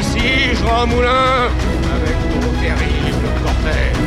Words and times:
ici, 0.00 0.54
Jean 0.54 0.86
Moulin, 0.86 1.48
avec 1.96 2.16
ton 2.32 2.50
terrible 2.60 3.28
cortège. 3.42 4.00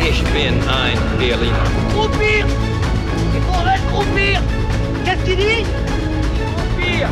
Ich 0.00 0.22
bin 0.24 0.54
ein 0.68 0.98
Berliner. 1.18 1.52
Croupir 1.90 2.46
Il 3.34 3.42
faudrait 3.42 3.80
croupir 3.90 4.42
Qu'est-ce 5.04 5.24
qu'il 5.24 5.36
dit? 5.36 5.64
Pire! 6.78 7.08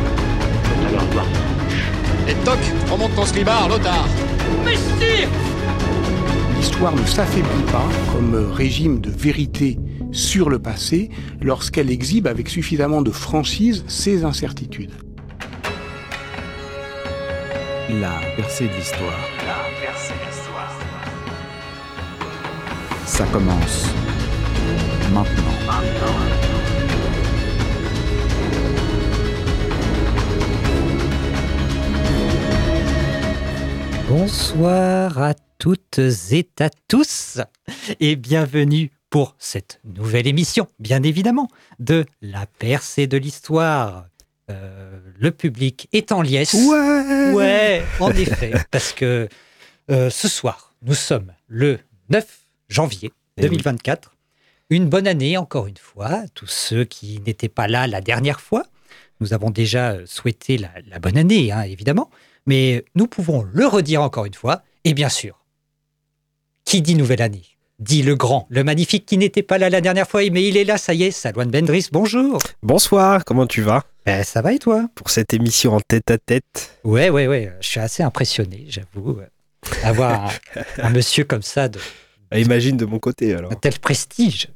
Et 2.27 2.33
toc, 2.43 2.59
remonte 2.89 3.15
ton 3.15 3.25
slibard, 3.25 3.69
l'otard 3.69 4.07
Mais 4.63 4.75
si! 4.75 5.27
L'histoire 6.57 6.95
ne 6.95 7.05
s'affaiblit 7.05 7.71
pas 7.71 7.87
comme 8.11 8.35
régime 8.53 8.99
de 8.99 9.09
vérité 9.09 9.77
sur 10.11 10.49
le 10.49 10.59
passé 10.59 11.09
lorsqu'elle 11.41 11.91
exhibe 11.91 12.27
avec 12.27 12.49
suffisamment 12.49 13.01
de 13.01 13.11
franchise 13.11 13.83
ses 13.87 14.23
incertitudes. 14.23 15.04
La 17.87 18.19
percée 18.35 18.67
de 18.67 18.73
l'histoire. 18.73 19.13
Ça 23.05 23.25
commence 23.27 23.93
maintenant. 25.13 25.43
Bonsoir 34.09 35.21
à 35.21 35.35
toutes 35.59 35.99
et 36.31 36.49
à 36.59 36.69
tous 36.87 37.39
et 37.99 38.15
bienvenue 38.15 38.89
pour 39.11 39.35
cette 39.37 39.79
nouvelle 39.83 40.25
émission, 40.25 40.67
bien 40.79 41.03
évidemment, 41.03 41.49
de 41.77 42.05
La 42.23 42.47
percée 42.47 43.05
de 43.05 43.17
l'histoire. 43.17 44.07
Euh, 44.51 44.99
le 45.17 45.31
public 45.31 45.87
est 45.91 46.11
en 46.11 46.21
liesse. 46.21 46.53
Ouais 46.53 47.31
Ouais, 47.33 47.83
en 47.99 48.11
effet, 48.11 48.53
parce 48.71 48.93
que 48.93 49.27
euh, 49.89 50.09
ce 50.09 50.27
soir, 50.27 50.73
nous 50.83 50.93
sommes 50.93 51.33
le 51.47 51.79
9 52.09 52.25
janvier 52.69 53.11
Eh 53.37 53.43
oui. 53.43 53.49
2024. 53.49 54.13
Une 54.69 54.87
bonne 54.87 55.07
année, 55.07 55.37
encore 55.37 55.67
une 55.67 55.77
fois, 55.77 56.07
à 56.07 56.27
tous 56.29 56.47
ceux 56.47 56.85
qui 56.85 57.19
n'étaient 57.25 57.49
pas 57.49 57.67
là 57.67 57.87
la 57.87 58.01
dernière 58.01 58.41
fois. 58.41 58.63
Nous 59.19 59.33
avons 59.33 59.49
déjà 59.49 59.91
euh, 59.91 60.05
souhaité 60.05 60.57
la, 60.57 60.69
la 60.87 60.99
bonne 60.99 61.17
année, 61.17 61.51
hein, 61.51 61.61
évidemment, 61.61 62.09
mais 62.45 62.83
nous 62.95 63.07
pouvons 63.07 63.43
le 63.51 63.65
redire 63.65 64.01
encore 64.01 64.25
une 64.25 64.33
fois. 64.33 64.61
Et 64.83 64.93
bien 64.93 65.09
sûr, 65.09 65.43
qui 66.65 66.81
dit 66.81 66.95
nouvelle 66.95 67.21
année? 67.21 67.54
Dit 67.79 68.03
le 68.03 68.15
grand, 68.15 68.47
le 68.49 68.63
magnifique 68.63 69.05
qui 69.05 69.17
n'était 69.17 69.43
pas 69.43 69.57
là 69.57 69.69
la 69.69 69.81
dernière 69.81 70.07
fois, 70.07 70.21
mais 70.31 70.47
il 70.47 70.57
est 70.57 70.63
là, 70.63 70.77
ça 70.77 70.93
y 70.93 71.03
est, 71.03 71.11
Salouane 71.11 71.51
Bendris, 71.51 71.89
bonjour. 71.91 72.39
Bonsoir, 72.63 73.25
comment 73.25 73.45
tu 73.47 73.61
vas? 73.61 73.83
Ben, 74.05 74.23
ça 74.23 74.41
va 74.41 74.53
et 74.53 74.59
toi? 74.59 74.87
Pour 74.95 75.09
cette 75.09 75.33
émission 75.33 75.73
en 75.73 75.81
tête 75.81 76.09
à 76.11 76.17
tête 76.17 76.77
Ouais, 76.83 77.09
ouais, 77.09 77.27
ouais, 77.27 77.51
je 77.59 77.67
suis 77.67 77.79
assez 77.79 78.03
impressionné, 78.03 78.65
j'avoue. 78.69 79.19
euh, 79.19 79.25
Avoir 79.83 80.25
un, 80.77 80.83
un 80.83 80.89
monsieur 80.91 81.23
comme 81.25 81.41
ça 81.41 81.67
de, 81.67 81.79
Ah, 82.31 82.39
Imagine 82.39 82.77
de 82.77 82.85
mon 82.85 82.99
côté 82.99 83.33
alors. 83.33 83.51
un 83.51 83.55
tel 83.55 83.77
prestige. 83.79 84.47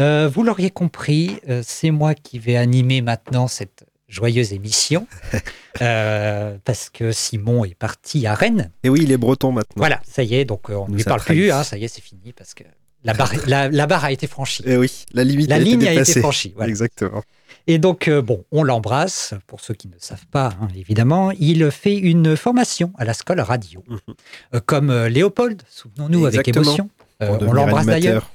Euh, 0.00 0.28
vous 0.32 0.42
l'auriez 0.42 0.70
compris, 0.70 1.36
euh, 1.48 1.62
c'est 1.64 1.90
moi 1.90 2.14
qui 2.14 2.38
vais 2.38 2.56
animer 2.56 3.02
maintenant 3.02 3.46
cette 3.46 3.84
joyeuse 4.12 4.52
émission 4.52 5.06
euh, 5.80 6.56
parce 6.64 6.90
que 6.90 7.12
Simon 7.12 7.64
est 7.64 7.74
parti 7.74 8.26
à 8.26 8.34
Rennes. 8.34 8.70
Et 8.84 8.88
oui, 8.88 9.00
il 9.02 9.10
est 9.10 9.16
breton 9.16 9.52
maintenant. 9.52 9.74
Voilà, 9.76 10.00
ça 10.06 10.22
y 10.22 10.34
est, 10.34 10.44
donc 10.44 10.70
euh, 10.70 10.74
on 10.74 10.88
ne 10.88 10.96
lui 10.96 11.02
parle 11.04 11.22
plus, 11.22 11.50
hein, 11.50 11.64
ça 11.64 11.78
y 11.78 11.84
est, 11.84 11.88
c'est 11.88 12.02
fini 12.02 12.32
parce 12.32 12.54
que 12.54 12.64
la 13.04 13.14
barre, 13.14 13.32
la, 13.46 13.68
la 13.68 13.86
barre 13.86 14.04
a 14.04 14.12
été 14.12 14.26
franchie. 14.26 14.62
Et 14.66 14.76
oui, 14.76 15.04
la 15.12 15.24
limite 15.24 15.48
La 15.48 15.56
a 15.56 15.58
été 15.58 15.70
ligne 15.70 15.88
a 15.88 15.94
été 15.94 16.20
franchie. 16.20 16.52
voilà. 16.54 16.70
Exactement. 16.70 17.22
Et 17.66 17.78
donc, 17.78 18.06
euh, 18.06 18.22
bon, 18.22 18.44
on 18.52 18.62
l'embrasse. 18.62 19.34
Pour 19.46 19.60
ceux 19.60 19.74
qui 19.74 19.88
ne 19.88 19.94
savent 19.98 20.26
pas, 20.30 20.52
hein, 20.60 20.68
évidemment, 20.76 21.30
il 21.32 21.70
fait 21.70 21.96
une 21.96 22.36
formation 22.36 22.92
à 22.98 23.04
la 23.04 23.14
Scole 23.14 23.40
Radio. 23.40 23.82
Mhm. 23.88 23.98
Euh, 24.54 24.60
comme 24.64 25.06
Léopold, 25.06 25.62
souvenons-nous, 25.68 26.26
avec 26.26 26.46
émotion. 26.46 26.90
On 27.20 27.52
l'embrasse 27.52 27.86
d'ailleurs. 27.86 28.30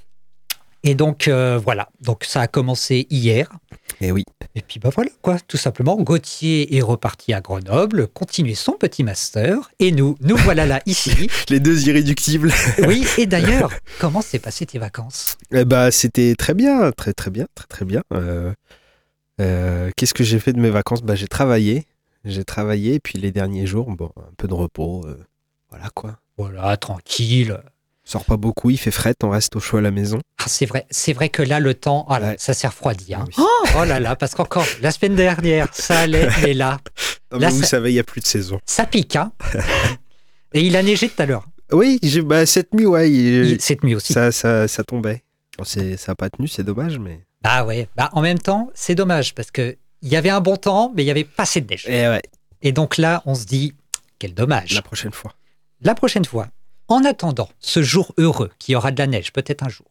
Et 0.88 0.96
donc, 0.96 1.28
euh, 1.28 1.60
voilà. 1.62 1.90
Donc, 2.00 2.24
ça 2.24 2.40
a 2.40 2.48
commencé 2.48 3.08
hier. 3.10 3.52
Et 4.00 4.14
oui, 4.14 4.24
Et 4.56 4.62
puis, 4.62 4.80
bah 4.80 4.90
voilà, 4.96 5.10
quoi, 5.22 5.38
tout 5.38 5.58
simplement. 5.58 5.98
Gauthier 5.98 6.78
est 6.78 6.82
reparti 6.82 7.34
à 7.34 7.42
Grenoble, 7.42 8.08
continuer 8.08 8.56
son 8.56 8.72
petit 8.72 9.04
master. 9.04 9.70
Et 9.80 9.92
nous, 9.92 10.16
nous 10.22 10.38
voilà 10.38 10.66
là, 10.66 10.82
ici. 10.86 11.30
les 11.50 11.60
deux 11.60 11.90
irréductibles. 11.90 12.54
Oui, 12.88 13.06
et 13.18 13.26
d'ailleurs, 13.28 13.70
comment 14.00 14.22
s'est 14.22 14.40
passé 14.40 14.66
tes 14.66 14.80
vacances? 14.80 15.38
Eh 15.52 15.66
bah, 15.66 15.92
c'était 15.92 16.36
très 16.36 16.54
bien, 16.54 16.94
très 16.94 17.12
très 17.12 17.32
bien, 17.32 17.48
très 17.54 17.68
très 17.68 17.84
bien. 17.84 18.04
Euh, 18.14 18.54
euh, 19.42 19.92
Qu'est-ce 19.98 20.14
que 20.14 20.24
j'ai 20.24 20.40
fait 20.40 20.54
de 20.54 20.62
mes 20.62 20.70
vacances? 20.70 21.02
Bah, 21.02 21.16
j'ai 21.16 21.28
travaillé, 21.28 21.84
j'ai 22.24 22.46
travaillé, 22.46 22.94
et 22.94 23.00
puis 23.02 23.20
les 23.20 23.34
derniers 23.34 23.66
jours, 23.68 23.92
bon, 23.92 24.12
un 24.16 24.34
peu 24.38 24.48
de 24.48 24.54
repos, 24.54 25.06
voilà 25.70 25.90
quoi. 25.94 26.18
Voilà, 26.38 26.78
tranquille. 26.78 27.60
Sort 28.08 28.24
pas 28.24 28.38
beaucoup, 28.38 28.70
il 28.70 28.78
fait 28.78 28.90
fret, 28.92 29.16
on 29.22 29.30
reste 29.32 29.56
au 29.58 29.60
chaud 29.60 29.78
à 29.78 29.82
la 29.82 29.92
maison. 29.92 30.20
Ah, 30.40 30.46
c'est 30.48 30.66
vrai, 30.66 30.86
c'est 30.90 31.12
vrai 31.12 31.28
que 31.28 31.42
là, 31.44 31.60
le 31.60 31.74
temps, 31.74 32.06
ah 32.10 32.20
là, 32.20 32.28
Ouais. 32.30 32.36
ça 32.40 32.54
s'est 32.54 32.68
refroidi. 32.68 33.14
hein. 33.14 33.26
Oui. 33.28 33.34
Oh, 33.38 33.66
oh 33.80 33.84
là 33.84 34.00
là, 34.00 34.16
parce 34.16 34.34
qu'encore 34.34 34.66
la 34.82 34.92
semaine 34.92 35.16
dernière, 35.16 35.68
ça 35.74 36.00
allait, 36.00 36.30
mais 36.42 36.54
là, 36.54 36.80
Non, 37.34 37.40
Là, 37.40 37.48
mais 37.50 37.54
vous 37.54 37.62
ça- 37.64 37.68
savez, 37.68 37.92
il 37.92 37.96
n'y 37.96 38.00
a 38.00 38.04
plus 38.06 38.22
de 38.22 38.26
saison. 38.26 38.60
ça 38.66 38.86
pique. 38.86 39.18
Hein 39.18 39.34
Et 40.54 40.62
il 40.62 40.76
a 40.78 40.84
neigé 40.84 41.10
tout 41.10 41.22
à 41.22 41.26
l'heure. 41.26 41.46
Oui, 41.74 42.00
bah, 42.24 42.46
cette 42.46 42.74
nuit, 42.74 42.86
ouais, 42.86 43.12
il- 43.12 43.60
Cette 43.60 43.84
nuit 43.84 43.96
aussi. 43.96 44.14
ça, 44.14 44.32
ça, 44.32 44.68
ça 44.70 44.84
tombait. 44.86 45.24
Bon, 45.58 45.66
c'est- 45.66 45.98
ça 45.98 46.14
n'a 46.14 46.16
pas 46.16 46.30
tenu, 46.30 46.48
c'est 46.48 46.64
dommage, 46.64 47.00
mais. 47.00 47.26
Ah 47.44 47.66
ouais. 47.66 47.90
Bah, 47.98 48.10
en 48.14 48.22
même 48.22 48.40
temps, 48.40 48.70
c'est 48.74 48.96
dommage 48.96 49.36
parce 49.36 49.52
que 49.52 49.76
il 50.02 50.08
y 50.10 50.16
avait 50.16 50.30
un 50.30 50.40
bon 50.42 50.56
temps, 50.56 50.94
mais 50.96 51.04
il 51.04 51.08
y 51.08 51.12
avait 51.12 51.24
pas 51.26 51.44
assez 51.44 51.60
de 51.60 51.70
neige. 51.70 51.84
Eh 51.88 52.08
ouais, 52.08 52.22
Et 52.62 52.72
donc 52.72 52.98
là, 52.98 53.22
on 53.26 53.36
se 53.36 53.46
dit, 53.46 53.74
quel 54.20 54.34
dommage. 54.34 54.74
la 54.74 54.82
prochaine 54.82 55.12
fois. 55.12 55.34
La 55.82 55.94
prochaine 55.94 56.24
fois, 56.26 56.48
en 56.88 57.04
attendant 57.04 57.50
ce 57.60 57.82
jour 57.84 58.14
heureux 58.18 58.52
qui 58.60 58.76
aura 58.76 58.92
de 58.92 58.98
la 58.98 59.08
neige, 59.08 59.34
peut-être 59.34 59.64
un 59.64 59.70
jour, 59.70 59.88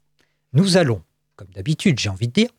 nous 0.52 0.76
allons, 0.76 1.02
comme 1.36 1.48
d'habitude, 1.54 1.98
j'ai 1.98 2.08
envie 2.08 2.28
de 2.28 2.32
dire, 2.32 2.50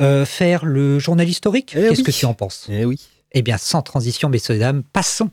euh, 0.00 0.24
faire 0.24 0.64
le 0.64 0.98
journal 0.98 1.28
historique. 1.28 1.74
Eh 1.76 1.88
Qu'est-ce 1.88 2.00
oui. 2.00 2.04
que 2.04 2.10
tu 2.10 2.26
en 2.26 2.34
penses? 2.34 2.66
Eh 2.68 2.84
oui. 2.84 3.00
Eh 3.32 3.42
bien, 3.42 3.58
sans 3.58 3.82
transition, 3.82 4.28
messieurs 4.28 4.56
et 4.56 4.58
dames, 4.58 4.82
passons 4.82 5.30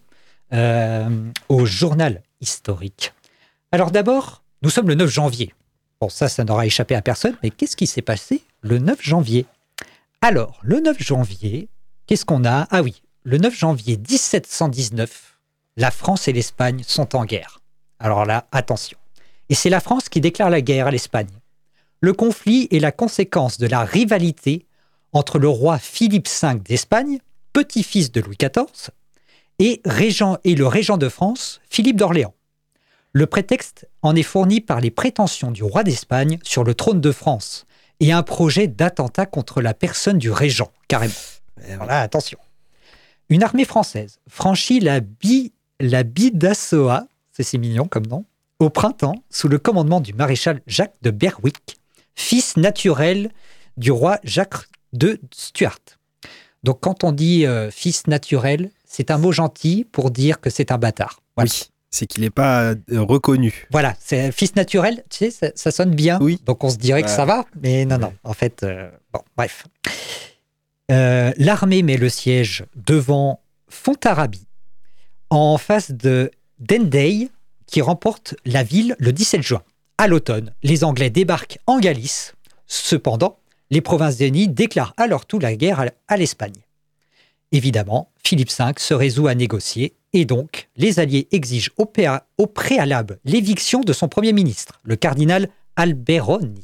euh, 0.53 1.09
au 1.49 1.65
journal 1.65 2.21
historique. 2.41 3.13
Alors 3.71 3.91
d'abord, 3.91 4.43
nous 4.61 4.69
sommes 4.69 4.87
le 4.87 4.95
9 4.95 5.09
janvier. 5.09 5.53
Bon, 5.99 6.09
ça, 6.09 6.29
ça 6.29 6.43
n'aura 6.43 6.65
échappé 6.65 6.95
à 6.95 7.01
personne, 7.01 7.35
mais 7.43 7.49
qu'est-ce 7.49 7.75
qui 7.75 7.87
s'est 7.87 8.01
passé 8.01 8.43
le 8.61 8.77
9 8.77 9.01
janvier? 9.01 9.45
Alors, 10.21 10.59
le 10.61 10.79
9 10.79 11.01
janvier, 11.01 11.69
qu'est-ce 12.05 12.25
qu'on 12.25 12.45
a? 12.45 12.67
Ah 12.71 12.81
oui, 12.81 13.01
le 13.23 13.37
9 13.37 13.55
janvier 13.57 13.97
1719, 13.97 15.37
la 15.75 15.91
France 15.91 16.27
et 16.27 16.33
l'Espagne 16.33 16.83
sont 16.85 17.15
en 17.15 17.25
guerre. 17.25 17.59
Alors 17.99 18.25
là, 18.25 18.47
attention. 18.51 18.97
Et 19.49 19.55
c'est 19.55 19.69
la 19.69 19.79
France 19.79 20.09
qui 20.09 20.21
déclare 20.21 20.49
la 20.49 20.61
guerre 20.61 20.87
à 20.87 20.91
l'Espagne. 20.91 21.29
Le 21.99 22.13
conflit 22.13 22.67
est 22.71 22.79
la 22.79 22.91
conséquence 22.91 23.57
de 23.57 23.67
la 23.67 23.83
rivalité 23.83 24.65
entre 25.13 25.39
le 25.39 25.47
roi 25.47 25.79
Philippe 25.79 26.27
V 26.27 26.59
d'Espagne, 26.59 27.19
petit-fils 27.53 28.11
de 28.11 28.21
Louis 28.21 28.37
XIV, 28.37 28.91
et, 29.59 29.81
régent, 29.85 30.37
et 30.43 30.53
le 30.53 30.67
régent 30.67 30.97
de 30.97 31.09
France, 31.09 31.59
Philippe 31.69 31.97
d'Orléans. 31.97 32.33
Le 33.13 33.25
prétexte 33.25 33.87
en 34.03 34.15
est 34.15 34.23
fourni 34.23 34.61
par 34.61 34.79
les 34.79 34.91
prétentions 34.91 35.49
du 35.49 35.63
roi 35.63 35.83
d'Espagne 35.83 36.37
sur 36.43 36.63
le 36.63 36.75
trône 36.75 37.01
de 37.01 37.11
France 37.11 37.65
et 37.99 38.11
un 38.11 38.21
projet 38.21 38.67
d'attentat 38.67 39.25
contre 39.25 39.61
la 39.61 39.73
personne 39.73 40.19
du 40.19 40.29
régent, 40.29 40.71
carrément. 40.87 41.13
Voilà, 41.77 42.01
attention. 42.01 42.37
Une 43.29 43.41
armée 43.41 43.65
française 43.65 44.19
franchit 44.29 44.79
la, 44.79 44.99
Bi, 44.99 45.53
la 45.79 46.03
Bidassoa, 46.03 47.07
c'est 47.37 47.43
si 47.43 47.59
mignon 47.59 47.85
comme 47.87 48.07
nom, 48.07 48.25
au 48.57 48.71
printemps 48.71 49.23
sous 49.29 49.47
le 49.47 49.59
commandement 49.59 50.01
du 50.01 50.11
maréchal 50.11 50.59
Jacques 50.65 50.95
de 51.03 51.11
Berwick, 51.11 51.77
fils 52.15 52.57
naturel 52.57 53.29
du 53.77 53.91
roi 53.91 54.17
Jacques 54.23 54.65
de 54.91 55.21
Stuart. 55.31 55.77
Donc 56.63 56.79
quand 56.81 57.03
on 57.03 57.11
dit 57.11 57.45
euh, 57.45 57.69
fils 57.69 58.07
naturel, 58.07 58.71
c'est 58.85 59.11
un 59.11 59.19
mot 59.19 59.31
gentil 59.31 59.85
pour 59.91 60.09
dire 60.09 60.41
que 60.41 60.49
c'est 60.49 60.71
un 60.71 60.79
bâtard. 60.79 61.21
Voilà. 61.35 61.51
Oui. 61.51 61.69
C'est 61.91 62.07
qu'il 62.07 62.23
n'est 62.23 62.31
pas 62.31 62.71
euh, 62.71 62.75
reconnu. 62.89 63.67
Voilà, 63.69 63.93
c'est 63.99 64.31
fils 64.31 64.55
naturel, 64.55 65.03
tu 65.11 65.17
sais, 65.17 65.29
ça, 65.29 65.51
ça 65.53 65.69
sonne 65.69 65.93
bien. 65.93 66.17
Oui. 66.19 66.41
Donc 66.43 66.63
on 66.63 66.71
se 66.71 66.77
dirait 66.77 67.03
que 67.03 67.09
ça 67.09 67.25
va, 67.25 67.45
mais 67.61 67.85
non, 67.85 67.99
non. 67.99 68.13
En 68.23 68.33
fait, 68.33 68.63
euh, 68.63 68.89
bon, 69.13 69.21
bref. 69.37 69.67
Euh, 70.91 71.31
L'armée 71.37 71.83
met 71.83 71.97
le 71.97 72.09
siège 72.09 72.65
devant 72.75 73.41
Fontarabie, 73.69 74.47
en 75.29 75.59
face 75.59 75.91
de 75.91 76.31
Dendey, 76.59 77.29
qui 77.65 77.81
remporte 77.81 78.35
la 78.45 78.63
ville 78.63 78.95
le 78.99 79.11
17 79.11 79.41
juin. 79.41 79.63
À 79.97 80.07
l'automne, 80.07 80.53
les 80.63 80.83
Anglais 80.83 81.09
débarquent 81.09 81.59
en 81.67 81.79
Galice. 81.79 82.33
Cependant, 82.67 83.39
les 83.69 83.81
Provinces-Unies 83.81 84.47
déclarent 84.47 84.93
à 84.97 85.07
leur 85.07 85.25
tour 85.25 85.39
la 85.41 85.55
guerre 85.55 85.85
à- 86.07 86.17
l'Espagne. 86.17 86.53
Évidemment, 87.51 88.11
Philippe 88.23 88.51
V 88.57 88.65
se 88.77 88.93
résout 88.93 89.27
à 89.27 89.35
négocier 89.35 89.95
et 90.13 90.25
donc 90.25 90.69
les 90.75 90.99
Alliés 90.99 91.27
exigent 91.31 91.71
au, 91.77 91.91
au 92.37 92.47
préalable 92.47 93.19
l'éviction 93.25 93.81
de 93.81 93.93
son 93.93 94.07
Premier 94.07 94.33
ministre, 94.33 94.79
le 94.83 94.95
cardinal 94.95 95.49
Alberoni. 95.75 96.63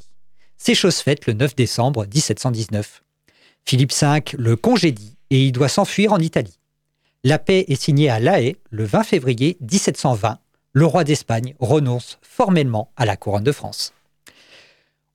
C'est 0.57 0.75
chose 0.75 0.97
faite 0.97 1.25
le 1.25 1.33
9 1.33 1.55
décembre 1.55 2.05
1719. 2.05 3.03
Philippe 3.65 3.93
V 3.93 4.21
le 4.37 4.55
congédie 4.55 5.17
et 5.29 5.45
il 5.45 5.51
doit 5.51 5.69
s'enfuir 5.69 6.13
en 6.13 6.19
Italie. 6.19 6.57
La 7.25 7.39
paix 7.39 7.63
est 7.69 7.81
signée 7.81 8.09
à 8.09 8.19
La 8.19 8.41
Haye 8.41 8.57
le 8.69 8.83
20 8.83 9.03
février 9.03 9.55
1720. 9.61 10.39
Le 10.73 10.85
roi 10.85 11.05
d'Espagne 11.05 11.55
renonce 11.57 12.19
formellement 12.21 12.91
à 12.97 13.05
la 13.05 13.15
couronne 13.15 13.45
de 13.45 13.53
France. 13.53 13.93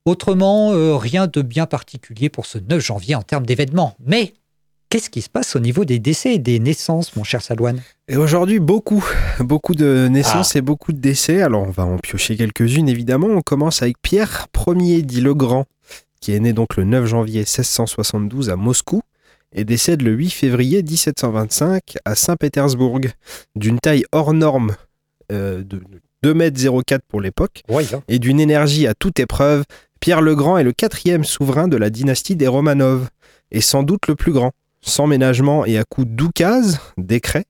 Autrement, 0.06 0.72
euh, 0.72 0.96
rien 0.96 1.26
de 1.26 1.42
bien 1.42 1.66
particulier 1.66 2.30
pour 2.30 2.46
ce 2.46 2.56
9 2.56 2.80
janvier 2.80 3.14
en 3.14 3.20
termes 3.20 3.44
d'événements. 3.44 3.94
Mais 4.06 4.32
qu'est-ce 4.88 5.10
qui 5.10 5.20
se 5.20 5.28
passe 5.28 5.54
au 5.54 5.58
niveau 5.58 5.84
des 5.84 5.98
décès 5.98 6.36
et 6.36 6.38
des 6.38 6.58
naissances, 6.60 7.14
mon 7.14 7.24
cher 7.24 7.42
Salouane 7.42 7.82
Et 8.08 8.16
aujourd'hui, 8.16 8.58
beaucoup, 8.58 9.04
beaucoup 9.40 9.74
de 9.74 10.08
naissances 10.10 10.56
et 10.56 10.62
beaucoup 10.62 10.94
de 10.94 11.00
décès. 11.00 11.42
Alors, 11.42 11.64
on 11.64 11.70
va 11.70 11.84
en 11.84 11.98
piocher 11.98 12.38
quelques-unes, 12.38 12.88
évidemment. 12.88 13.26
On 13.26 13.42
commence 13.42 13.82
avec 13.82 14.00
Pierre 14.00 14.46
Ier 14.66 15.02
dit 15.02 15.20
le 15.20 15.34
Grand, 15.34 15.66
qui 16.22 16.32
est 16.32 16.40
né 16.40 16.54
donc 16.54 16.78
le 16.78 16.84
9 16.84 17.04
janvier 17.04 17.40
1672 17.40 18.48
à 18.48 18.56
Moscou 18.56 19.02
et 19.54 19.64
décède 19.64 20.02
le 20.02 20.12
8 20.12 20.30
février 20.30 20.82
1725 20.82 21.96
à 22.04 22.14
Saint-Pétersbourg, 22.14 23.00
d'une 23.56 23.78
taille 23.78 24.04
hors 24.12 24.34
norme 24.34 24.76
euh, 25.32 25.62
de 25.62 25.80
2,04 26.24 26.94
m 26.94 27.00
pour 27.08 27.20
l'époque 27.20 27.62
et 28.08 28.18
d'une 28.18 28.40
énergie 28.40 28.86
à 28.86 28.94
toute 28.94 29.20
épreuve. 29.20 29.64
Pierre 30.00 30.20
le 30.20 30.34
Grand 30.34 30.58
est 30.58 30.64
le 30.64 30.72
quatrième 30.72 31.24
souverain 31.24 31.68
de 31.68 31.76
la 31.76 31.90
dynastie 31.90 32.36
des 32.36 32.46
Romanov 32.46 33.08
et 33.50 33.60
sans 33.60 33.82
doute 33.82 34.06
le 34.06 34.14
plus 34.14 34.32
grand. 34.32 34.52
Sans 34.80 35.06
ménagement 35.06 35.64
et 35.64 35.76
à 35.76 35.84
coup 35.84 36.04
d'oukase, 36.04 36.78
décret, 36.96 37.44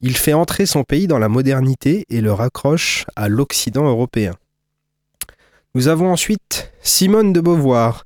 il 0.00 0.16
fait 0.16 0.32
entrer 0.32 0.66
son 0.66 0.82
pays 0.82 1.06
dans 1.06 1.18
la 1.18 1.28
modernité 1.28 2.04
et 2.10 2.20
le 2.20 2.32
raccroche 2.32 3.06
à 3.16 3.28
l'Occident 3.28 3.86
européen. 3.86 4.34
Nous 5.74 5.88
avons 5.88 6.12
ensuite 6.12 6.72
Simone 6.82 7.32
de 7.32 7.40
Beauvoir, 7.40 8.04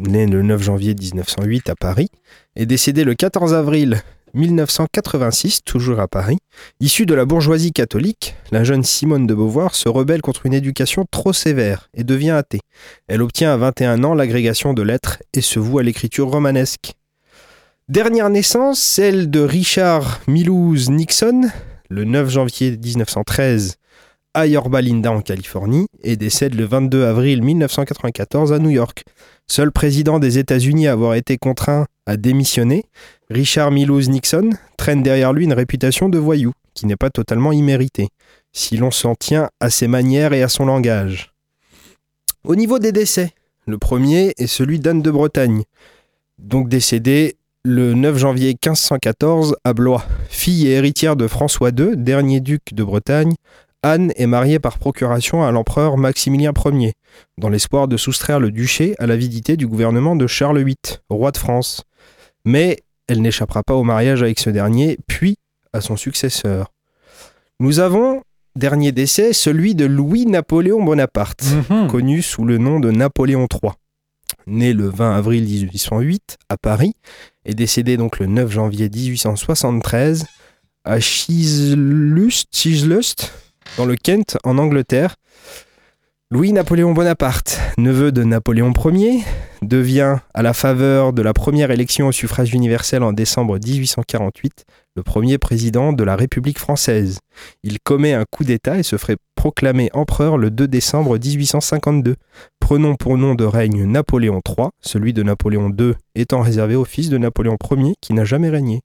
née 0.00 0.26
le 0.26 0.42
9 0.42 0.62
janvier 0.62 0.94
1908 0.94 1.70
à 1.70 1.74
Paris, 1.74 2.08
et 2.56 2.66
décédée 2.66 3.04
le 3.04 3.14
14 3.14 3.54
avril 3.54 4.02
1986, 4.34 5.60
toujours 5.64 6.00
à 6.00 6.08
Paris. 6.08 6.38
Issue 6.80 7.06
de 7.06 7.14
la 7.14 7.24
bourgeoisie 7.24 7.72
catholique, 7.72 8.34
la 8.50 8.64
jeune 8.64 8.82
Simone 8.82 9.26
de 9.26 9.34
Beauvoir 9.34 9.74
se 9.74 9.88
rebelle 9.88 10.22
contre 10.22 10.46
une 10.46 10.54
éducation 10.54 11.06
trop 11.10 11.32
sévère 11.32 11.88
et 11.94 12.04
devient 12.04 12.30
athée. 12.30 12.60
Elle 13.06 13.22
obtient 13.22 13.52
à 13.52 13.56
21 13.56 14.02
ans 14.02 14.14
l'agrégation 14.14 14.74
de 14.74 14.82
lettres 14.82 15.22
et 15.32 15.40
se 15.40 15.60
voue 15.60 15.78
à 15.78 15.82
l'écriture 15.84 16.28
romanesque. 16.28 16.94
Dernière 17.88 18.30
naissance, 18.30 18.80
celle 18.80 19.30
de 19.30 19.40
Richard 19.40 20.20
Milouz 20.26 20.90
Nixon, 20.90 21.50
le 21.88 22.04
9 22.04 22.30
janvier 22.30 22.76
1913 22.76 23.76
à 24.34 24.46
Yorba 24.46 24.82
Linda 24.82 25.12
en 25.12 25.20
Californie 25.20 25.86
et 26.02 26.16
décède 26.16 26.54
le 26.54 26.64
22 26.64 27.04
avril 27.04 27.42
1994 27.42 28.52
à 28.52 28.58
New 28.58 28.70
York. 28.70 29.04
Seul 29.46 29.70
président 29.72 30.18
des 30.18 30.38
États-Unis 30.38 30.88
à 30.88 30.92
avoir 30.92 31.14
été 31.14 31.38
contraint 31.38 31.86
à 32.06 32.16
démissionner, 32.16 32.84
Richard 33.30 33.70
Milouz 33.70 34.08
Nixon 34.08 34.50
traîne 34.76 35.02
derrière 35.02 35.32
lui 35.32 35.44
une 35.44 35.52
réputation 35.52 36.08
de 36.08 36.18
voyou 36.18 36.52
qui 36.74 36.86
n'est 36.86 36.96
pas 36.96 37.10
totalement 37.10 37.52
imméritée, 37.52 38.08
si 38.52 38.76
l'on 38.76 38.90
s'en 38.90 39.14
tient 39.14 39.48
à 39.60 39.70
ses 39.70 39.86
manières 39.86 40.32
et 40.32 40.42
à 40.42 40.48
son 40.48 40.66
langage. 40.66 41.32
Au 42.42 42.56
niveau 42.56 42.78
des 42.78 42.92
décès, 42.92 43.30
le 43.66 43.78
premier 43.78 44.34
est 44.36 44.46
celui 44.48 44.80
d'Anne 44.80 45.00
de 45.02 45.10
Bretagne, 45.10 45.62
donc 46.38 46.68
décédée 46.68 47.36
le 47.64 47.94
9 47.94 48.18
janvier 48.18 48.48
1514 48.48 49.56
à 49.64 49.72
Blois. 49.72 50.04
Fille 50.28 50.66
et 50.66 50.72
héritière 50.72 51.16
de 51.16 51.26
François 51.26 51.70
II, 51.70 51.96
dernier 51.96 52.40
duc 52.40 52.74
de 52.74 52.84
Bretagne, 52.84 53.32
Anne 53.84 54.12
est 54.16 54.26
mariée 54.26 54.58
par 54.58 54.78
procuration 54.78 55.44
à 55.44 55.52
l'empereur 55.52 55.98
Maximilien 55.98 56.52
Ier, 56.72 56.94
dans 57.36 57.50
l'espoir 57.50 57.86
de 57.86 57.98
soustraire 57.98 58.40
le 58.40 58.50
duché 58.50 58.94
à 58.98 59.06
l'avidité 59.06 59.58
du 59.58 59.66
gouvernement 59.66 60.16
de 60.16 60.26
Charles 60.26 60.62
VIII, 60.64 60.76
roi 61.10 61.30
de 61.32 61.36
France. 61.36 61.82
Mais 62.46 62.78
elle 63.08 63.20
n'échappera 63.20 63.62
pas 63.62 63.74
au 63.74 63.82
mariage 63.84 64.22
avec 64.22 64.40
ce 64.40 64.48
dernier, 64.48 64.96
puis 65.06 65.36
à 65.74 65.82
son 65.82 65.96
successeur. 65.96 66.72
Nous 67.60 67.78
avons, 67.78 68.22
dernier 68.56 68.90
décès, 68.90 69.34
celui 69.34 69.74
de 69.74 69.84
Louis-Napoléon 69.84 70.82
Bonaparte, 70.82 71.44
Mhm. 71.68 71.88
connu 71.88 72.22
sous 72.22 72.46
le 72.46 72.56
nom 72.56 72.80
de 72.80 72.90
Napoléon 72.90 73.46
III. 73.52 73.72
Né 74.46 74.72
le 74.72 74.88
20 74.88 75.14
avril 75.14 75.44
1808 75.44 76.38
à 76.48 76.56
Paris 76.56 76.94
et 77.44 77.52
décédé 77.52 77.98
donc 77.98 78.18
le 78.18 78.24
9 78.26 78.50
janvier 78.50 78.88
1873 78.88 80.24
à 80.84 81.00
Chislust, 81.00 82.48
Chislust, 82.50 83.32
dans 83.76 83.86
le 83.86 83.96
Kent, 83.96 84.38
en 84.44 84.58
Angleterre. 84.58 85.16
Louis-Napoléon 86.30 86.92
Bonaparte, 86.92 87.60
neveu 87.78 88.10
de 88.10 88.24
Napoléon 88.24 88.72
Ier, 88.86 89.22
devient, 89.62 90.16
à 90.32 90.42
la 90.42 90.52
faveur 90.52 91.12
de 91.12 91.22
la 91.22 91.32
première 91.32 91.70
élection 91.70 92.08
au 92.08 92.12
suffrage 92.12 92.52
universel 92.54 93.02
en 93.02 93.12
décembre 93.12 93.58
1848, 93.64 94.64
le 94.96 95.02
premier 95.02 95.38
président 95.38 95.92
de 95.92 96.02
la 96.02 96.16
République 96.16 96.58
française. 96.58 97.18
Il 97.62 97.78
commet 97.78 98.14
un 98.14 98.24
coup 98.30 98.42
d'État 98.42 98.78
et 98.78 98.82
se 98.82 98.96
ferait 98.96 99.16
proclamer 99.36 99.90
empereur 99.92 100.38
le 100.38 100.50
2 100.50 100.66
décembre 100.66 101.18
1852. 101.18 102.16
Prenons 102.58 102.96
pour 102.96 103.18
nom 103.18 103.34
de 103.34 103.44
règne 103.44 103.84
Napoléon 103.84 104.40
III, 104.48 104.68
celui 104.80 105.12
de 105.12 105.22
Napoléon 105.22 105.70
II 105.78 105.92
étant 106.14 106.40
réservé 106.40 106.74
au 106.74 106.84
fils 106.84 107.10
de 107.10 107.18
Napoléon 107.18 107.58
Ier 107.70 107.94
qui 108.00 108.14
n'a 108.14 108.24
jamais 108.24 108.48
régné. 108.48 108.80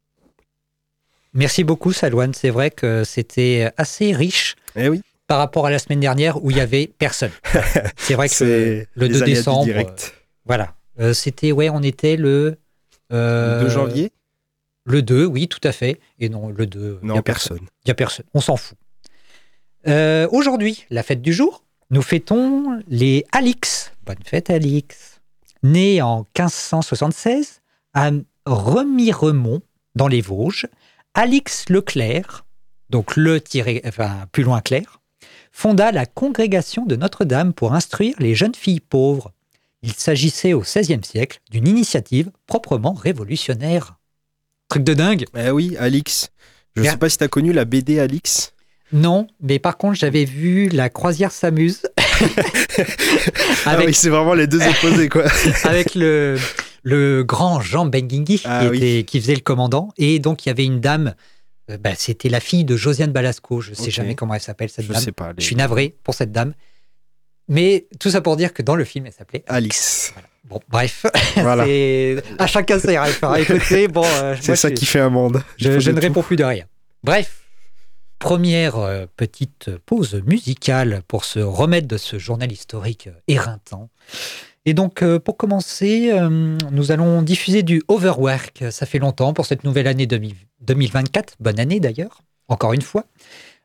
Merci 1.33 1.63
beaucoup, 1.63 1.91
Salouane. 1.93 2.33
C'est 2.33 2.49
vrai 2.49 2.71
que 2.71 3.03
c'était 3.03 3.71
assez 3.77 4.13
riche 4.13 4.55
Eh 4.75 4.89
oui, 4.89 5.01
par 5.27 5.37
rapport 5.37 5.65
à 5.67 5.71
la 5.71 5.77
semaine 5.79 5.99
dernière 5.99 6.43
où 6.43 6.49
il 6.51 6.57
y 6.57 6.61
avait 6.61 6.87
personne. 6.97 7.31
C'est 7.97 8.15
vrai 8.15 8.27
que 8.29 8.35
c'est 8.35 8.87
le 8.95 9.05
les 9.05 9.09
2 9.09 9.15
aléas 9.23 9.25
du 9.25 9.33
décembre, 9.33 9.63
direct. 9.65 10.13
voilà. 10.45 10.75
Euh, 10.99 11.13
c'était, 11.13 11.51
ouais, 11.51 11.69
on 11.69 11.81
était 11.83 12.15
le. 12.17 12.57
euh, 13.13 13.59
Le 13.59 13.65
2 13.65 13.69
janvier? 13.69 14.11
Le 14.85 15.01
2, 15.03 15.25
oui, 15.25 15.47
tout 15.47 15.59
à 15.63 15.71
fait. 15.71 15.99
Et 16.19 16.29
non, 16.29 16.49
le 16.49 16.65
2, 16.65 16.99
il 17.03 17.09
n'y 17.11 17.17
a 17.17 17.21
personne. 17.21 17.59
Il 17.61 17.87
n'y 17.87 17.91
a 17.91 17.95
personne. 17.95 18.25
On 18.33 18.41
s'en 18.41 18.57
fout. 18.57 18.77
Euh, 19.87 20.27
Aujourd'hui, 20.31 20.85
la 20.89 21.03
fête 21.03 21.21
du 21.21 21.31
jour, 21.31 21.63
nous 21.91 22.01
fêtons 22.01 22.81
les 22.87 23.23
Alix. 23.31 23.91
Bonne 24.05 24.17
fête, 24.25 24.49
Alix. 24.49 25.21
Né 25.63 26.01
en 26.01 26.19
1576 26.37 27.61
à 27.93 28.09
Remiremont, 28.45 29.61
dans 29.95 30.07
les 30.07 30.21
Vosges, 30.21 30.65
Alix 31.13 31.65
Leclerc, 31.69 32.45
donc 32.89 33.15
le 33.15 33.41
tiré, 33.41 33.81
enfin, 33.85 34.25
plus 34.31 34.43
loin 34.43 34.61
clair, 34.61 35.01
fonda 35.51 35.91
la 35.91 36.05
congrégation 36.05 36.85
de 36.85 36.95
Notre-Dame 36.95 37.53
pour 37.53 37.73
instruire 37.73 38.15
les 38.19 38.35
jeunes 38.35 38.55
filles 38.55 38.79
pauvres. 38.79 39.33
Il 39.81 39.93
s'agissait 39.93 40.53
au 40.53 40.61
XVIe 40.61 41.03
siècle 41.03 41.39
d'une 41.51 41.67
initiative 41.67 42.31
proprement 42.45 42.93
révolutionnaire. 42.93 43.97
Truc 44.67 44.83
de 44.83 44.93
dingue 44.93 45.25
Eh 45.35 45.51
oui, 45.51 45.75
Alix. 45.77 46.29
Je 46.75 46.83
ne 46.83 46.87
sais 46.87 46.97
pas 46.97 47.09
si 47.09 47.17
tu 47.17 47.23
as 47.23 47.27
connu 47.27 47.53
la 47.53 47.65
BD 47.65 47.99
Alix. 47.99 48.53
Non, 48.91 49.27
mais 49.41 49.59
par 49.59 49.77
contre, 49.77 49.95
j'avais 49.95 50.25
vu 50.25 50.69
La 50.69 50.89
croisière 50.89 51.31
s'amuse 51.31 51.81
Ah 53.65 53.77
oui, 53.85 53.93
c'est 53.93 54.09
vraiment 54.09 54.33
les 54.33 54.47
deux 54.47 54.61
opposés, 54.61 55.09
quoi. 55.09 55.25
avec 55.63 55.95
le, 55.95 56.37
le 56.83 57.23
grand 57.23 57.61
Jean 57.61 57.85
Benguigui 57.85 58.41
Ah 58.45 58.61
qui, 58.63 58.69
oui. 58.69 58.77
était- 58.77 59.03
qui 59.05 59.19
faisait 59.21 59.35
le 59.35 59.41
commandant. 59.41 59.89
Et 59.97 60.19
donc, 60.19 60.45
il 60.45 60.49
y 60.49 60.51
avait 60.51 60.65
une 60.65 60.79
dame, 60.79 61.13
euh, 61.69 61.77
bah, 61.77 61.91
c'était 61.95 62.29
la 62.29 62.39
fille 62.39 62.63
de 62.65 62.75
Josiane 62.75 63.11
Balasco. 63.11 63.61
Je 63.61 63.71
ne 63.71 63.75
sais 63.75 63.91
jamais 63.91 64.15
comment 64.15 64.33
elle 64.33 64.41
s'appelle, 64.41 64.69
cette 64.69 64.85
Je 64.85 64.93
dame. 64.93 65.01
sais 65.01 65.11
pas. 65.11 65.29
les- 65.29 65.35
Je 65.39 65.45
suis 65.45 65.55
navré 65.55 65.95
pour 66.03 66.13
cette 66.13 66.31
dame. 66.31 66.53
Mais 67.47 67.87
tout 67.99 68.11
ça 68.11 68.21
pour 68.21 68.37
dire 68.37 68.53
que 68.53 68.61
dans 68.61 68.75
le 68.75 68.83
film, 68.85 69.07
elle 69.07 69.13
s'appelait 69.13 69.43
Alix. 69.47 70.13
Bon, 70.45 70.59
bref, 70.69 71.05
Voilà. 71.35 71.65
à 72.37 72.47
chacun 72.47 72.79
ses 72.79 72.97
rêves. 72.97 73.19
hein. 73.23 73.35
Écoutez, 73.35 73.87
bon, 73.87 74.03
euh, 74.05 74.35
C'est 74.41 74.55
ça 74.55 74.69
je- 74.69 74.73
qui 74.75 74.85
fait 74.85 74.99
un 74.99 75.09
monde. 75.09 75.43
Je, 75.57 75.79
je 75.79 75.89
ne 75.91 75.95
tout. 75.95 76.01
réponds 76.01 76.23
plus 76.23 76.35
de 76.35 76.43
rien. 76.43 76.65
Bref, 77.03 77.41
première 78.19 78.77
euh, 78.77 79.05
petite 79.17 79.69
pause 79.85 80.21
musicale 80.25 81.01
pour 81.07 81.23
se 81.25 81.39
remettre 81.39 81.87
de 81.87 81.97
ce 81.97 82.19
journal 82.19 82.51
historique 82.51 83.09
éreintant. 83.27 83.89
Et 84.65 84.73
donc, 84.73 85.01
euh, 85.01 85.19
pour 85.19 85.37
commencer, 85.37 86.11
euh, 86.11 86.57
nous 86.71 86.91
allons 86.91 87.21
diffuser 87.21 87.63
du 87.63 87.81
Overwork. 87.87 88.65
Ça 88.71 88.85
fait 88.85 88.99
longtemps 88.99 89.33
pour 89.33 89.45
cette 89.45 89.63
nouvelle 89.63 89.87
année 89.87 90.05
2000 90.05 90.35
2024. 90.61 91.35
Bonne 91.39 91.59
année 91.59 91.79
d'ailleurs, 91.79 92.21
encore 92.47 92.73
une 92.73 92.81
fois. 92.81 93.05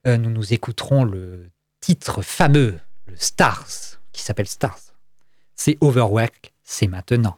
Euh, 0.07 0.17
nous 0.17 0.31
nous 0.31 0.53
écouterons 0.53 1.05
le 1.05 1.51
titre 1.81 2.23
fameux, 2.23 2.79
le 3.07 3.15
Stars, 3.17 3.99
qui 4.13 4.23
s'appelle 4.23 4.47
Stars. 4.47 4.79
C'est 5.57 5.77
Overwork, 5.81 6.53
c'est 6.63 6.87
maintenant. 6.87 7.37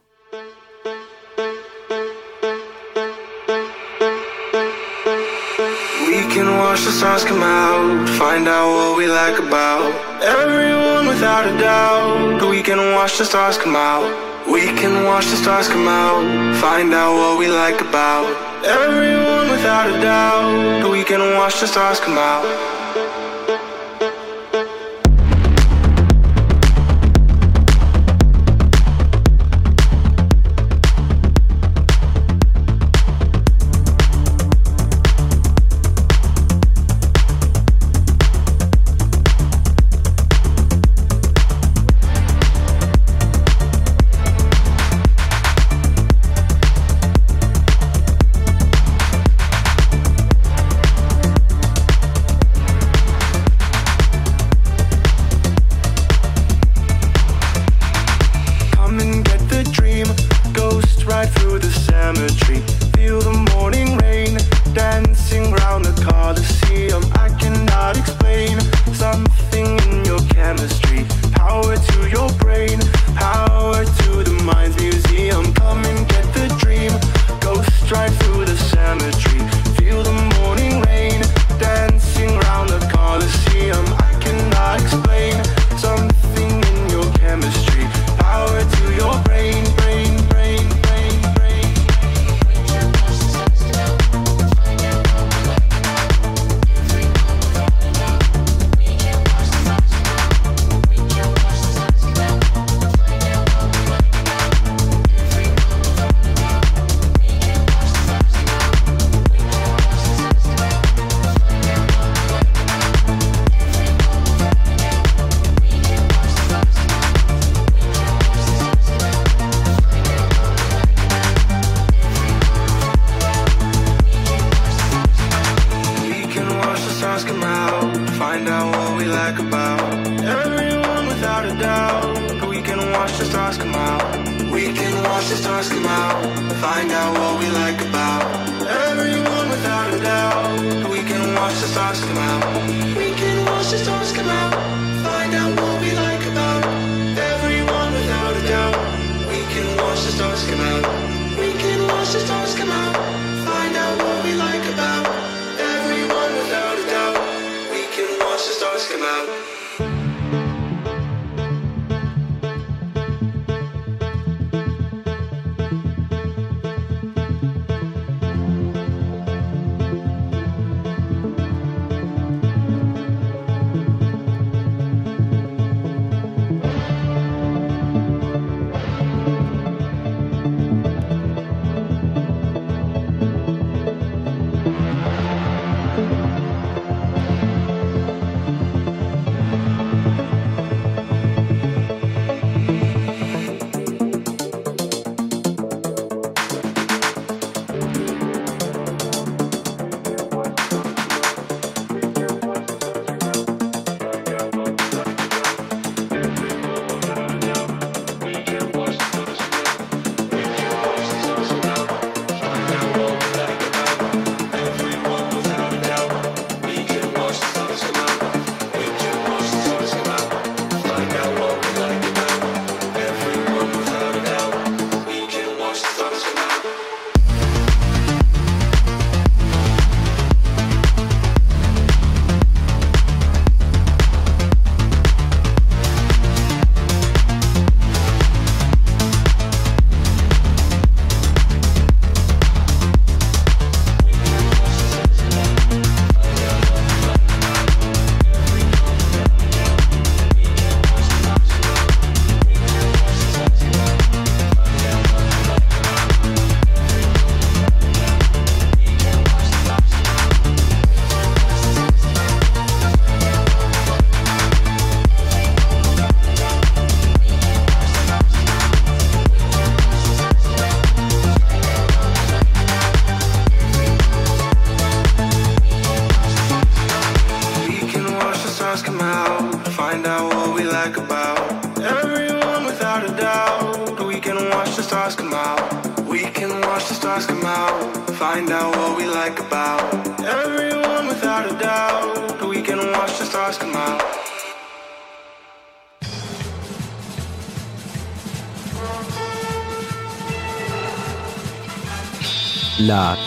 Can 6.37 6.59
watch 6.59 6.85
the 6.85 6.93
stars 6.93 7.25
come 7.25 7.43
out, 7.43 8.07
find 8.19 8.47
out 8.47 8.69
what 8.69 8.99
we 8.99 9.07
like 9.09 9.39
about 9.39 9.89
everyone 10.21 11.07
without 11.09 11.49
a 11.49 11.59
doubt. 11.59 12.47
We 12.51 12.63
can 12.63 12.93
watch 12.93 13.17
the 13.17 13.25
stars 13.25 13.57
come 13.57 13.75
out. 13.75 14.05
We 14.47 14.67
can 14.81 15.05
watch 15.05 15.25
the 15.33 15.37
stars 15.37 15.67
come 15.67 15.89
out, 15.89 16.21
find 16.61 16.93
out 16.93 17.15
what 17.17 17.39
we 17.39 17.49
like 17.49 17.81
about 17.81 18.27
everyone 18.67 19.49
without 19.51 19.89
a 19.89 19.99
doubt. 20.03 20.91
We 20.91 21.05
can 21.05 21.23
watch 21.39 21.61
the 21.61 21.69
stars 21.69 22.01
come 22.01 22.19
out. 22.19 22.76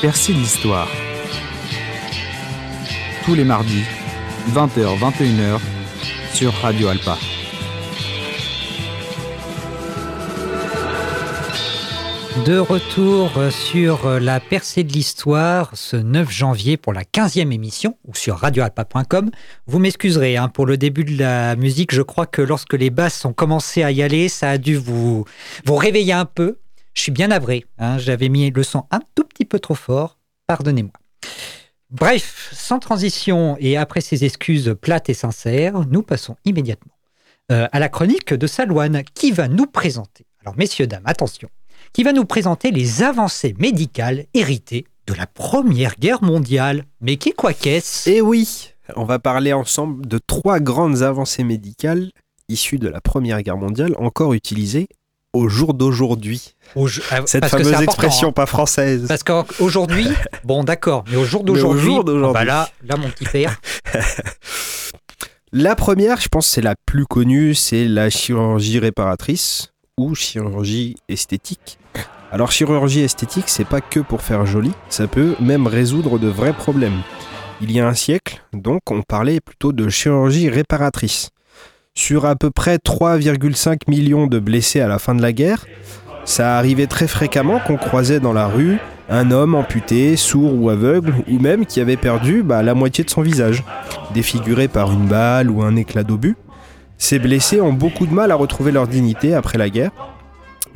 De 0.02 0.34
l'histoire. 0.34 0.88
Tous 3.26 3.36
les 3.36 3.44
mardis, 3.44 3.84
20h-21h, 4.54 5.60
sur 6.34 6.54
Radio 6.54 6.88
Alpa. 6.88 7.18
De 12.46 12.58
retour 12.58 13.32
sur 13.52 14.22
la 14.22 14.40
percée 14.40 14.86
de 14.86 14.94
l'histoire 14.94 15.72
ce 15.74 15.98
9 15.98 16.32
janvier 16.32 16.78
pour 16.78 16.94
la 16.94 17.04
15e 17.04 17.52
émission 17.52 17.98
ou 18.08 18.16
sur 18.16 18.38
radioalpa.com. 18.38 19.32
Vous 19.68 19.80
m'excuserez 19.80 20.38
hein, 20.38 20.48
pour 20.48 20.66
le 20.66 20.78
début 20.78 21.04
de 21.04 21.20
la 21.20 21.58
musique. 21.58 21.94
Je 21.94 22.02
crois 22.02 22.26
que 22.26 22.42
lorsque 22.42 22.74
les 22.74 22.90
basses 22.90 23.26
ont 23.26 23.34
commencé 23.34 23.84
à 23.84 23.92
y 23.92 24.02
aller, 24.02 24.30
ça 24.30 24.52
a 24.52 24.58
dû 24.58 24.78
vous, 24.78 25.26
vous 25.66 25.76
réveiller 25.76 26.14
un 26.14 26.26
peu. 26.26 26.58
Je 27.00 27.04
suis 27.04 27.12
bien 27.14 27.30
navré. 27.30 27.66
hein, 27.78 27.98
J'avais 27.98 28.28
mis 28.28 28.52
le 28.52 28.62
son 28.62 28.84
un 28.92 29.00
tout 29.16 29.24
petit 29.24 29.46
peu 29.46 29.58
trop 29.58 29.74
fort. 29.74 30.18
Pardonnez-moi. 30.48 30.92
Bref, 31.92 32.50
sans 32.52 32.78
transition 32.80 33.56
et 33.62 33.78
après 33.78 34.02
ces 34.02 34.26
excuses 34.26 34.76
plates 34.82 35.08
et 35.08 35.14
sincères, 35.14 35.80
nous 35.90 36.02
passons 36.04 36.36
immédiatement 36.44 36.92
euh, 37.54 37.70
à 37.72 37.80
la 37.80 37.88
chronique 37.88 38.34
de 38.34 38.46
Salouane 38.48 39.04
qui 39.14 39.32
va 39.32 39.48
nous 39.48 39.66
présenter. 39.66 40.26
Alors, 40.42 40.58
messieurs, 40.58 40.88
dames, 40.88 41.04
attention 41.06 41.48
qui 41.94 42.04
va 42.04 42.12
nous 42.12 42.26
présenter 42.26 42.70
les 42.70 43.02
avancées 43.02 43.56
médicales 43.58 44.26
héritées 44.34 44.86
de 45.08 45.14
la 45.14 45.26
Première 45.26 45.96
Guerre 45.96 46.22
mondiale. 46.22 46.84
Mais 47.00 47.16
qui 47.16 47.32
quoi 47.32 47.54
qu'est-ce? 47.54 48.10
Et 48.10 48.20
oui, 48.20 48.74
on 48.98 49.06
va 49.06 49.20
parler 49.20 49.54
ensemble 49.54 50.06
de 50.06 50.18
trois 50.18 50.60
grandes 50.60 51.02
avancées 51.02 51.46
médicales 51.46 52.12
issues 52.50 52.78
de 52.78 52.90
la 52.90 53.00
Première 53.00 53.42
Guerre 53.42 53.56
mondiale, 53.58 53.96
encore 54.00 54.34
utilisées 54.34 54.90
au 55.34 55.48
jour 55.48 55.74
d'aujourd'hui. 55.74 56.56
Ah, 56.76 57.22
Cette 57.26 57.42
parce 57.42 57.52
fameuse 57.52 57.82
expression 57.82 58.30
hein. 58.30 58.34
pas 58.34 58.46
française. 58.46 59.06
Parce 59.08 59.24
qu'aujourd'hui, 59.24 60.08
bon 60.44 60.64
d'accord, 60.64 61.04
mais 61.10 61.18
au 61.18 61.26
jour 61.26 61.44
d'aujourd'hui, 61.44 61.96
d'aujourd'hui. 62.04 62.26
ah 62.30 62.34
bah 62.34 62.46
là, 62.46 62.70
là 62.84 62.98
mon 62.98 63.10
petit 63.10 63.26
père, 63.26 63.60
La 65.52 65.76
première, 65.76 66.22
je 66.22 66.28
pense, 66.28 66.46
c'est 66.46 66.62
la 66.62 66.76
plus 66.86 67.08
connue, 67.08 67.56
c'est 67.56 67.88
la 67.88 68.12
chirurgie 68.12 68.78
réparatrice 68.78 69.74
ou 69.98 70.14
chirurgie 70.14 70.98
esthétique. 71.10 71.80
Alors, 72.32 72.52
chirurgie 72.52 73.00
esthétique, 73.00 73.46
c'est 73.48 73.66
pas 73.66 73.82
que 73.82 74.00
pour 74.00 74.22
faire 74.22 74.46
joli, 74.46 74.72
ça 74.90 75.08
peut 75.08 75.36
même 75.40 75.66
résoudre 75.66 76.20
de 76.20 76.28
vrais 76.28 76.54
problèmes. 76.54 77.02
Il 77.62 77.72
y 77.72 77.80
a 77.80 77.88
un 77.88 77.96
siècle, 77.96 78.44
donc, 78.54 78.82
on 78.92 79.02
parlait 79.02 79.40
plutôt 79.40 79.74
de 79.74 79.90
chirurgie 79.90 80.50
réparatrice. 80.50 81.32
Sur 82.00 82.26
à 82.26 82.38
peu 82.38 82.50
près 82.50 82.78
3,5 82.78 83.90
millions 83.90 84.26
de 84.26 84.40
blessés 84.40 84.80
à 84.80 84.88
la 84.88 85.00
fin 85.00 85.14
de 85.14 85.22
la 85.22 85.34
guerre, 85.34 85.66
ça 86.24 86.58
arrivait 86.58 86.88
très 86.88 87.10
fréquemment 87.10 87.60
qu'on 87.60 87.76
croisait 87.76 88.22
dans 88.22 88.32
la 88.32 88.48
rue 88.48 88.78
un 89.10 89.32
homme 89.32 89.54
amputé, 89.54 90.16
sourd 90.16 90.54
ou 90.56 90.70
aveugle, 90.70 91.14
ou 91.30 91.40
même 91.40 91.66
qui 91.66 91.82
avait 91.82 91.98
perdu 91.98 92.42
bah, 92.42 92.64
la 92.64 92.74
moitié 92.74 93.04
de 93.04 93.10
son 93.10 93.22
visage 93.22 93.66
défigurés 94.14 94.70
par 94.70 94.94
une 94.94 95.08
balle 95.08 95.52
ou 95.52 95.62
un 95.62 95.76
éclat 95.76 96.04
d'obus. 96.04 96.38
Ces 96.98 97.20
blessés 97.20 97.60
ont 97.60 97.74
beaucoup 97.74 98.08
de 98.08 98.14
mal 98.14 98.32
à 98.32 98.36
retrouver 98.36 98.72
leur 98.72 98.88
dignité 98.88 99.36
après 99.36 99.58
la 99.58 99.70
guerre. 99.70 99.92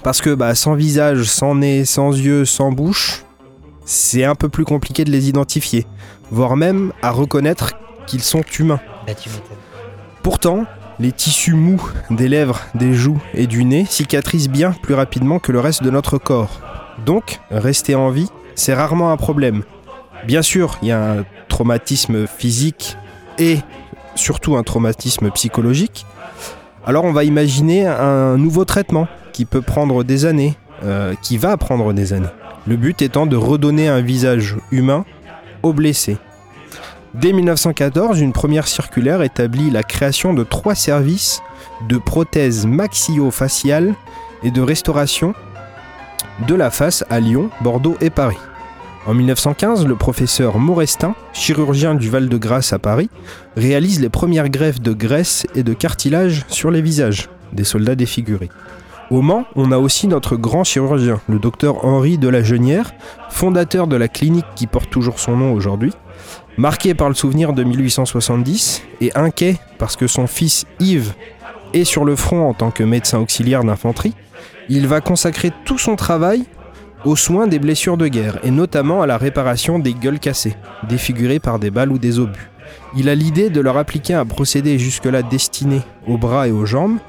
Parce 0.04 0.20
que 0.20 0.36
bah, 0.36 0.54
sans 0.56 0.74
visage, 0.74 1.24
sans 1.24 1.56
nez, 1.56 1.86
sans 1.86 2.12
yeux, 2.12 2.44
sans 2.44 2.74
bouche, 2.74 3.24
c'est 3.86 4.26
un 4.26 4.36
peu 4.36 4.50
plus 4.50 4.66
compliqué 4.66 5.06
de 5.06 5.12
les 5.12 5.30
identifier, 5.30 5.88
voire 6.32 6.58
même 6.58 6.92
à 7.02 7.12
reconnaître 7.12 7.76
qu'ils 8.08 8.24
sont 8.24 8.44
humains. 8.60 8.82
bah. 9.08 9.56
Pourtant, 10.22 10.66
les 11.00 11.12
tissus 11.12 11.54
mous 11.54 11.82
des 12.10 12.28
lèvres, 12.28 12.62
des 12.76 12.94
joues 12.94 13.22
et 13.34 13.48
du 13.48 13.66
nez 13.66 13.86
cicatrisent 13.90 14.50
bien 14.50 14.72
plus 14.72 14.94
rapidement 14.94 15.40
que 15.40 15.52
le 15.52 15.60
reste 15.60 15.84
de 15.84 15.90
notre 15.90 16.18
corps. 16.18 16.62
Donc, 17.06 17.40
rester 17.52 17.96
en 17.96 18.10
vie, 18.10 18.30
c'est 18.56 18.74
rarement 18.74 19.12
un 19.12 19.18
problème. 19.18 19.64
Bien 20.26 20.42
sûr, 20.42 20.78
il 20.82 20.90
y 20.90 20.92
a 20.92 21.12
un 21.12 21.26
traumatisme 21.50 22.28
physique 22.28 22.98
et 23.38 23.58
surtout 24.16 24.56
un 24.56 24.64
traumatisme 24.64 25.32
psychologique. 25.32 26.06
Alors 26.86 27.06
on 27.06 27.14
va 27.14 27.24
imaginer 27.24 27.88
un 27.88 28.38
nouveau 28.38 28.66
traitement 28.66 29.08
qui 29.32 29.46
peut 29.46 29.62
prendre 29.62 30.04
des 30.04 30.26
années, 30.26 30.56
euh, 30.84 31.14
qui 31.22 31.38
va 31.38 31.58
prendre 31.58 31.94
des 31.94 32.14
années. 32.14 32.28
Le 32.68 32.76
but 32.76 33.02
étant 33.02 33.26
de 33.26 33.36
redonner 33.36 33.88
un 33.88 34.02
visage 34.02 34.56
humain 34.72 35.06
aux 35.64 35.74
blessés. 35.74 36.18
Dès 37.14 37.32
1914, 37.32 38.22
une 38.22 38.34
première 38.34 38.68
circulaire 38.68 39.22
établit 39.22 39.70
la 39.70 39.84
création 39.84 40.34
de 40.34 40.44
trois 40.44 40.74
services 40.74 41.44
de 41.88 42.00
prothèses 42.00 42.66
maxillo-faciales 42.66 43.94
et 44.42 44.50
de 44.50 44.62
restauration 44.62 45.36
de 46.48 46.56
la 46.56 46.72
face 46.72 47.06
à 47.12 47.20
Lyon, 47.20 47.52
Bordeaux 47.62 47.98
et 48.02 48.10
Paris. 48.10 48.40
En 49.06 49.14
1915, 49.14 49.86
le 49.86 49.96
professeur 49.96 50.58
Maurestin, 50.58 51.14
chirurgien 51.34 51.94
du 51.94 52.10
Val-de-Grâce 52.10 52.74
à 52.74 52.80
Paris, 52.80 53.12
réalise 53.56 54.02
les 54.02 54.10
premières 54.10 54.50
greffes 54.50 54.82
de 54.82 54.94
graisse 54.94 55.46
et 55.54 55.62
de 55.62 55.74
cartilage 55.74 56.46
sur 56.48 56.72
les 56.72 56.82
visages 56.82 57.30
des 57.52 57.64
soldats 57.64 57.96
défigurés. 57.96 58.50
Au 59.12 59.22
Mans, 59.22 59.46
on 59.56 59.72
a 59.72 59.78
aussi 59.78 60.08
notre 60.08 60.36
grand 60.36 60.64
chirurgien, 60.64 61.22
le 61.30 61.38
docteur 61.38 61.86
Henri 61.86 62.18
de 62.18 62.28
la 62.28 62.42
fondateur 63.30 63.86
de 63.86 63.98
la 63.98 64.08
clinique 64.08 64.48
qui 64.56 64.66
porte 64.66 64.90
toujours 64.90 65.20
son 65.20 65.38
nom 65.38 65.54
aujourd'hui. 65.54 65.94
Marqué 66.58 66.94
par 66.94 67.10
le 67.10 67.16
souvenir 67.16 67.54
de 67.54 67.64
1870 67.64 68.84
et 69.02 69.12
inquiet 69.16 69.58
parce 69.80 69.96
que 69.96 70.06
son 70.06 70.28
fils 70.28 70.66
Yves 70.80 71.14
est 71.74 71.84
sur 71.84 72.06
le 72.06 72.16
front 72.16 72.48
en 72.48 72.54
tant 72.54 72.70
que 72.70 72.84
médecin 72.84 73.18
auxiliaire 73.18 73.64
d'infanterie, 73.64 74.14
il 74.70 74.86
va 74.88 75.02
consacrer 75.02 75.52
tout 75.66 75.80
son 75.80 75.96
travail 75.96 76.44
aux 77.06 77.16
soins 77.16 77.48
des 77.48 77.60
blessures 77.60 77.98
de 77.98 78.08
guerre 78.08 78.38
et 78.44 78.52
notamment 78.52 79.02
à 79.02 79.08
la 79.08 79.18
réparation 79.18 79.80
des 79.80 79.96
gueules 79.96 80.20
cassées, 80.20 80.56
défigurées 80.88 81.40
par 81.40 81.58
des 81.58 81.72
balles 81.72 81.92
ou 81.92 81.98
des 81.98 82.20
obus. 82.20 82.52
Il 82.96 83.10
a 83.10 83.16
l'idée 83.16 83.50
de 83.50 83.60
leur 83.60 83.78
appliquer 83.78 84.14
un 84.14 84.26
procédé 84.26 84.78
jusque-là 84.78 85.24
destiné 85.24 85.82
aux 86.08 86.20
bras 86.20 86.48
et 86.48 86.52
aux 86.52 86.68
jambes, 86.68 87.00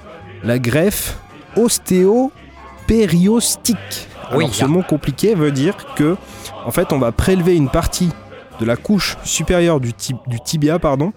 la 0.42 0.58
greffe 0.58 1.18
ostéopériostique. 1.56 4.08
Oui, 4.32 4.44
Alors, 4.44 4.54
ce 4.54 4.64
mot 4.64 4.82
compliqué 4.82 5.34
veut 5.34 5.52
dire 5.52 5.76
que, 5.96 6.16
en 6.64 6.70
fait, 6.70 6.92
on 6.92 6.98
va 6.98 7.12
prélever 7.12 7.54
une 7.54 7.68
partie 7.68 8.08
de 8.60 8.64
la 8.66 8.76
couche 8.76 9.16
supérieure 9.24 9.80
du, 9.80 9.92
ti- 9.92 10.14
du 10.26 10.40
tibia, 10.40 10.78
pardon, 10.78 11.12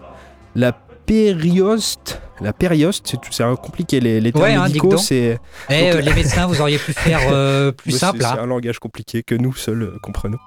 la 0.55 0.71
périoste. 1.05 2.21
La 2.39 2.53
périoste, 2.53 3.07
c'est 3.07 3.17
tout- 3.19 3.31
c'est 3.31 3.43
un 3.43 3.55
compliqué. 3.55 3.99
Les, 3.99 4.21
les 4.21 4.31
termes 4.31 4.43
Ouais, 4.45 4.53
hein, 4.53 4.63
médicaux, 4.65 4.97
c'est 4.97 5.39
Eh, 5.69 5.91
euh, 5.91 6.01
les 6.01 6.13
médecins, 6.13 6.45
vous 6.45 6.61
auriez 6.61 6.77
pu 6.77 6.93
faire 6.93 7.19
euh, 7.31 7.71
plus 7.77 7.91
c'est- 7.93 7.97
simple. 7.97 8.19
C'est 8.21 8.25
hein. 8.27 8.37
un 8.41 8.45
langage 8.45 8.77
compliqué 8.79 9.23
que 9.23 9.33
nous 9.35 9.53
seuls 9.55 9.81
euh, 9.83 9.97
comprenons. 10.03 10.37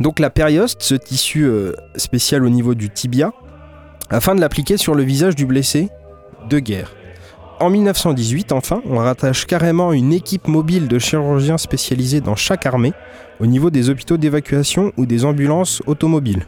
Donc 0.00 0.18
la 0.18 0.30
périoste, 0.30 0.82
ce 0.82 0.94
tissu 0.94 1.44
euh, 1.44 1.72
spécial 1.96 2.44
au 2.44 2.48
niveau 2.48 2.74
du 2.74 2.88
tibia, 2.88 3.32
afin 4.10 4.34
de 4.34 4.40
l'appliquer 4.40 4.76
sur 4.78 4.94
le 4.94 5.02
visage 5.02 5.34
du 5.34 5.44
blessé 5.44 5.88
de 6.48 6.58
guerre. 6.58 6.92
En 7.60 7.70
1918, 7.70 8.52
enfin, 8.52 8.82
on 8.88 8.98
rattache 8.98 9.44
carrément 9.44 9.92
une 9.92 10.12
équipe 10.12 10.46
mobile 10.46 10.86
de 10.86 11.00
chirurgiens 11.00 11.58
spécialisés 11.58 12.20
dans 12.20 12.36
chaque 12.36 12.66
armée, 12.66 12.92
au 13.40 13.46
niveau 13.46 13.70
des 13.70 13.90
hôpitaux 13.90 14.16
d'évacuation 14.16 14.92
ou 14.96 15.06
des 15.06 15.24
ambulances 15.24 15.82
automobiles. 15.86 16.46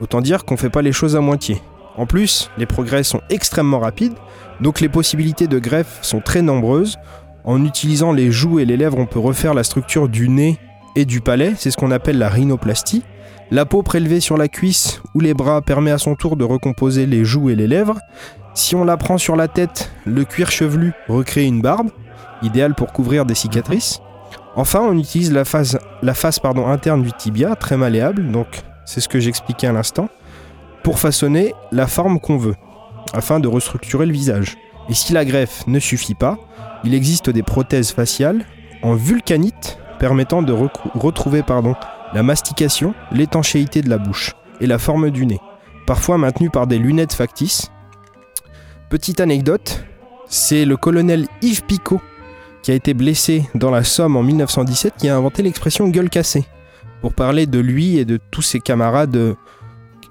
Autant 0.00 0.22
dire 0.22 0.46
qu'on 0.46 0.56
fait 0.56 0.70
pas 0.70 0.80
les 0.80 0.92
choses 0.92 1.14
à 1.14 1.20
moitié. 1.20 1.60
En 1.94 2.06
plus, 2.06 2.50
les 2.56 2.64
progrès 2.64 3.02
sont 3.02 3.20
extrêmement 3.28 3.80
rapides, 3.80 4.14
donc 4.62 4.80
les 4.80 4.88
possibilités 4.88 5.46
de 5.46 5.58
greffe 5.58 5.98
sont 6.00 6.20
très 6.20 6.40
nombreuses. 6.40 6.96
En 7.44 7.62
utilisant 7.62 8.12
les 8.12 8.30
joues 8.30 8.60
et 8.60 8.64
les 8.64 8.78
lèvres, 8.78 8.98
on 8.98 9.06
peut 9.06 9.18
refaire 9.18 9.52
la 9.52 9.62
structure 9.62 10.08
du 10.08 10.30
nez 10.30 10.58
et 10.96 11.04
du 11.04 11.20
palais, 11.20 11.52
c'est 11.58 11.70
ce 11.70 11.76
qu'on 11.76 11.90
appelle 11.90 12.18
la 12.18 12.30
rhinoplastie. 12.30 13.02
La 13.52 13.66
peau 13.66 13.82
prélevée 13.82 14.20
sur 14.20 14.36
la 14.36 14.46
cuisse 14.46 15.02
ou 15.14 15.20
les 15.20 15.34
bras 15.34 15.60
permet 15.60 15.90
à 15.90 15.98
son 15.98 16.14
tour 16.14 16.36
de 16.36 16.44
recomposer 16.44 17.06
les 17.06 17.24
joues 17.24 17.50
et 17.50 17.56
les 17.56 17.66
lèvres. 17.66 17.98
Si 18.54 18.76
on 18.76 18.84
la 18.84 18.96
prend 18.96 19.18
sur 19.18 19.34
la 19.34 19.48
tête, 19.48 19.90
le 20.04 20.24
cuir 20.24 20.52
chevelu 20.52 20.92
recrée 21.08 21.46
une 21.46 21.60
barbe, 21.60 21.90
idéale 22.42 22.76
pour 22.76 22.92
couvrir 22.92 23.26
des 23.26 23.34
cicatrices. 23.34 24.00
Enfin, 24.54 24.80
on 24.80 24.96
utilise 24.96 25.32
la 25.32 25.44
face, 25.44 25.76
interne 26.66 27.02
du 27.02 27.12
tibia, 27.12 27.56
très 27.56 27.76
malléable, 27.76 28.30
donc 28.30 28.46
c'est 28.84 29.00
ce 29.00 29.08
que 29.08 29.18
j'expliquais 29.18 29.66
à 29.66 29.72
l'instant, 29.72 30.08
pour 30.84 31.00
façonner 31.00 31.52
la 31.72 31.88
forme 31.88 32.20
qu'on 32.20 32.36
veut, 32.36 32.56
afin 33.12 33.40
de 33.40 33.48
restructurer 33.48 34.06
le 34.06 34.12
visage. 34.12 34.58
Et 34.88 34.94
si 34.94 35.12
la 35.12 35.24
greffe 35.24 35.66
ne 35.66 35.80
suffit 35.80 36.14
pas, 36.14 36.38
il 36.84 36.94
existe 36.94 37.30
des 37.30 37.42
prothèses 37.42 37.90
faciales 37.90 38.44
en 38.82 38.94
vulcanite 38.94 39.78
permettant 39.98 40.42
de 40.42 40.54
retrouver 40.94 41.42
pardon, 41.42 41.74
la 42.12 42.22
mastication, 42.22 42.94
l'étanchéité 43.12 43.82
de 43.82 43.90
la 43.90 43.98
bouche 43.98 44.34
et 44.60 44.66
la 44.66 44.78
forme 44.78 45.10
du 45.10 45.26
nez, 45.26 45.40
parfois 45.86 46.18
maintenues 46.18 46.50
par 46.50 46.66
des 46.66 46.78
lunettes 46.78 47.12
factices. 47.12 47.70
Petite 48.88 49.20
anecdote, 49.20 49.84
c'est 50.26 50.64
le 50.64 50.76
colonel 50.76 51.26
Yves 51.42 51.64
Picot 51.64 52.00
qui 52.62 52.72
a 52.72 52.74
été 52.74 52.94
blessé 52.94 53.48
dans 53.54 53.70
la 53.70 53.84
Somme 53.84 54.16
en 54.16 54.22
1917 54.22 54.94
qui 54.98 55.08
a 55.08 55.16
inventé 55.16 55.42
l'expression 55.42 55.88
gueule 55.88 56.10
cassée 56.10 56.44
pour 57.00 57.14
parler 57.14 57.46
de 57.46 57.58
lui 57.58 57.98
et 57.98 58.04
de 58.04 58.18
tous 58.30 58.42
ses 58.42 58.60
camarades 58.60 59.36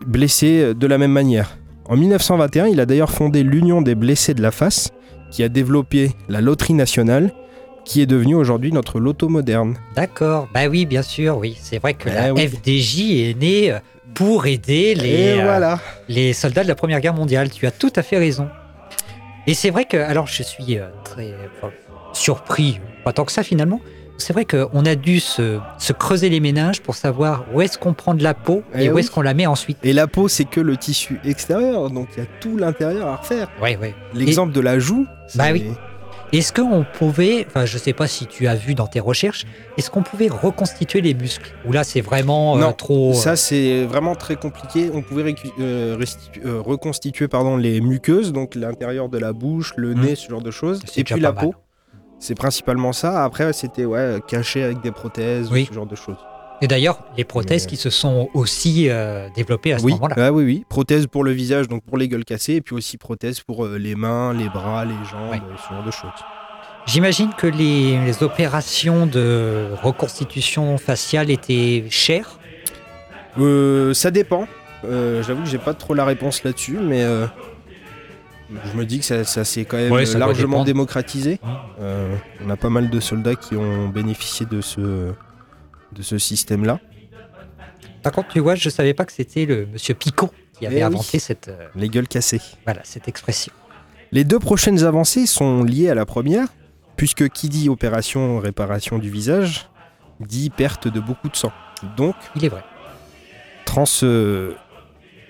blessés 0.06 0.74
de 0.74 0.88
la 0.88 0.98
même 0.98 1.12
manière. 1.12 1.58
En 1.88 1.96
1921, 1.96 2.68
il 2.68 2.80
a 2.80 2.86
d'ailleurs 2.86 3.12
fondé 3.12 3.44
l'Union 3.44 3.82
des 3.82 3.96
blessés 3.96 4.34
de 4.34 4.42
la 4.42 4.52
face 4.52 4.90
qui 5.32 5.44
a 5.44 5.50
développé 5.50 6.12
la 6.28 6.42
loterie 6.42 6.74
nationale 6.74 7.34
qui 7.90 8.02
est 8.02 8.06
devenue 8.06 8.36
aujourd'hui 8.36 8.72
notre 8.72 9.00
loto 9.00 9.30
moderne. 9.30 9.76
D'accord. 9.96 10.48
Bah 10.54 10.68
oui, 10.70 10.86
bien 10.86 11.02
sûr, 11.02 11.38
oui. 11.40 11.58
C'est 11.60 11.80
vrai 11.80 11.96
que 11.96 12.08
Eh 12.08 12.14
la 12.14 12.34
oui. 12.36 12.48
FDJ 12.48 13.00
est 13.30 13.42
née 13.42 13.72
euh, 13.72 13.80
pour 14.14 14.46
aider 14.46 14.94
les, 14.94 15.10
Et 15.10 15.42
euh, 15.42 15.76
les 16.08 16.34
soldats 16.34 16.62
de 16.62 16.68
la 16.68 16.76
Première 16.76 17.00
Guerre 17.02 17.16
mondiale. 17.16 17.50
Tu 17.50 17.66
as 17.66 17.72
tout 17.72 17.92
à 17.96 18.04
fait 18.04 18.20
raison. 18.20 18.48
Et 19.48 19.56
c'est 19.56 19.72
vrai 19.72 19.86
que, 19.86 19.98
alors 19.98 20.28
je 20.28 20.44
suis 20.44 20.78
euh, 20.78 20.86
très 21.04 21.34
enfin, 21.58 21.74
surpris, 22.14 22.80
pas 23.04 23.12
tant 23.12 23.26
que 23.26 23.32
ça 23.32 23.42
finalement. 23.42 23.82
C'est 24.20 24.34
vrai 24.34 24.46
qu'on 24.46 24.86
a 24.86 24.94
dû 24.94 25.20
se, 25.20 25.58
se 25.80 25.92
creuser 25.94 26.30
les 26.30 26.42
méninges 26.42 26.82
pour 26.82 26.96
savoir 26.96 27.46
où 27.54 27.62
est-ce 27.62 27.80
qu'on 27.80 27.94
prend 27.96 28.14
de 28.14 28.22
la 28.22 28.36
peau 28.36 28.62
et, 28.76 28.84
Eh 28.84 28.90
où 28.92 28.96
oui. 28.96 29.00
est-ce 29.00 29.10
qu'on 29.10 29.22
la 29.24 29.34
met 29.34 29.48
ensuite. 29.48 29.80
Et 29.84 29.94
la 29.94 30.06
peau, 30.06 30.28
c'est 30.28 30.46
que 30.46 30.60
le 30.60 30.78
tissu 30.78 31.20
extérieur, 31.26 31.90
donc 31.90 32.10
il 32.16 32.20
y 32.20 32.24
a 32.24 32.30
tout 32.40 32.56
l'intérieur 32.56 33.08
à 33.08 33.16
refaire. 33.16 33.50
Ouais, 33.60 33.78
ouais. 33.78 33.96
L'exemple 34.14 34.52
de 34.54 34.60
la 34.60 34.78
joue, 34.78 35.08
Bah 35.34 35.46
oui. 35.54 35.64
Est-ce 36.32 36.54
qu'on 36.54 36.86
pouvait, 36.86 37.44
enfin 37.48 37.66
je 37.66 37.78
sais 37.80 37.94
pas 37.94 38.08
si 38.08 38.28
tu 38.28 38.48
as 38.48 38.54
vu 38.56 38.76
dans 38.76 38.86
tes 38.86 39.00
recherches, 39.00 39.46
est-ce 39.78 39.90
qu'on 39.90 40.04
pouvait 40.04 40.28
reconstituer 40.28 41.02
les 41.02 41.16
muscles? 41.16 41.56
Ou 41.66 41.72
là 41.72 41.84
c'est 41.84 42.02
vraiment 42.02 42.56
euh, 42.56 42.60
Non, 42.60 42.74
trop... 42.74 43.12
euh, 43.12 43.14
Ça, 43.14 43.36
c'est 43.36 43.86
vraiment 43.86 44.16
très 44.16 44.36
compliqué. 44.36 44.92
On 44.94 45.02
pouvait 45.02 45.34
euh, 45.60 45.98
euh, 46.46 46.62
reconstituer 46.62 47.28
pardon, 47.28 47.58
les 47.58 47.82
muqueuses, 47.82 48.32
donc 48.32 48.54
l'intérieur 48.54 49.10
de 49.10 49.18
la 49.18 49.34
bouche, 49.34 49.74
le 49.76 49.96
Mhm. 49.96 50.02
nez, 50.02 50.16
ce 50.16 50.30
genre 50.30 50.44
de 50.44 50.52
choses. 50.52 50.82
Et 50.96 51.04
puis 51.04 51.20
la 51.20 51.34
peau. 51.34 51.56
C'est 52.20 52.36
principalement 52.36 52.92
ça. 52.94 53.24
Après, 53.24 53.52
c'était 53.54 53.86
ouais, 53.86 54.18
caché 54.28 54.62
avec 54.62 54.82
des 54.82 54.92
prothèses, 54.92 55.50
Oui. 55.52 55.66
ce 55.70 55.74
genre 55.74 55.86
de 55.88 55.96
choses. 55.96 56.18
Et 56.62 56.68
d'ailleurs, 56.68 57.00
les 57.18 57.24
prothèses 57.24 57.64
Mais- 57.66 57.70
qui 57.70 57.78
se 57.78 57.90
sont 57.90 58.30
aussi 58.34 58.90
euh, 58.90 59.30
développées 59.36 59.74
à 59.74 59.80
ce 59.80 59.84
oui, 59.86 59.94
moment-là. 59.94 60.16
ah 60.18 60.32
oui, 60.32 60.44
oui. 60.44 60.66
Prothèses 60.68 61.08
pour 61.08 61.24
le 61.24 61.32
visage, 61.32 61.68
donc 61.68 61.84
pour 61.84 61.98
les 61.98 62.08
gueules 62.08 62.26
cassées, 62.26 62.56
et 62.56 62.62
puis 62.62 62.76
aussi 62.76 62.98
prothèses 62.98 63.40
pour 63.42 63.66
euh, 63.66 63.78
les 63.78 63.96
mains, 63.96 64.34
les 64.34 64.50
bras, 64.50 64.84
les 64.86 64.92
jambes, 65.10 65.34
euh, 65.34 65.56
ce 65.68 65.74
genre 65.74 65.84
de 65.86 65.92
choses. 65.92 66.10
J'imagine 66.86 67.30
que 67.38 67.48
les, 67.48 67.98
les 68.04 68.24
opérations 68.24 69.06
de 69.06 69.68
reconstitution 69.84 70.78
faciale 70.78 71.30
étaient 71.30 71.86
chères? 71.90 72.40
Euh, 73.38 73.94
ça 73.94 74.12
dépend. 74.12 74.48
Euh, 74.86 75.22
J'avoue 75.24 75.44
que 75.44 75.50
j'ai 75.50 75.58
pas 75.60 75.74
trop 75.74 75.94
la 75.94 76.04
réponse 76.06 76.44
là-dessus, 76.44 76.78
mais 76.82 77.04
euh, 77.04 77.26
je 78.72 78.78
me 78.78 78.86
dis 78.86 79.00
que 79.00 79.06
ça, 79.06 79.24
ça 79.24 79.44
s'est 79.46 79.66
quand 79.66 79.78
même 79.78 79.92
Ouais, 79.92 80.06
largement 80.06 80.64
démocratisé. 80.64 81.40
Euh, 81.80 82.16
on 82.46 82.50
a 82.50 82.56
pas 82.58 82.70
mal 82.70 82.90
de 82.90 83.00
soldats 83.00 83.36
qui 83.36 83.56
ont 83.56 83.88
bénéficié 83.90 84.46
de 84.46 84.62
ce, 84.62 85.12
de 85.94 86.02
ce 86.02 86.18
système-là. 86.18 86.80
Par 88.04 88.12
contre, 88.14 88.30
tu 88.30 88.40
vois, 88.40 88.56
je 88.56 88.70
savais 88.70 88.94
pas 88.94 89.06
que 89.06 89.12
c'était 89.12 89.46
le 89.46 89.66
monsieur 89.66 89.94
Picot 89.94 90.30
qui 90.58 90.66
avait 90.66 90.76
Eh 90.76 90.80
oui. 90.80 90.84
inventé 90.84 91.20
cette, 91.20 91.48
euh, 91.50 91.68
Les 91.76 91.90
gueules 91.90 92.08
cassées. 92.08 92.42
voilà, 92.66 92.82
cette 92.84 93.08
expression. 93.08 93.52
Les 94.12 94.24
deux 94.24 94.40
prochaines 94.40 94.84
avancées 94.84 95.26
sont 95.26 95.64
liées 95.64 95.90
à 95.90 95.96
la 95.96 96.06
première, 96.06 96.48
puisque 96.96 97.30
qui 97.30 97.50
dit 97.50 97.70
opération 97.70 98.40
réparation 98.40 98.98
du 98.98 99.10
visage 99.10 99.70
dit 100.20 100.50
perte 100.50 100.88
de 100.88 101.00
beaucoup 101.00 101.30
de 101.30 101.36
sang. 101.36 101.52
Donc 101.98 102.16
Il 102.36 102.44
est 102.46 102.50
vrai. 102.50 102.64
trans, 103.66 103.86
euh, 104.04 104.54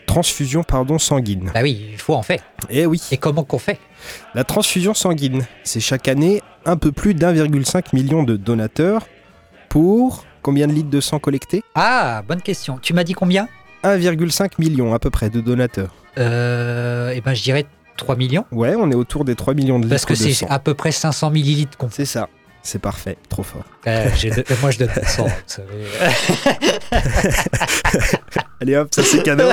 transfusion 0.08 0.64
pardon, 0.64 0.98
sanguine. 0.98 1.52
Bah 1.54 1.60
oui, 1.62 1.90
il 1.92 1.98
faut 2.00 2.16
en 2.16 2.24
faire. 2.24 2.42
Eh 2.70 2.86
oui, 2.86 3.02
Et 3.12 3.18
comment 3.18 3.44
qu'on 3.44 3.60
fait? 3.60 3.80
La 4.34 4.44
transfusion 4.44 4.94
sanguine, 4.94 5.46
c'est 5.64 5.80
chaque 5.80 6.08
année 6.08 6.42
un 6.66 6.78
peu 6.78 6.92
plus 6.92 7.14
d'1,5 7.14 7.94
million 7.94 8.24
de 8.24 8.36
donateurs 8.36 9.08
pour 9.68 10.26
combien 10.42 10.68
de 10.68 10.74
litres 10.74 10.90
de 10.90 11.02
sang 11.02 11.20
collectés 11.20 11.64
Ah, 11.76 12.22
bonne 12.28 12.42
question. 12.42 12.80
Tu 12.82 12.94
m'as 12.94 13.04
dit 13.04 13.14
combien? 13.14 13.48
1,5 13.84 14.52
million 14.60 14.94
à 14.94 15.00
peu 15.00 15.10
près 15.10 15.30
de 15.30 15.40
donateurs. 15.42 15.94
euh, 16.18 17.14
Eh 17.16 17.22
ben, 17.22 17.34
je 17.34 17.44
dirais 17.44 17.66
3 17.98 18.16
millions. 18.16 18.46
Ouais, 18.52 18.76
on 18.76 18.90
est 18.92 18.96
autour 18.96 19.26
des 19.26 19.36
3 19.36 19.54
millions 19.54 19.78
de 19.80 19.84
litres 19.86 19.96
Parce 19.96 20.06
que 20.06 20.16
c'est 20.16 20.46
à 20.50 20.60
peu 20.60 20.74
près 20.74 20.92
500 20.92 21.32
millilitres 21.32 21.78
qu'on. 21.78 21.90
C'est 21.90 22.06
ça. 22.06 22.28
C'est 22.62 22.80
parfait, 22.80 23.18
trop 23.30 23.44
fort. 23.44 23.64
Euh, 23.88 24.10
moi, 24.62 24.72
je 24.72 24.80
donne 24.80 24.90
le 24.96 25.04
sang, 25.08 25.24
vous 25.26 25.32
savez. 25.48 25.86
Allez 28.62 28.76
hop, 28.76 28.90
ça 28.94 29.02
c'est 29.04 29.24
cadeau. 29.24 29.50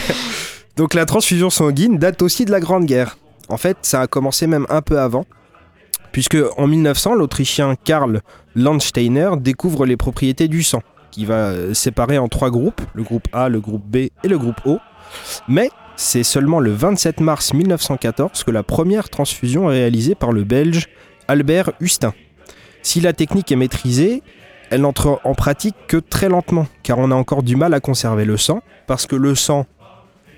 Donc 0.76 0.92
la 0.94 1.06
transfusion 1.06 1.48
sanguine 1.50 1.98
date 1.98 2.20
aussi 2.22 2.44
de 2.44 2.50
la 2.50 2.60
Grande 2.60 2.84
Guerre. 2.84 3.16
En 3.48 3.56
fait, 3.56 3.78
ça 3.82 4.02
a 4.02 4.06
commencé 4.06 4.46
même 4.46 4.66
un 4.68 4.82
peu 4.82 4.98
avant, 5.00 5.24
puisque 6.16 6.38
en 6.56 6.66
1900, 6.66 7.14
l'Autrichien 7.16 7.74
Karl 7.84 8.22
Landsteiner 8.54 9.32
découvre 9.38 9.84
les 9.84 9.98
propriétés 9.98 10.48
du 10.48 10.62
sang, 10.62 10.80
qui 11.10 11.26
va 11.26 11.50
euh, 11.50 11.74
séparer 11.74 12.16
en 12.16 12.28
trois 12.28 12.48
groupes, 12.48 12.80
le 12.94 13.02
groupe 13.02 13.28
A, 13.34 13.50
le 13.50 13.60
groupe 13.60 13.84
B 13.84 13.96
et 13.96 14.10
le 14.24 14.38
groupe 14.38 14.58
O. 14.64 14.78
Mais 15.46 15.68
c'est 15.94 16.22
seulement 16.22 16.58
le 16.58 16.70
27 16.70 17.20
mars 17.20 17.52
1914 17.52 18.44
que 18.44 18.50
la 18.50 18.62
première 18.62 19.10
transfusion 19.10 19.70
est 19.70 19.74
réalisée 19.74 20.14
par 20.14 20.32
le 20.32 20.44
Belge 20.44 20.88
Albert 21.28 21.72
Hustin. 21.80 22.14
Si 22.80 23.02
la 23.02 23.12
technique 23.12 23.52
est 23.52 23.56
maîtrisée, 23.56 24.22
elle 24.70 24.80
n'entre 24.80 25.20
en 25.22 25.34
pratique 25.34 25.76
que 25.86 25.98
très 25.98 26.30
lentement, 26.30 26.66
car 26.82 26.98
on 26.98 27.10
a 27.10 27.14
encore 27.14 27.42
du 27.42 27.56
mal 27.56 27.74
à 27.74 27.80
conserver 27.80 28.24
le 28.24 28.38
sang, 28.38 28.62
parce 28.86 29.06
que 29.06 29.16
le 29.16 29.34
sang, 29.34 29.66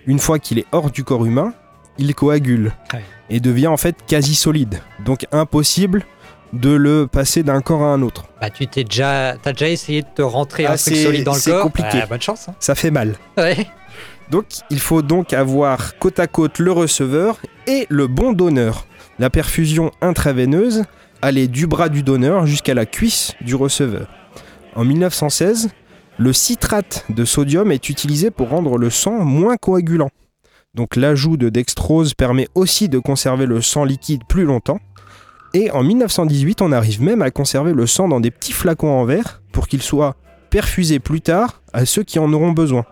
une 0.09 0.19
fois 0.19 0.41
qu'il 0.41 0.59
est 0.59 0.67
hors 0.73 0.91
du 0.91 1.05
corps 1.05 1.25
humain, 1.25 1.55
il 1.99 2.15
coagule 2.15 2.73
Ouais. 2.93 3.03
et 3.31 3.41
devient 3.41 3.67
en 3.69 3.77
fait 3.77 3.97
quasi 4.07 4.35
solide. 4.35 4.81
Donc 5.05 5.27
impossible 5.33 6.05
de 6.53 6.71
le 6.71 7.07
passer 7.07 7.43
d'un 7.43 7.61
corps 7.61 7.83
à 7.83 7.89
un 7.93 8.01
autre. 8.03 8.25
Bah, 8.41 8.49
tu 8.51 8.67
t'es 8.67 8.85
déjà, 8.85 9.37
t'as 9.43 9.53
déjà 9.53 9.69
essayé 9.69 10.03
de 10.03 10.07
te 10.15 10.23
rentrer 10.23 10.65
Ah, 10.65 10.73
un 10.73 10.77
truc 10.77 10.95
c'est- 10.97 11.05
solide 11.05 11.25
dans 11.25 11.35
le 11.35 11.39
c'est 11.41 11.51
corps. 11.51 11.63
compliqué. 11.63 11.99
Bah, 12.01 12.07
bonne 12.09 12.23
chance. 12.23 12.49
hein. 12.49 12.55
Ça 12.61 12.75
fait 12.75 12.91
mal. 12.91 13.17
Ouais. 13.37 13.67
Donc 14.31 14.45
il 14.71 14.79
faut 14.81 15.03
donc 15.03 15.33
avoir 15.33 15.99
côte 15.99 16.19
à 16.21 16.27
côte 16.27 16.59
le 16.59 16.71
receveur 16.73 17.39
et 17.67 17.87
le 17.89 18.07
bon 18.07 18.33
donneur. 18.33 18.87
La 19.19 19.31
perfusion 19.31 19.91
intraveineuse 20.01 20.85
allait 21.23 21.49
du 21.49 21.67
bras 21.67 21.89
du 21.89 22.03
donneur 22.03 22.47
jusqu'à 22.47 22.75
la 22.75 22.87
cuisse 22.87 23.33
du 23.41 23.55
receveur. 23.55 24.07
En 24.77 24.85
1916, 24.85 25.71
le 26.19 26.33
citrate 26.33 27.05
de 27.09 27.25
sodium 27.25 27.73
est 27.73 27.89
utilisé 27.89 28.31
pour 28.31 28.51
rendre 28.51 28.79
le 28.79 28.91
sang 28.91 29.25
moins 29.25 29.57
coagulant. 29.57 30.11
Donc 30.79 30.95
l'ajout 30.95 31.37
de 31.37 31.49
dextrose 31.49 32.15
permet 32.15 32.47
aussi 32.55 32.89
de 32.89 33.01
conserver 33.01 33.47
le 33.47 33.61
sang 33.61 33.83
liquide 33.83 34.23
plus 34.29 34.45
longtemps. 34.45 34.79
Et 35.53 35.73
en 35.73 35.83
1918, 35.83 36.63
on 36.63 36.71
arrive 36.71 37.03
même 37.03 37.21
à 37.21 37.33
conserver 37.33 37.73
le 37.73 37.85
sang 37.89 38.07
dans 38.07 38.21
des 38.21 38.31
petits 38.31 38.53
flacons 38.53 38.93
en 38.93 39.05
verre 39.05 39.43
pour 39.51 39.67
qu'il 39.67 39.83
soit 39.83 40.15
perfusé 40.51 41.01
plus 41.01 41.21
tard 41.21 41.63
à 41.73 41.85
ceux 41.85 42.05
qui 42.05 42.21
en 42.21 42.33
auront 42.33 42.53
besoin. 42.53 42.85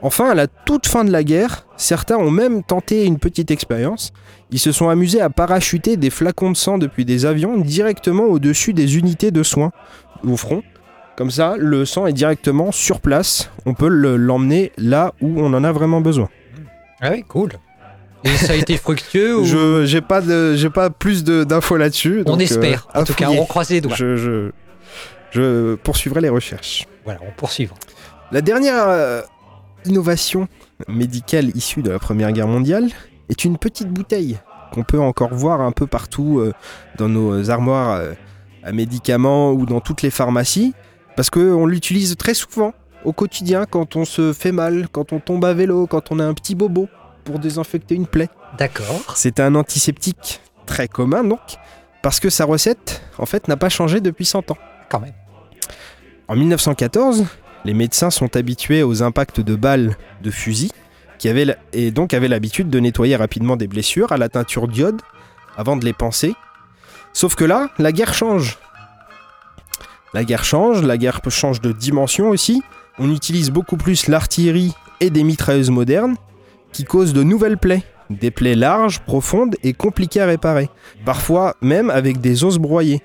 Enfin, 0.00 0.30
à 0.30 0.34
la 0.36 0.46
toute 0.46 0.86
fin 0.86 1.02
de 1.04 1.10
la 1.10 1.24
guerre, 1.24 1.66
certains 1.76 2.18
ont 2.18 2.30
même 2.30 2.62
tenté 2.62 3.04
une 3.04 3.18
petite 3.18 3.50
expérience. 3.50 4.12
Ils 4.52 4.60
se 4.60 4.70
sont 4.70 4.88
amusés 4.88 5.20
à 5.20 5.28
parachuter 5.28 5.96
des 5.96 6.10
flacons 6.10 6.52
de 6.52 6.56
sang 6.56 6.78
depuis 6.78 7.04
des 7.04 7.26
avions 7.26 7.58
directement 7.58 8.26
au-dessus 8.26 8.74
des 8.74 8.96
unités 8.96 9.32
de 9.32 9.42
soins 9.42 9.72
au 10.22 10.36
front. 10.36 10.62
Comme 11.16 11.32
ça, 11.32 11.56
le 11.58 11.84
sang 11.84 12.06
est 12.06 12.12
directement 12.12 12.70
sur 12.70 13.00
place. 13.00 13.50
On 13.66 13.74
peut 13.74 13.88
le- 13.88 14.16
l'emmener 14.16 14.70
là 14.78 15.14
où 15.20 15.40
on 15.40 15.52
en 15.52 15.64
a 15.64 15.72
vraiment 15.72 16.00
besoin. 16.00 16.28
Ah 17.00 17.10
oui, 17.12 17.24
cool. 17.26 17.52
Et 18.24 18.28
ça 18.36 18.52
a 18.52 18.56
été 18.56 18.76
fructueux 18.76 19.38
ou... 19.38 19.44
Je 19.46 19.84
j'ai 19.86 20.00
pas 20.02 20.20
de 20.20 20.54
j'ai 20.54 20.68
pas 20.70 20.90
plus 20.90 21.24
d'infos 21.24 21.76
là-dessus. 21.76 22.22
On 22.26 22.32
donc, 22.32 22.42
espère. 22.42 22.86
euh, 22.94 23.00
en 23.00 23.04
tout 23.04 23.14
cas, 23.14 23.30
on 23.30 23.44
croise 23.46 23.70
les 23.70 23.80
doigts. 23.80 23.94
Je, 23.96 24.16
je, 24.16 24.50
je 25.30 25.74
poursuivrai 25.76 26.20
les 26.20 26.28
recherches. 26.28 26.86
Voilà, 27.04 27.20
on 27.26 27.30
poursuivra. 27.36 27.76
La 28.30 28.42
dernière 28.42 28.88
euh, 28.88 29.22
innovation 29.86 30.48
médicale 30.88 31.48
issue 31.56 31.82
de 31.82 31.90
la 31.90 31.98
Première 31.98 32.32
Guerre 32.32 32.46
mondiale 32.48 32.88
est 33.28 33.44
une 33.44 33.56
petite 33.56 33.88
bouteille 33.88 34.38
qu'on 34.72 34.82
peut 34.84 35.00
encore 35.00 35.34
voir 35.34 35.60
un 35.62 35.72
peu 35.72 35.86
partout 35.86 36.38
euh, 36.38 36.52
dans 36.98 37.08
nos 37.08 37.50
armoires 37.50 37.96
euh, 37.96 38.12
à 38.62 38.72
médicaments 38.72 39.52
ou 39.52 39.66
dans 39.66 39.80
toutes 39.80 40.02
les 40.02 40.10
pharmacies, 40.10 40.74
parce 41.16 41.30
qu'on 41.30 41.66
l'utilise 41.66 42.16
très 42.16 42.34
souvent 42.34 42.72
au 43.04 43.12
quotidien 43.12 43.64
quand 43.68 43.96
on 43.96 44.04
se 44.04 44.32
fait 44.32 44.52
mal, 44.52 44.88
quand 44.90 45.12
on 45.12 45.20
tombe 45.20 45.44
à 45.44 45.54
vélo, 45.54 45.86
quand 45.86 46.10
on 46.12 46.18
a 46.18 46.24
un 46.24 46.34
petit 46.34 46.54
bobo 46.54 46.88
pour 47.24 47.38
désinfecter 47.38 47.94
une 47.94 48.06
plaie. 48.06 48.28
D'accord. 48.58 49.14
C'est 49.16 49.40
un 49.40 49.54
antiseptique 49.54 50.40
très 50.66 50.88
commun 50.88 51.24
donc, 51.24 51.40
parce 52.02 52.20
que 52.20 52.30
sa 52.30 52.44
recette 52.44 53.02
en 53.18 53.26
fait 53.26 53.48
n'a 53.48 53.56
pas 53.56 53.68
changé 53.68 54.00
depuis 54.00 54.24
100 54.24 54.50
ans. 54.50 54.58
Quand 54.88 55.00
même. 55.00 55.12
En 56.28 56.36
1914, 56.36 57.26
les 57.64 57.74
médecins 57.74 58.10
sont 58.10 58.36
habitués 58.36 58.82
aux 58.82 59.02
impacts 59.02 59.40
de 59.40 59.54
balles 59.54 59.96
de 60.22 60.30
fusil 60.30 60.72
qui 61.18 61.28
avaient 61.28 61.44
la- 61.44 61.56
et 61.72 61.90
donc 61.90 62.14
avaient 62.14 62.28
l'habitude 62.28 62.70
de 62.70 62.80
nettoyer 62.80 63.16
rapidement 63.16 63.56
des 63.56 63.66
blessures 63.68 64.12
à 64.12 64.16
la 64.16 64.28
teinture 64.28 64.68
d'iode 64.68 65.00
avant 65.56 65.76
de 65.76 65.84
les 65.84 65.92
panser. 65.92 66.34
Sauf 67.12 67.34
que 67.34 67.44
là, 67.44 67.68
la 67.78 67.92
guerre 67.92 68.14
change. 68.14 68.58
La 70.14 70.24
guerre 70.24 70.44
change, 70.44 70.82
la 70.82 70.96
guerre 70.96 71.20
change 71.28 71.60
de 71.60 71.72
dimension 71.72 72.28
aussi. 72.30 72.62
On 73.02 73.10
utilise 73.10 73.50
beaucoup 73.50 73.78
plus 73.78 74.08
l'artillerie 74.08 74.74
et 75.00 75.08
des 75.08 75.24
mitrailleuses 75.24 75.70
modernes 75.70 76.16
qui 76.70 76.84
causent 76.84 77.14
de 77.14 77.22
nouvelles 77.22 77.56
plaies. 77.56 77.82
Des 78.10 78.30
plaies 78.30 78.54
larges, 78.54 79.00
profondes 79.00 79.56
et 79.62 79.72
compliquées 79.72 80.20
à 80.20 80.26
réparer. 80.26 80.68
Parfois 81.06 81.56
même 81.62 81.88
avec 81.88 82.20
des 82.20 82.44
os 82.44 82.58
broyés. 82.58 83.00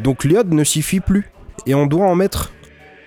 Donc 0.00 0.24
l'iode 0.24 0.52
ne 0.52 0.64
suffit 0.64 0.98
plus. 0.98 1.30
Et 1.66 1.76
on 1.76 1.86
doit 1.86 2.06
en 2.06 2.16
mettre 2.16 2.50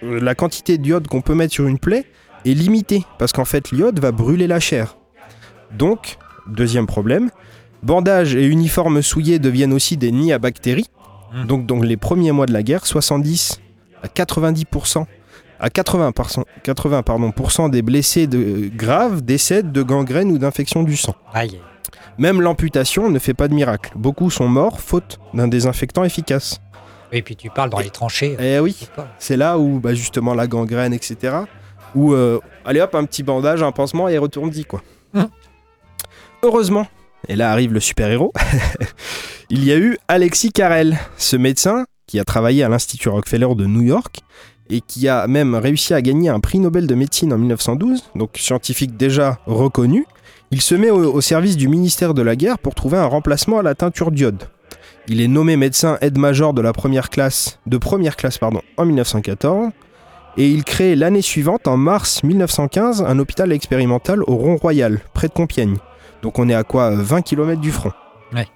euh, 0.03 0.21
la 0.21 0.33
quantité 0.33 0.77
d'iode 0.77 1.07
qu'on 1.07 1.19
peut 1.19 1.35
mettre 1.35 1.53
sur 1.53 1.67
une 1.67 1.79
plaie 1.79 2.05
est 2.45 2.53
limitée 2.53 3.03
parce 3.19 3.33
qu'en 3.33 3.45
fait 3.45 3.71
l'iode 3.71 3.99
va 3.99 4.13
brûler 4.13 4.47
la 4.47 4.61
chair. 4.61 4.95
Donc, 5.77 6.17
deuxième 6.47 6.87
problème, 6.87 7.29
bandages 7.83 8.35
et 8.35 8.45
uniformes 8.45 9.01
souillés 9.01 9.39
deviennent 9.39 9.73
aussi 9.73 9.97
des 9.97 10.13
nids 10.13 10.31
à 10.31 10.39
bactéries. 10.39 10.87
Mhm. 11.33 11.47
Donc 11.47 11.65
dans 11.65 11.81
les 11.81 11.97
premiers 11.97 12.31
mois 12.31 12.45
de 12.45 12.53
la 12.53 12.63
guerre, 12.63 12.85
70 12.85 13.59
à 14.01 14.07
90% 14.07 15.05
à 15.61 15.69
80, 15.69 16.11
par 16.11 16.29
cent- 16.29 16.43
80 16.63 17.03
pardon, 17.03 17.31
pourcent 17.31 17.69
des 17.69 17.81
blessés 17.83 18.27
de, 18.27 18.69
graves 18.75 19.21
décèdent 19.21 19.71
de 19.71 19.83
gangrène 19.83 20.31
ou 20.31 20.37
d'infection 20.37 20.83
du 20.83 20.97
sang. 20.97 21.15
Aïe. 21.33 21.59
Même 22.17 22.41
l'amputation 22.41 23.09
ne 23.09 23.19
fait 23.19 23.33
pas 23.33 23.47
de 23.47 23.53
miracle. 23.53 23.91
Beaucoup 23.95 24.29
sont 24.29 24.47
morts 24.47 24.81
faute 24.81 25.19
d'un 25.33 25.47
désinfectant 25.47 26.03
efficace. 26.03 26.59
Et 27.11 27.21
puis 27.21 27.35
tu 27.35 27.49
parles 27.49 27.69
dans 27.69 27.79
les 27.79 27.89
tranchées. 27.89 28.35
Eh 28.39 28.59
oui, 28.59 28.75
c'est 29.19 29.37
là 29.37 29.57
où 29.59 29.79
bah, 29.79 29.93
justement 29.93 30.33
la 30.33 30.47
gangrène, 30.47 30.93
etc. 30.93 31.37
Où, 31.93 32.13
euh, 32.13 32.39
allez 32.65 32.81
hop, 32.81 32.95
un 32.95 33.05
petit 33.05 33.21
bandage, 33.23 33.61
un 33.61 33.71
pansement 33.71 34.07
et 34.07 34.17
retourne-y, 34.17 34.65
quoi. 34.65 34.81
Mhm. 35.13 35.27
Heureusement, 36.43 36.87
et 37.27 37.35
là 37.35 37.51
arrive 37.51 37.73
le 37.73 37.79
super-héros, 37.79 38.33
il 39.49 39.63
y 39.63 39.71
a 39.71 39.77
eu 39.77 39.97
Alexis 40.07 40.51
Carrel, 40.51 40.97
ce 41.17 41.35
médecin 41.35 41.85
qui 42.07 42.19
a 42.19 42.23
travaillé 42.23 42.63
à 42.63 42.69
l'Institut 42.69 43.09
Rockefeller 43.09 43.53
de 43.55 43.65
New 43.65 43.83
York 43.83 44.21
et 44.71 44.81
qui 44.81 45.07
a 45.07 45.27
même 45.27 45.53
réussi 45.53 45.93
à 45.93 46.01
gagner 46.01 46.29
un 46.29 46.39
prix 46.39 46.59
Nobel 46.59 46.87
de 46.87 46.95
médecine 46.95 47.31
en 47.33 47.37
1912, 47.37 48.03
donc 48.15 48.31
scientifique 48.37 48.97
déjà 48.97 49.39
reconnu. 49.45 50.05
Il 50.49 50.61
se 50.61 50.73
met 50.75 50.89
au, 50.89 51.13
au 51.13 51.21
service 51.21 51.57
du 51.57 51.67
ministère 51.67 52.13
de 52.13 52.21
la 52.21 52.35
guerre 52.35 52.57
pour 52.57 52.73
trouver 52.73 52.97
un 52.97 53.05
remplacement 53.05 53.59
à 53.59 53.63
la 53.63 53.75
teinture 53.75 54.11
d'iode. 54.11 54.43
Il 55.07 55.21
est 55.21 55.27
nommé 55.27 55.57
médecin 55.57 55.97
aide-major 56.01 56.53
de 56.53 56.61
la 56.61 56.73
première 56.73 57.09
classe, 57.09 57.59
de 57.67 57.77
première 57.77 58.15
classe 58.15 58.37
pardon, 58.37 58.61
en 58.77 58.85
1914 58.85 59.71
et 60.37 60.47
il 60.47 60.63
crée 60.63 60.95
l'année 60.95 61.21
suivante, 61.21 61.67
en 61.67 61.77
mars 61.77 62.23
1915, 62.23 63.03
un 63.05 63.19
hôpital 63.19 63.51
expérimental 63.51 64.23
au 64.23 64.35
Rond-Royal, 64.35 65.01
près 65.13 65.27
de 65.27 65.33
Compiègne. 65.33 65.77
Donc 66.21 66.39
on 66.39 66.47
est 66.47 66.53
à 66.53 66.63
quoi 66.63 66.91
20 66.91 67.21
km 67.21 67.59
du 67.59 67.71
front. 67.71 67.91
Ouais. 68.33 68.47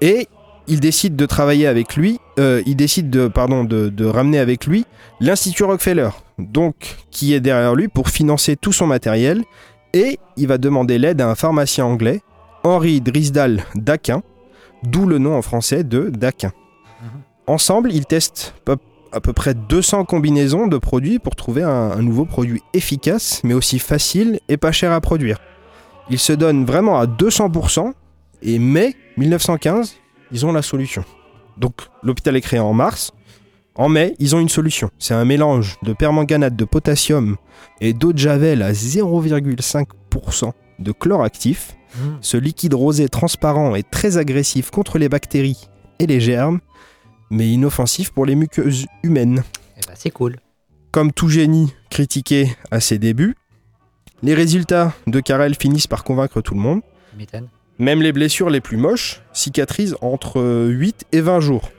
Et 0.00 0.28
il 0.68 0.80
décide 0.80 1.16
de 1.16 1.26
travailler 1.26 1.66
avec 1.66 1.96
lui, 1.96 2.18
euh, 2.38 2.62
il 2.66 2.76
décide 2.76 3.10
de, 3.10 3.28
pardon, 3.28 3.64
de, 3.64 3.88
de 3.88 4.04
ramener 4.04 4.38
avec 4.38 4.66
lui 4.66 4.84
l'Institut 5.20 5.64
Rockefeller, 5.64 6.10
donc 6.38 6.96
qui 7.10 7.34
est 7.34 7.40
derrière 7.40 7.74
lui 7.74 7.88
pour 7.88 8.08
financer 8.08 8.56
tout 8.56 8.72
son 8.72 8.86
matériel, 8.86 9.44
et 9.94 10.18
il 10.36 10.48
va 10.48 10.58
demander 10.58 10.98
l'aide 10.98 11.20
à 11.20 11.28
un 11.28 11.34
pharmacien 11.34 11.84
anglais, 11.84 12.20
Henri 12.64 13.00
Drisdal 13.00 13.64
d'Aquin, 13.74 14.22
d'où 14.82 15.06
le 15.06 15.18
nom 15.18 15.36
en 15.36 15.42
français 15.42 15.84
de 15.84 16.10
Daquin. 16.10 16.52
Ensemble, 17.46 17.92
ils 17.92 18.06
testent 18.06 18.54
à 19.12 19.20
peu 19.20 19.32
près 19.32 19.54
200 19.54 20.04
combinaisons 20.04 20.66
de 20.66 20.78
produits 20.78 21.20
pour 21.20 21.36
trouver 21.36 21.62
un, 21.62 21.68
un 21.92 22.02
nouveau 22.02 22.24
produit 22.24 22.60
efficace, 22.74 23.40
mais 23.44 23.54
aussi 23.54 23.78
facile 23.78 24.40
et 24.48 24.56
pas 24.56 24.72
cher 24.72 24.92
à 24.92 25.00
produire. 25.00 25.38
Ils 26.10 26.18
se 26.18 26.32
donnent 26.32 26.64
vraiment 26.64 26.98
à 26.98 27.06
200%, 27.06 27.92
et 28.42 28.58
mai 28.58 28.94
1915, 29.16 29.96
ils 30.32 30.46
ont 30.46 30.52
la 30.52 30.62
solution. 30.62 31.04
Donc 31.56 31.74
l'hôpital 32.02 32.36
est 32.36 32.40
créé 32.40 32.60
en 32.60 32.72
mars. 32.72 33.12
En 33.74 33.88
mai, 33.88 34.14
ils 34.18 34.34
ont 34.34 34.40
une 34.40 34.48
solution. 34.48 34.90
C'est 34.98 35.14
un 35.14 35.24
mélange 35.24 35.76
de 35.82 35.92
permanganate 35.92 36.56
de 36.56 36.64
potassium 36.64 37.36
et 37.80 37.92
d'eau 37.92 38.12
de 38.12 38.18
javel 38.18 38.62
à 38.62 38.72
0,5% 38.72 40.52
de 40.78 40.92
chlore 40.92 41.22
actif. 41.22 41.76
Mhm. 41.98 42.18
Ce 42.20 42.36
liquide 42.36 42.74
rosé 42.74 43.08
transparent 43.08 43.74
est 43.74 43.88
très 43.90 44.16
agressif 44.16 44.70
contre 44.70 44.98
les 44.98 45.08
bactéries 45.08 45.68
et 45.98 46.06
les 46.06 46.20
germes, 46.20 46.60
mais 47.30 47.50
inoffensif 47.50 48.10
pour 48.12 48.24
les 48.24 48.34
muqueuses 48.34 48.86
humaines. 49.02 49.42
Eh 49.76 49.80
ben, 49.86 49.94
c'est 49.94 50.10
cool. 50.10 50.36
Comme 50.90 51.12
tout 51.12 51.28
génie 51.28 51.74
critiqué 51.90 52.56
à 52.70 52.80
ses 52.80 52.98
débuts, 52.98 53.36
les 54.22 54.34
résultats 54.34 54.94
de 55.06 55.20
Carrel 55.20 55.54
finissent 55.54 55.86
par 55.86 56.04
convaincre 56.04 56.40
tout 56.40 56.54
le 56.54 56.60
monde. 56.60 56.80
Même 57.78 58.00
les 58.02 58.12
blessures 58.12 58.48
les 58.50 58.60
plus 58.60 58.76
moches 58.76 59.22
cicatrisent 59.32 59.96
entre 60.00 60.40
euh, 60.40 60.68
8 60.68 61.04
et 61.12 61.20
20 61.20 61.40
jours. 61.40 61.70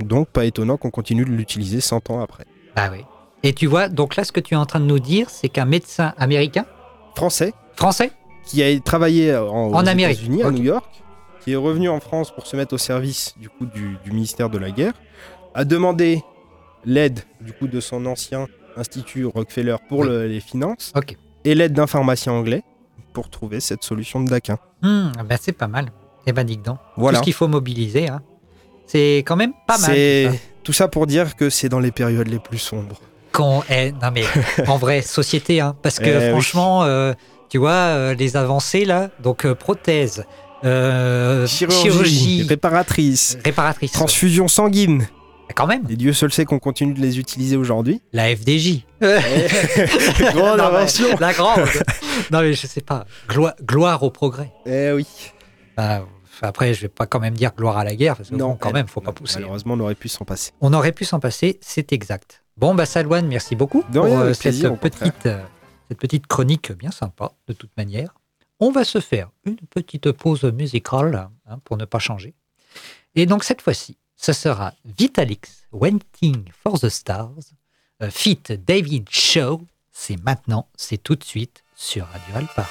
Donc 0.00 0.28
pas 0.28 0.44
étonnant 0.44 0.76
qu'on 0.76 0.90
continue 0.90 1.24
de 1.24 1.30
l'utiliser 1.30 1.80
100 1.80 2.10
ans 2.10 2.20
après. 2.20 2.44
Ah 2.76 2.88
oui. 2.92 3.04
Et 3.42 3.52
tu 3.52 3.66
vois, 3.66 3.88
donc 3.88 4.16
là, 4.16 4.24
ce 4.24 4.32
que 4.32 4.40
tu 4.40 4.54
es 4.54 4.56
en 4.56 4.66
train 4.66 4.80
de 4.80 4.84
nous 4.84 4.98
dire, 5.00 5.28
c'est 5.30 5.48
qu'un 5.48 5.64
médecin 5.64 6.12
américain, 6.18 6.66
Français 7.16 7.52
français, 7.76 8.10
qui 8.44 8.62
a 8.62 8.80
travaillé 8.80 9.34
en, 9.36 9.46
En 9.46 9.84
aux 9.84 9.88
Amérique, 9.88 10.18
États-Unis, 10.18 10.42
à. 10.42 10.50
New 10.50 10.62
York, 10.64 11.02
qui 11.40 11.52
est 11.52 11.56
revenu 11.56 11.88
en 11.88 12.00
France 12.00 12.32
pour 12.32 12.46
se 12.46 12.56
mettre 12.56 12.74
au 12.74 12.78
service 12.78 13.34
du 13.38 13.48
coup 13.48 13.66
du, 13.66 13.96
du 14.04 14.10
ministère 14.12 14.50
de 14.50 14.58
la 14.58 14.70
Guerre, 14.70 14.94
a 15.54 15.64
demandé 15.64 16.22
l'aide 16.84 17.20
du 17.40 17.52
coup 17.52 17.66
de 17.68 17.80
son 17.80 18.06
ancien 18.06 18.46
institut 18.76 19.24
Rockefeller 19.26 19.76
pour 19.88 20.04
le- 20.04 20.26
les 20.26 20.40
finances 20.40 20.92
et 21.44 21.54
l'aide 21.54 21.72
d'un 21.72 21.86
pharmacien 21.88 22.32
anglais 22.32 22.62
pour 23.18 23.30
trouver 23.30 23.58
cette 23.58 23.82
solution 23.82 24.20
de 24.20 24.28
Daquin. 24.30 24.58
Hmm, 24.80 25.10
ben 25.28 25.36
c'est 25.42 25.50
pas 25.50 25.66
mal. 25.66 25.86
Eh 26.24 26.32
ben, 26.32 26.44
dis 26.44 26.56
donc. 26.56 26.78
Voilà. 26.96 27.18
Tout 27.18 27.22
ce 27.22 27.24
qu'il 27.24 27.32
faut 27.32 27.48
mobiliser, 27.48 28.08
hein. 28.08 28.22
c'est 28.86 29.24
quand 29.26 29.34
même 29.34 29.54
pas 29.66 29.76
mal. 29.78 29.90
C'est 29.90 30.26
tout 30.28 30.32
ça. 30.32 30.38
tout 30.62 30.72
ça 30.72 30.88
pour 30.88 31.06
dire 31.08 31.34
que 31.34 31.50
c'est 31.50 31.68
dans 31.68 31.80
les 31.80 31.90
périodes 31.90 32.28
les 32.28 32.38
plus 32.38 32.58
sombres. 32.58 33.00
Qu'on 33.32 33.64
est, 33.68 33.90
non 33.90 34.10
mais 34.14 34.22
en 34.68 34.76
vrai, 34.76 35.02
société, 35.02 35.60
hein, 35.60 35.74
parce 35.82 35.98
que 35.98 36.04
Eh 36.04 36.26
oui. 36.26 36.30
franchement, 36.30 36.84
euh, 36.84 37.12
tu 37.48 37.58
vois, 37.58 37.72
euh, 37.72 38.14
les 38.14 38.36
avancées 38.36 38.84
là, 38.84 39.10
donc 39.20 39.44
euh, 39.44 39.56
prothèse, 39.56 40.24
euh, 40.64 41.44
Chirurgie, 41.48 41.82
chirurgie, 41.82 42.42
réparatrice, 42.48 43.36
réparatrice, 43.44 43.90
transfusion 43.90 44.46
sanguine. 44.46 45.08
Quand 45.54 45.66
même, 45.66 45.84
Et 45.88 45.96
Dieu 45.96 46.12
seul 46.12 46.32
sait 46.32 46.44
qu'on 46.44 46.58
continue 46.58 46.94
de 46.94 47.00
les 47.00 47.18
utiliser 47.18 47.56
aujourd'hui. 47.56 48.02
la 48.12 48.34
FDJ. 48.34 48.84
Grande 49.00 50.58
Non, 50.58 50.64
invention. 50.64 51.16
La 51.20 51.32
grande. 51.32 51.68
non 52.30 52.40
mais 52.42 52.52
je 52.52 52.66
sais 52.66 52.80
pas. 52.80 53.06
Gloire, 53.28 53.54
gloire 53.62 54.02
au 54.02 54.10
progrès. 54.10 54.52
Eh 54.66 54.92
oui. 54.92 55.06
Bah, 55.76 56.04
après, 56.42 56.74
je 56.74 56.82
vais 56.82 56.88
pas 56.88 57.06
quand 57.06 57.20
même 57.20 57.34
dire 57.34 57.52
gloire 57.56 57.78
à 57.78 57.84
la 57.84 57.94
guerre, 57.94 58.16
parce 58.16 58.30
que 58.30 58.36
bon, 58.36 58.56
quand 58.56 58.70
eh, 58.70 58.74
même, 58.74 58.86
faut 58.86 59.00
pas 59.00 59.08
non, 59.08 59.14
pousser. 59.14 59.40
Malheureusement, 59.40 59.74
on 59.74 59.80
aurait 59.80 59.94
pu 59.94 60.08
s'en 60.08 60.24
passer. 60.24 60.52
On 60.60 60.72
aurait 60.72 60.92
pu 60.92 61.04
s'en 61.04 61.20
passer, 61.20 61.58
c'est 61.60 61.92
exact. 61.92 62.44
Bon, 62.56 62.74
bah 62.74 62.86
Salouane, 62.86 63.26
merci 63.26 63.56
beaucoup 63.56 63.82
pour 63.82 64.04
euh, 64.04 64.32
cette, 64.32 64.80
petite, 64.80 65.26
euh, 65.26 65.42
cette 65.88 65.98
petite 65.98 66.26
chronique 66.26 66.72
bien 66.72 66.90
sympa, 66.90 67.32
de 67.46 67.52
toute 67.52 67.70
manière. 67.76 68.14
On 68.60 68.72
va 68.72 68.84
se 68.84 69.00
faire 69.00 69.30
une 69.44 69.56
petite 69.56 70.10
pause 70.12 70.42
musicale 70.44 71.28
hein, 71.46 71.58
pour 71.64 71.76
ne 71.76 71.84
pas 71.84 72.00
changer. 72.00 72.34
Et 73.14 73.26
donc, 73.26 73.44
cette 73.44 73.62
fois-ci, 73.62 73.96
ce 74.18 74.32
sera 74.32 74.74
Vitalix, 74.84 75.64
Waiting 75.72 76.44
for 76.62 76.78
the 76.78 76.88
Stars, 76.88 77.54
euh, 78.02 78.10
fit 78.10 78.42
David 78.66 79.08
Shaw. 79.08 79.60
C'est 79.92 80.22
maintenant, 80.22 80.68
c'est 80.76 81.02
tout 81.02 81.16
de 81.16 81.24
suite 81.24 81.64
sur 81.74 82.06
Radio 82.06 82.36
Alpa. 82.36 82.66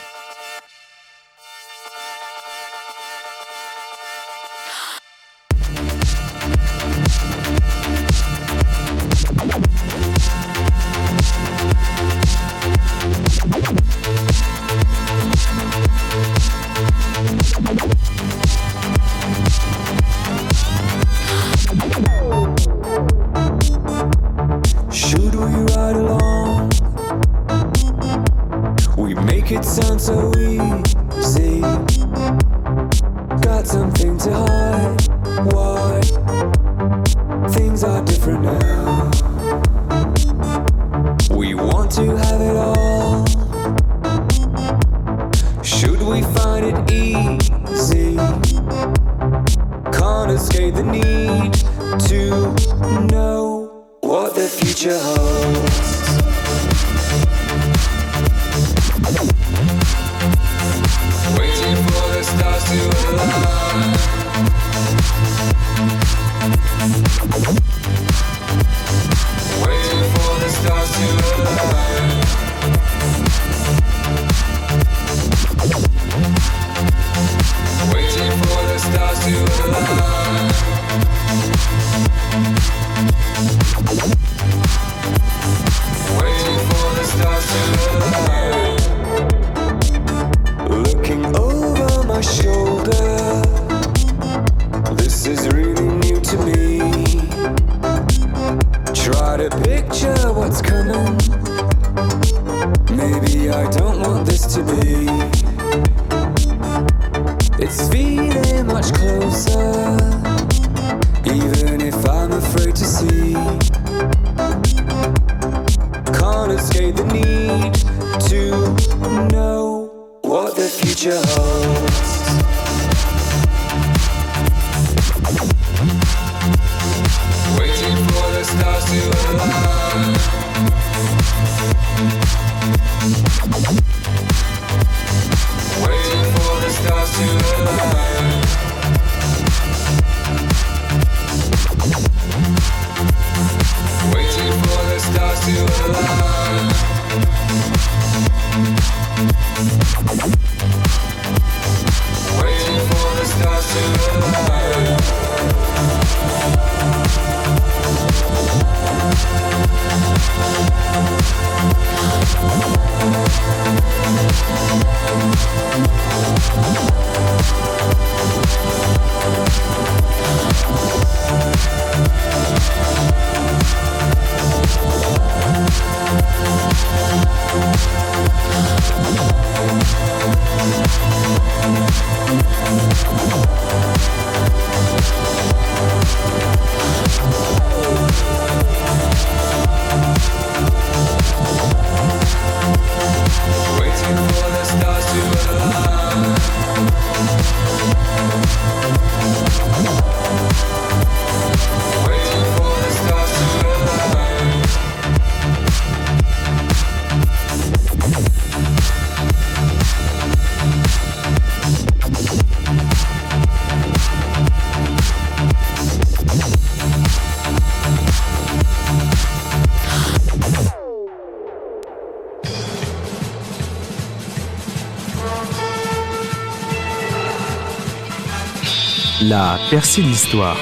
La 229.39 229.59
percée 229.69 230.01
de 230.01 230.07
l'histoire. 230.07 230.57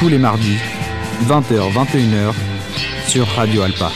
Tous 0.00 0.08
les 0.08 0.18
mardis, 0.18 0.56
20h-21h, 1.22 2.34
sur 3.06 3.28
Radio 3.28 3.62
Alpa. 3.62 3.92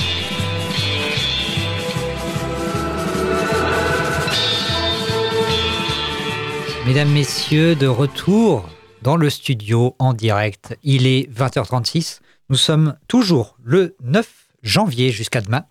Mesdames, 6.86 7.10
Messieurs, 7.10 7.74
de 7.74 7.88
retour 7.88 8.68
dans 9.02 9.16
le 9.16 9.28
studio 9.28 9.96
en 9.98 10.12
direct. 10.12 10.78
Il 10.84 11.08
est 11.08 11.28
20h36. 11.28 12.20
Nous 12.48 12.56
sommes 12.56 12.96
toujours 13.08 13.56
le 13.64 13.96
9 14.04 14.24
janvier 14.62 15.10
jusqu'à 15.10 15.40
demain. 15.40 15.64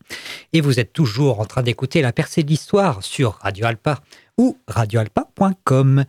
Et 0.51 0.59
vous 0.59 0.81
êtes 0.81 0.91
toujours 0.91 1.39
en 1.39 1.45
train 1.45 1.63
d'écouter 1.63 2.01
la 2.01 2.11
percée 2.11 2.43
de 2.43 2.49
l'histoire 2.49 3.01
sur 3.01 3.35
Radio 3.35 3.65
Alpa 3.65 4.01
ou 4.37 4.57
radioalpa.com. 4.67 6.03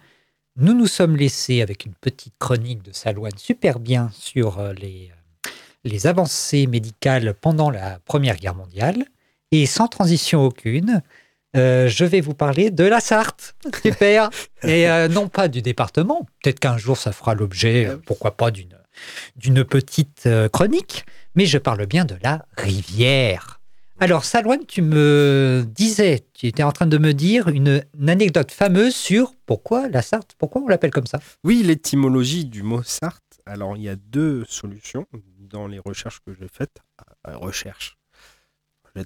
Nous 0.57 0.75
nous 0.75 0.87
sommes 0.87 1.17
laissés 1.17 1.63
avec 1.63 1.85
une 1.85 1.95
petite 1.95 2.35
chronique 2.39 2.83
de 2.83 2.93
Salouane 2.93 3.37
super 3.37 3.79
bien 3.79 4.11
sur 4.13 4.59
euh, 4.59 4.73
les, 4.73 5.11
euh, 5.11 5.51
les 5.85 6.07
avancées 6.07 6.67
médicales 6.67 7.35
pendant 7.35 7.71
la 7.71 7.99
Première 8.05 8.37
Guerre 8.37 8.55
mondiale. 8.55 9.05
Et 9.53 9.67
sans 9.67 9.87
transition 9.87 10.45
aucune, 10.45 11.03
euh, 11.57 11.89
je 11.89 12.05
vais 12.05 12.21
vous 12.21 12.35
parler 12.35 12.71
de 12.71 12.85
la 12.85 13.01
Sarthe. 13.01 13.55
Super. 13.83 14.31
Et 14.63 14.89
euh, 14.89 15.09
non 15.09 15.29
pas 15.29 15.49
du 15.49 15.63
département. 15.63 16.27
Peut-être 16.43 16.61
qu'un 16.61 16.77
jour 16.77 16.97
ça 16.97 17.13
fera 17.13 17.35
l'objet, 17.35 17.87
euh, 17.87 17.97
pourquoi 18.05 18.37
pas, 18.37 18.51
d'une 18.51 18.77
d'une 19.37 19.63
petite 19.63 20.27
chronique. 20.55 21.05
Mais 21.35 21.45
je 21.45 21.59
parle 21.59 21.85
bien 21.85 22.07
de 22.07 22.17
la 22.23 22.47
rivière. 22.57 23.56
Alors, 23.99 24.25
Salouane, 24.25 24.67
tu 24.67 24.83
me 24.83 25.65
disais, 25.75 26.27
tu 26.35 26.47
étais 26.47 26.63
en 26.63 26.73
train 26.73 26.87
de 26.87 26.99
me 26.99 27.15
dire 27.15 27.49
une, 27.49 27.83
une 27.99 28.11
anecdote 28.11 28.51
fameuse 28.53 28.95
sur 28.95 29.35
pourquoi 29.47 29.89
la 29.89 30.03
Sarthe, 30.03 30.35
pourquoi 30.39 30.61
on 30.63 30.69
l'appelle 30.69 30.91
comme 30.91 31.07
ça. 31.07 31.19
Oui, 31.45 31.63
l'étymologie 31.63 32.45
du 32.45 32.63
mot 32.63 32.83
Sarthe. 32.83 33.23
Alors, 33.47 33.77
il 33.77 33.85
y 33.85 33.89
a 33.89 33.97
deux 33.97 34.45
solutions 34.49 35.07
dans 35.39 35.67
les 35.67 35.79
recherches 35.79 36.21
que 36.27 36.33
j'ai 36.39 36.49
faites. 36.53 36.77
Euh, 37.29 37.37
recherche. 37.39 37.97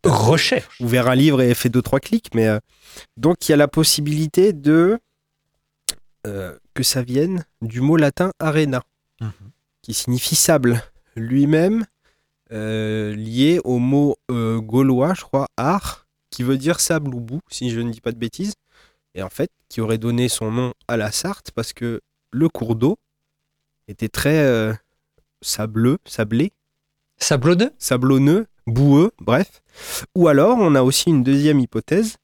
Recherche. 0.05 0.81
ouvert 0.81 1.09
un 1.09 1.17
livre 1.17 1.43
et 1.43 1.53
fait 1.53 1.69
deux 1.69 1.83
trois 1.83 1.99
clics 1.99 2.33
mais 2.33 2.47
euh, 2.47 2.61
donc 3.17 3.49
il 3.49 3.51
y 3.51 3.55
a 3.55 3.57
la 3.57 3.67
possibilité 3.67 4.53
de 4.53 5.01
euh, 6.29 6.57
que 6.75 6.85
ça 6.85 7.03
vienne 7.03 7.45
du 7.61 7.81
mot 7.81 7.97
latin 7.97 8.31
arena 8.39 8.83
Mhm. 9.21 9.33
qui 9.83 9.93
signifie 9.93 10.37
sable 10.37 10.81
lui-même 11.17 11.85
euh, 12.53 13.15
lié 13.15 13.61
au 13.65 13.79
mot 13.79 14.17
euh, 14.31 14.61
gaulois 14.61 15.15
je 15.15 15.23
crois 15.23 15.47
ar 15.57 16.07
qui 16.31 16.43
veut 16.43 16.59
dire 16.59 16.81
sable 16.81 17.15
ou 17.15 17.21
boue 17.21 17.41
si 17.49 17.71
je 17.71 17.81
ne 17.81 17.91
dis 17.91 18.01
pas 18.01 18.13
de 18.13 18.19
bêtises 18.19 18.55
et 19.15 19.23
en 19.23 19.29
fait 19.29 19.51
qui 19.69 19.81
aurait 19.81 19.99
donné 19.99 20.29
son 20.29 20.51
nom 20.51 20.73
à 20.89 20.97
la 20.97 21.13
Sarthe 21.13 21.51
parce 21.53 21.73
que 21.73 22.01
le 22.33 22.49
cours 22.49 22.77
d'eau 22.77 22.97
était 23.89 24.09
très 24.09 24.39
euh, 24.39 24.73
sableux 25.43 25.99
sablé 26.05 26.53
Sablonneux? 27.23 27.71
Sablonneux, 27.79 28.47
boueux, 28.67 29.11
bref. 29.21 29.61
Ou 30.15 30.29
alors, 30.29 30.57
on 30.59 30.75
a 30.75 30.83
aussi 30.83 31.11
une 31.11 31.23
deuxième 31.23 31.61
hypothèse, 31.61 32.17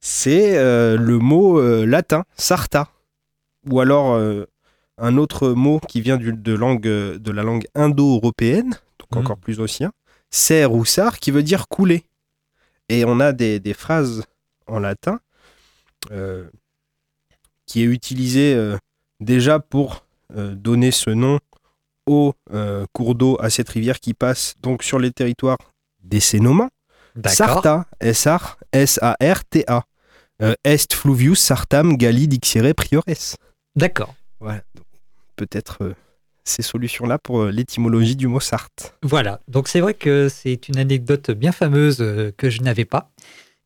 c'est 0.00 0.54
le 0.54 1.18
mot 1.18 1.62
latin, 1.86 2.24
sarta. 2.36 2.88
Ou 3.70 3.78
alors 3.78 4.20
un 4.98 5.16
autre 5.16 5.50
mot 5.50 5.78
qui 5.88 6.00
vient 6.00 6.16
du- 6.16 6.32
de, 6.32 6.52
langue, 6.52 6.82
de 6.82 7.30
la 7.30 7.44
langue 7.44 7.64
indo-européenne, 7.76 8.74
donc 9.14 9.24
Mhm. 9.24 9.26
encore 9.26 9.38
plus 9.38 9.60
ancien, 9.60 9.92
ser 10.30 10.66
ou 10.66 10.84
sar, 10.84 11.18
qui 11.18 11.30
veut 11.30 11.42
dire 11.42 11.68
couler. 11.68 12.04
Et 12.88 13.04
on 13.04 13.20
a 13.20 13.32
des, 13.32 13.60
des 13.60 13.74
phrases 13.74 14.22
en 14.66 14.78
latin 14.78 15.20
euh, 16.10 16.48
qui 17.66 17.80
est 17.82 17.86
utilisée 17.86 18.54
euh, 18.54 18.76
déjà 19.20 19.58
pour 19.58 20.04
euh, 20.36 20.54
donner 20.54 20.90
ce 20.90 21.10
nom 21.10 21.38
au 22.06 22.34
cours 22.92 23.14
d'eau 23.14 23.38
à 23.40 23.48
cette 23.48 23.70
rivière 23.70 23.98
qui 23.98 24.12
passe 24.12 24.54
donc 24.60 24.82
sur 24.82 24.98
les 24.98 25.10
territoires 25.10 25.56
des 26.02 26.20
Cénomans. 26.20 26.68
D'accord. 27.16 27.32
Sarta, 27.62 27.86
S-A-R- 28.00 28.58
S-A-R-T-A. 28.72 29.84
Euh, 30.42 30.54
est 30.64 30.92
fluvius 30.92 31.38
sartam 31.40 31.96
galli 31.96 32.26
dixere 32.28 32.74
priores. 32.74 33.36
D'accord. 33.76 34.14
Voilà. 34.40 34.62
Peut-être 35.36 35.82
euh, 35.82 35.94
ces 36.44 36.62
solutions-là 36.62 37.18
pour 37.18 37.42
euh, 37.42 37.50
l'étymologie 37.50 38.16
du 38.16 38.26
mot 38.28 38.40
Sarthe. 38.40 38.94
Voilà, 39.02 39.40
donc 39.48 39.68
c'est 39.68 39.80
vrai 39.80 39.94
que 39.94 40.28
c'est 40.28 40.68
une 40.68 40.78
anecdote 40.78 41.30
bien 41.30 41.52
fameuse 41.52 41.98
euh, 42.00 42.32
que 42.36 42.50
je 42.50 42.62
n'avais 42.62 42.84
pas. 42.84 43.10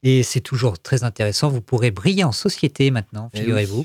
Et 0.03 0.23
c'est 0.23 0.41
toujours 0.41 0.79
très 0.79 1.03
intéressant. 1.03 1.49
Vous 1.49 1.61
pourrez 1.61 1.91
briller 1.91 2.25
en 2.25 2.33
société 2.33 2.91
maintenant, 2.91 3.31
Eh 3.35 3.41
figurez-vous. 3.41 3.85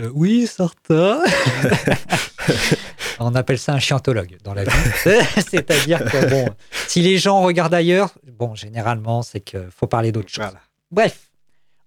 Euh, 0.00 0.10
oui, 0.12 0.46
certain. 0.46 1.22
On 3.20 3.34
appelle 3.36 3.58
ça 3.58 3.74
un 3.74 3.78
chiantologue 3.78 4.38
dans 4.42 4.54
la 4.54 4.64
vie. 4.64 4.70
C'est-à-dire 5.36 6.04
que, 6.04 6.30
bon, 6.30 6.48
si 6.88 7.00
les 7.02 7.18
gens 7.18 7.42
regardent 7.42 7.74
ailleurs, 7.74 8.10
bon, 8.26 8.54
généralement, 8.54 9.22
c'est 9.22 9.40
qu'il 9.40 9.68
faut 9.70 9.86
parler 9.86 10.10
d'autre 10.10 10.28
chose. 10.28 10.44
Voilà. 10.44 10.60
Bref, 10.90 11.30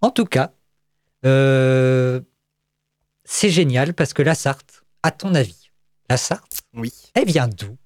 en 0.01 0.11
tout 0.11 0.25
cas, 0.25 0.51
euh, 1.25 2.21
c'est 3.25 3.49
génial 3.49 3.93
parce 3.93 4.13
que 4.13 4.21
la 4.21 4.35
Sarthe, 4.35 4.83
à 5.03 5.11
ton 5.11 5.35
avis, 5.35 5.64
la 6.09 6.17
Sarthe, 6.17 6.61
Oui. 6.73 6.91
elle 7.13 7.25
vient 7.25 7.47
d'où? 7.47 7.77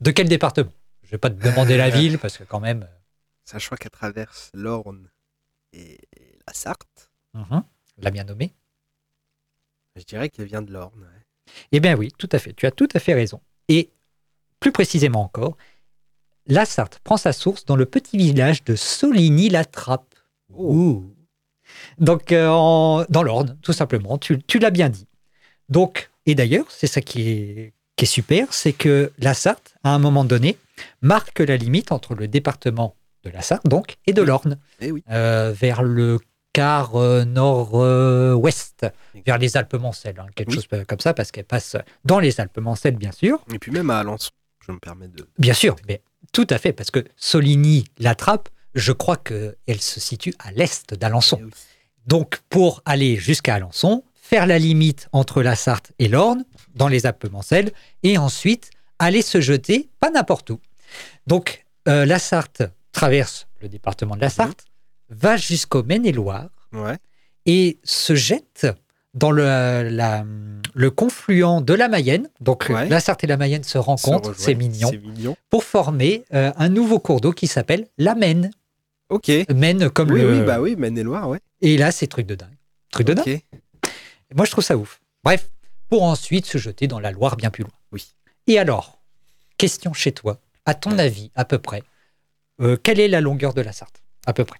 De 0.00 0.10
quel 0.10 0.28
département? 0.28 0.72
Je 1.02 1.10
vais 1.10 1.18
pas 1.18 1.30
te 1.30 1.40
demander 1.42 1.76
la 1.76 1.90
ville 1.98 2.18
parce 2.18 2.38
que 2.38 2.44
quand 2.44 2.60
même. 2.60 2.88
Sachant 3.44 3.76
qu'elle 3.76 3.90
traverse 3.90 4.50
l'Orne 4.54 5.10
et 5.72 5.98
la 6.46 6.52
Sarthe, 6.54 7.10
euh, 7.36 7.42
la 7.98 8.10
bien 8.10 8.24
nommée. 8.24 8.54
je 9.96 10.02
dirais 10.04 10.28
qu'elle 10.30 10.46
vient 10.46 10.62
de 10.62 10.72
l'Orne. 10.72 11.00
ouais. 11.02 11.54
Eh 11.72 11.80
bien 11.80 11.94
oui, 11.96 12.10
tout 12.18 12.28
à 12.32 12.38
fait. 12.38 12.54
Tu 12.54 12.66
as 12.66 12.70
tout 12.70 12.88
à 12.94 12.98
fait 13.00 13.14
raison. 13.14 13.40
Et 13.68 13.90
plus 14.60 14.72
précisément 14.72 15.22
encore, 15.22 15.56
la 16.46 16.64
Sarthe 16.64 16.98
prend 17.00 17.16
sa 17.18 17.32
source 17.32 17.64
dans 17.66 17.76
le 17.76 17.86
petit 17.86 18.16
village 18.16 18.64
de 18.64 18.76
Soligny-la-Trappe. 18.76 20.14
Ouh. 20.50 21.14
Donc 21.98 22.32
euh, 22.32 22.48
en- 22.48 23.04
dans 23.08 23.22
l'Orne, 23.22 23.58
tout 23.62 23.72
simplement. 23.72 24.16
Tu, 24.18 24.38
tu 24.42 24.58
l'as 24.58 24.70
bien 24.70 24.88
dit. 24.88 25.06
Donc, 25.68 26.10
et 26.26 26.34
d'ailleurs, 26.34 26.66
c'est 26.70 26.86
ça 26.86 27.00
qui 27.00 27.30
est, 27.30 27.72
qui 27.96 28.04
est 28.04 28.08
super, 28.08 28.52
c'est 28.52 28.72
que 28.72 29.12
la 29.18 29.34
Sarthe, 29.34 29.74
à 29.84 29.90
un 29.90 29.98
moment 29.98 30.24
donné, 30.24 30.58
marque 31.02 31.40
la 31.40 31.56
limite 31.56 31.92
entre 31.92 32.14
le 32.14 32.28
département 32.28 32.96
de 33.24 33.30
la 33.30 33.42
Sarthe, 33.42 33.66
donc, 33.66 33.96
et 34.06 34.12
de 34.12 34.22
l'Orne, 34.22 34.58
Eh 34.80 34.90
oui. 34.92 35.02
euh, 35.10 35.52
vers 35.56 35.82
le 35.82 36.18
quart 36.52 36.96
euh, 36.96 37.24
nord-ouest, 37.24 38.86
vers 39.26 39.38
les 39.38 39.56
Alpes-Mancelles, 39.56 40.18
hein, 40.20 40.26
quelque 40.34 40.50
Oui. 40.50 40.54
chose 40.56 40.68
comme 40.86 41.00
ça, 41.00 41.14
parce 41.14 41.30
qu'elle 41.30 41.44
passe 41.44 41.76
dans 42.04 42.18
les 42.20 42.40
Alpes-Mancelles, 42.40 42.96
bien 42.96 43.12
sûr. 43.12 43.42
Et 43.52 43.58
puis 43.58 43.72
même 43.72 43.90
à 43.90 43.98
Alençon, 43.98 44.30
je 44.66 44.72
me 44.72 44.78
permets 44.78 45.08
de. 45.08 45.26
Bien 45.38 45.54
sûr, 45.54 45.76
mais 45.88 46.02
tout 46.32 46.46
à 46.50 46.58
fait, 46.58 46.72
parce 46.72 46.90
que 46.90 47.04
Soligny-la-Trappe, 47.16 48.48
je 48.74 48.92
crois 48.92 49.16
qu'elle 49.16 49.80
se 49.80 50.00
situe 50.00 50.34
à 50.38 50.50
l'est 50.52 50.94
d'Alençon. 50.94 51.38
Eh 51.40 51.44
oui. 51.44 51.50
Donc, 52.06 52.40
pour 52.50 52.82
aller 52.84 53.16
jusqu'à 53.16 53.54
Alençon, 53.54 54.04
faire 54.34 54.46
la 54.48 54.58
limite 54.58 55.06
entre 55.12 55.42
la 55.44 55.54
Sarthe 55.54 55.92
et 56.00 56.08
l'Orne, 56.08 56.44
dans 56.74 56.88
les 56.88 57.06
Alpes-Mancelles, 57.06 57.70
et 58.02 58.18
ensuite 58.18 58.70
aller 58.98 59.22
se 59.22 59.40
jeter, 59.40 59.88
pas 60.00 60.10
n'importe 60.10 60.50
où. 60.50 60.58
Donc, 61.28 61.64
euh, 61.86 62.04
la 62.04 62.18
Sarthe 62.18 62.62
traverse 62.90 63.46
le 63.62 63.68
département 63.68 64.16
de 64.16 64.20
la 64.20 64.30
Sarthe, 64.30 64.64
va 65.08 65.36
jusqu'au 65.36 65.84
Maine-et-Loire, 65.84 66.48
Ouais. 66.72 66.96
et 67.46 67.78
se 67.84 68.16
jette 68.16 68.66
dans 69.14 69.30
le, 69.30 69.44
la- 69.88 70.24
le 70.74 70.90
confluent 70.90 71.62
de 71.62 71.74
la 71.74 71.86
Mayenne. 71.88 72.28
Donc, 72.40 72.66
Ouais. 72.70 72.88
la 72.88 72.98
Sarthe 72.98 73.22
et 73.22 73.28
la 73.28 73.36
Mayenne 73.36 73.62
se 73.62 73.78
rencontrent, 73.78 74.34
mignon, 74.56 74.88
C'est 74.90 74.98
mignon. 74.98 75.36
pour 75.48 75.62
former 75.62 76.24
euh, 76.34 76.50
un 76.56 76.68
nouveau 76.70 76.98
cours 76.98 77.20
d'eau 77.20 77.30
qui 77.30 77.46
s'appelle 77.46 77.86
la 77.98 78.16
Maine. 78.16 78.50
Ok. 79.10 79.30
Maine 79.54 79.90
comme 79.90 80.10
oui, 80.10 80.22
le... 80.22 80.40
oui, 80.40 80.44
bah 80.44 80.60
oui, 80.60 80.74
Maine-et-Loire, 80.74 81.28
ouais. 81.28 81.38
Et 81.60 81.76
là, 81.78 81.92
c'est 81.92 82.08
truc 82.08 82.26
de 82.26 82.34
dingue. 82.34 82.56
Truc 82.90 83.06
de 83.06 83.12
dingue. 83.14 83.40
Moi, 84.34 84.44
je 84.44 84.50
trouve 84.50 84.64
ça 84.64 84.76
ouf. 84.76 85.00
Bref, 85.22 85.48
pour 85.88 86.02
ensuite 86.02 86.44
se 86.46 86.58
jeter 86.58 86.86
dans 86.86 87.00
la 87.00 87.10
Loire 87.12 87.36
bien 87.36 87.50
plus 87.50 87.62
loin. 87.62 87.72
Oui. 87.92 88.14
Et 88.46 88.58
alors, 88.58 88.98
question 89.56 89.92
chez 89.92 90.12
toi, 90.12 90.38
à 90.66 90.74
ton 90.74 90.98
avis, 90.98 91.30
à 91.34 91.44
peu 91.44 91.58
près, 91.58 91.82
euh, 92.60 92.76
quelle 92.76 93.00
est 93.00 93.08
la 93.08 93.20
longueur 93.20 93.54
de 93.54 93.60
la 93.62 93.72
Sarthe 93.72 94.02
À 94.26 94.32
peu 94.32 94.44
près? 94.44 94.58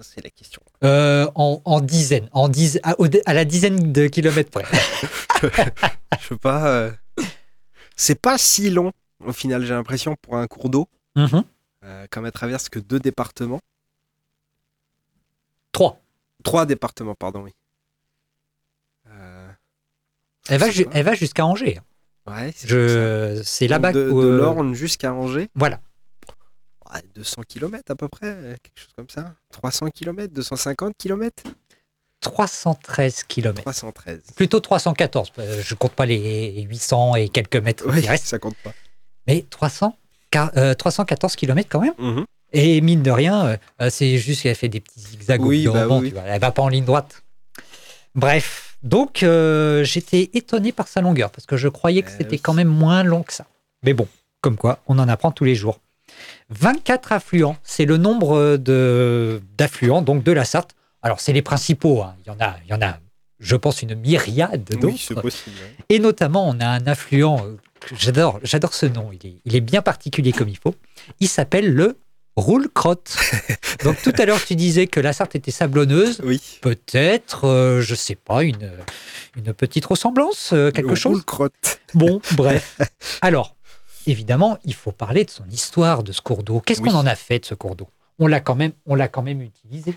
C'est 0.00 0.22
la 0.24 0.30
question. 0.30 0.62
Euh, 0.84 1.28
en, 1.34 1.60
en 1.64 1.80
dizaines, 1.80 2.28
en 2.32 2.48
diz- 2.48 2.80
à, 2.82 3.34
la 3.34 3.44
dizaine 3.44 3.92
de 3.92 4.06
kilomètres 4.06 4.50
près. 4.50 4.64
Je 6.20 6.26
sais 6.28 6.36
pas. 6.36 6.68
euh, 6.68 6.92
C'est 7.96 8.20
pas 8.20 8.38
si 8.38 8.70
long, 8.70 8.92
au 9.24 9.32
final, 9.32 9.64
j'ai 9.66 9.74
l'impression, 9.74 10.16
pour 10.22 10.36
un 10.36 10.46
cours 10.46 10.70
d'eau. 10.70 10.88
Mhm. 11.16 11.44
Comme 12.10 12.26
elle 12.26 12.32
traverse 12.32 12.68
que 12.68 12.78
deux 12.78 13.00
départements. 13.00 13.60
Trois. 15.72 16.00
Trois 16.44 16.64
départements, 16.66 17.14
pardon, 17.14 17.42
oui. 17.42 17.52
Elle 20.50 20.58
va, 20.58 20.70
ju- 20.70 20.86
elle 20.92 21.04
va 21.04 21.14
jusqu'à 21.14 21.44
Angers. 21.46 21.80
Ouais, 22.26 22.52
c'est 23.44 23.66
là-bas 23.68 23.92
de, 23.92 24.08
où, 24.10 24.22
de 24.22 24.26
euh, 24.28 24.36
l'Orne 24.38 24.74
jusqu'à 24.74 25.12
Angers. 25.12 25.48
Voilà. 25.54 25.80
Ouais, 26.92 27.00
200 27.14 27.42
km 27.48 27.84
à 27.90 27.94
peu 27.94 28.08
près, 28.08 28.34
quelque 28.62 28.78
chose 28.80 28.92
comme 28.96 29.08
ça. 29.08 29.34
300 29.52 29.88
km, 29.90 30.32
250 30.34 30.94
km. 30.98 31.42
313 32.20 33.22
km. 33.24 33.62
313. 33.62 34.20
Plutôt 34.36 34.60
314. 34.60 35.32
euh, 35.38 35.62
Je 35.64 35.74
compte 35.74 35.92
pas 35.92 36.06
les 36.06 36.62
800 36.62 37.14
et 37.16 37.28
quelques 37.28 37.56
mètres 37.56 37.84
Oui, 37.88 38.02
qui 38.02 38.08
restent. 38.08 38.26
ça 38.26 38.38
compte 38.38 38.56
pas. 38.62 38.72
Mais 39.26 39.44
300, 39.48 39.96
car- 40.30 40.50
euh, 40.56 40.74
314 40.74 41.36
km 41.36 41.68
quand 41.70 41.80
même. 41.80 41.94
Mhm. 41.98 42.24
Et 42.52 42.80
mine 42.80 43.02
de 43.02 43.10
rien, 43.10 43.46
euh, 43.46 43.56
euh, 43.80 43.90
c'est 43.90 44.18
juste 44.18 44.42
qu'elle 44.42 44.56
fait 44.56 44.68
des 44.68 44.80
petits 44.80 45.00
zigzags 45.00 45.40
Oui, 45.40 45.66
bah 45.68 45.86
oui. 45.88 46.12
Elle 46.26 46.40
va 46.40 46.50
pas 46.50 46.62
en 46.62 46.68
ligne 46.68 46.84
droite. 46.84 47.22
Bref, 48.14 48.69
donc 48.82 49.22
euh, 49.22 49.84
j'étais 49.84 50.30
étonné 50.34 50.72
par 50.72 50.88
sa 50.88 51.00
longueur 51.00 51.30
parce 51.30 51.46
que 51.46 51.56
je 51.56 51.68
croyais 51.68 52.02
que 52.02 52.10
Eh 52.14 52.18
c'était 52.18 52.38
quand 52.38 52.54
même 52.54 52.68
moins 52.68 53.02
long 53.02 53.22
que 53.22 53.32
ça. 53.32 53.46
Mais 53.82 53.94
bon, 53.94 54.08
comme 54.40 54.56
quoi, 54.56 54.80
on 54.86 54.98
en 54.98 55.08
apprend 55.08 55.30
tous 55.32 55.44
les 55.44 55.54
jours. 55.54 55.80
24 56.50 57.12
affluents, 57.12 57.56
c'est 57.62 57.84
le 57.84 57.96
nombre 57.96 58.56
de 58.56 59.40
d'affluents 59.56 60.02
donc 60.02 60.22
de 60.22 60.32
la 60.32 60.44
Sarthe. 60.44 60.74
Alors 61.02 61.20
c'est 61.20 61.32
les 61.32 61.42
principaux, 61.42 62.02
hein. 62.02 62.14
il 62.24 62.28
y 62.28 62.30
en 62.30 62.40
a, 62.40 62.56
il 62.66 62.70
y 62.70 62.74
en 62.74 62.82
a, 62.82 62.98
je 63.38 63.56
pense 63.56 63.82
une 63.82 63.94
myriade 63.94 64.64
d'autres. 64.64 65.22
Oui. 65.24 65.32
Et 65.88 65.98
notamment, 65.98 66.46
on 66.46 66.60
a 66.60 66.66
un 66.66 66.86
affluent, 66.86 67.38
euh, 67.44 67.56
j'adore, 67.96 68.38
j'adore 68.42 68.74
ce 68.74 68.86
nom, 68.86 69.10
il 69.12 69.26
est, 69.26 69.36
il 69.44 69.56
est 69.56 69.60
bien 69.60 69.80
particulier 69.82 70.32
comme 70.32 70.48
il 70.48 70.58
faut. 70.58 70.74
Il 71.20 71.28
s'appelle 71.28 71.72
le 71.72 71.96
Roule-Crotte. 72.40 73.16
Donc 73.84 74.00
tout 74.02 74.12
à 74.18 74.24
l'heure, 74.26 74.42
tu 74.44 74.56
disais 74.56 74.86
que 74.86 74.98
la 75.00 75.12
Sarthe 75.12 75.36
était 75.36 75.50
sablonneuse. 75.50 76.20
Oui. 76.24 76.40
Peut-être, 76.60 77.46
euh, 77.46 77.80
je 77.80 77.94
sais 77.94 78.14
pas, 78.16 78.42
une, 78.42 78.70
une 79.36 79.52
petite 79.52 79.84
ressemblance, 79.86 80.50
euh, 80.52 80.70
quelque 80.70 80.94
chose? 80.94 81.12
roule-crotte. 81.14 81.80
Bon, 81.94 82.20
bref. 82.32 82.78
Alors, 83.22 83.54
évidemment, 84.06 84.58
il 84.64 84.74
faut 84.74 84.92
parler 84.92 85.24
de 85.24 85.30
son 85.30 85.44
histoire, 85.50 86.02
de 86.02 86.12
ce 86.12 86.20
cours 86.20 86.42
d'eau. 86.42 86.60
Qu'est-ce 86.60 86.80
Oui. 86.82 86.90
qu'on 86.90 86.96
en 86.96 87.06
a 87.06 87.14
fait 87.16 87.40
de 87.40 87.44
ce 87.46 87.54
cours 87.54 87.76
d'eau? 87.76 87.88
On 88.18 88.26
l'a 88.26 88.40
quand 88.40 88.54
même, 88.54 88.72
on 88.86 88.94
l'a 88.94 89.08
quand 89.08 89.22
même 89.22 89.40
utilisé. 89.42 89.94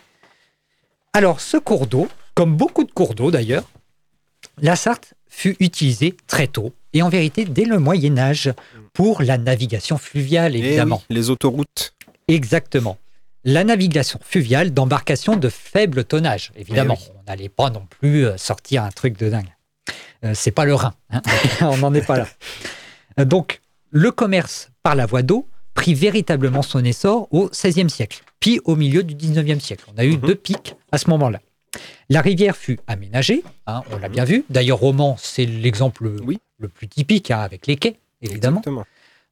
Alors, 1.13 1.41
ce 1.41 1.57
cours 1.57 1.87
d'eau, 1.87 2.07
comme 2.35 2.55
beaucoup 2.55 2.83
de 2.83 2.91
cours 2.91 3.15
d'eau 3.15 3.31
d'ailleurs, 3.31 3.63
la 4.61 4.75
Sarthe 4.75 5.13
fut 5.29 5.55
utilisée 5.59 6.15
très 6.27 6.47
tôt 6.47 6.73
et 6.93 7.01
en 7.01 7.09
vérité 7.09 7.45
dès 7.45 7.65
le 7.65 7.79
Moyen 7.79 8.17
Âge 8.17 8.51
pour 8.93 9.21
la 9.23 9.37
navigation 9.37 9.97
fluviale, 9.97 10.55
Eh 10.55 10.59
évidemment. 10.59 11.01
oui, 11.09 11.15
les 11.15 11.29
autoroutes. 11.29 11.93
Exactement. 12.27 12.97
La 13.43 13.63
navigation 13.63 14.19
fluviale 14.23 14.71
d'embarcations 14.73 15.35
de 15.35 15.49
faible 15.49 16.05
tonnage, 16.05 16.51
évidemment. 16.55 16.97
Eh 16.97 17.03
oui. 17.09 17.15
On 17.19 17.23
n'allait 17.29 17.49
pas 17.49 17.69
non 17.69 17.85
plus 17.89 18.25
euh, 18.25 18.37
sortir 18.37 18.83
un 18.83 18.89
truc 18.89 19.17
de 19.17 19.29
dingue. 19.29 19.53
Euh, 20.23 20.31
c'est 20.33 20.51
pas 20.51 20.63
le 20.65 20.73
Rhin. 20.75 20.93
hein. 21.11 21.21
on 21.61 21.77
n'en 21.77 21.93
est 21.93 22.05
pas 22.05 22.17
là. 22.19 22.27
Euh, 23.19 23.25
Donc, 23.25 23.59
le 23.91 24.11
commerce 24.11 24.69
par 24.81 24.95
la 24.95 25.05
voie 25.05 25.21
d'eau 25.23 25.47
prit 25.73 25.93
véritablement 25.93 26.61
son 26.61 26.83
essor 26.85 27.27
au 27.31 27.49
XVIe 27.49 27.89
siècle, 27.89 28.21
puis 28.39 28.61
au 28.63 28.75
milieu 28.75 29.03
du 29.03 29.15
XIXe 29.15 29.61
siècle. 29.63 29.83
On 29.93 29.97
a 29.97 30.05
eu 30.05 30.11
Mhm. 30.13 30.21
deux 30.21 30.35
pics 30.35 30.75
à 30.91 30.97
ce 30.97 31.09
moment-là. 31.09 31.41
La 32.09 32.21
rivière 32.21 32.55
fut 32.55 32.79
aménagée, 32.87 33.43
hein, 33.67 33.81
on 33.91 33.97
l'a 33.97 34.07
bien 34.07 34.23
vu. 34.23 34.45
D'ailleurs, 34.49 34.77
Roman, 34.77 35.15
c'est 35.19 35.45
l'exemple 35.45 36.07
Oui. 36.23 36.39
le 36.59 36.67
plus 36.69 36.87
typique, 36.87 37.31
hein, 37.31 37.39
avec 37.39 37.65
les 37.67 37.75
quais, 37.75 37.97
évidemment. 38.21 38.59
Exactement. 38.59 38.85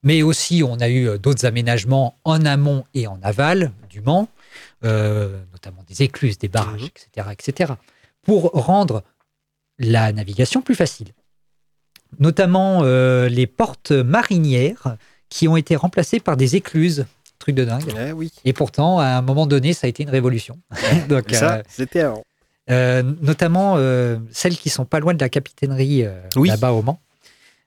Mais 0.03 0.23
aussi, 0.23 0.63
on 0.63 0.79
a 0.79 0.89
eu 0.89 1.07
euh, 1.07 1.17
d'autres 1.17 1.45
aménagements 1.45 2.17
en 2.23 2.43
amont 2.45 2.85
et 2.93 3.07
en 3.07 3.19
aval 3.21 3.71
du 3.89 4.01
Mans, 4.01 4.27
euh, 4.83 5.39
notamment 5.51 5.83
des 5.87 6.01
écluses, 6.03 6.37
des 6.39 6.47
barrages, 6.47 6.81
Mhm. 6.81 6.87
etc., 6.87 7.27
etc., 7.31 7.73
pour 8.23 8.51
rendre 8.53 9.03
la 9.79 10.11
navigation 10.11 10.61
plus 10.61 10.75
facile. 10.75 11.09
Notamment 12.19 12.81
euh, 12.83 13.29
les 13.29 13.47
portes 13.47 13.91
marinières 13.91 14.97
qui 15.29 15.47
ont 15.47 15.55
été 15.55 15.75
remplacées 15.75 16.19
par 16.19 16.35
des 16.37 16.55
écluses. 16.55 17.05
Truc 17.39 17.55
de 17.55 17.63
dingue. 17.65 17.93
Eh 17.97 18.11
oui. 18.11 18.31
Et 18.45 18.53
pourtant, 18.53 18.99
à 18.99 19.05
un 19.05 19.21
moment 19.21 19.47
donné, 19.47 19.73
ça 19.73 19.87
a 19.87 19.89
été 19.89 20.03
une 20.03 20.09
révolution. 20.09 20.59
Donc, 21.09 21.31
ça, 21.31 21.55
euh, 21.57 21.63
c'était 21.69 22.01
avant. 22.01 22.23
euh, 22.69 23.01
notamment 23.21 23.75
euh, 23.77 24.17
celles 24.31 24.57
qui 24.57 24.69
sont 24.69 24.85
pas 24.85 24.99
loin 24.99 25.13
de 25.13 25.19
la 25.19 25.29
capitainerie 25.29 26.05
Oui. 26.35 26.49
là-bas 26.49 26.71
au 26.71 26.81
Mans. 26.83 26.99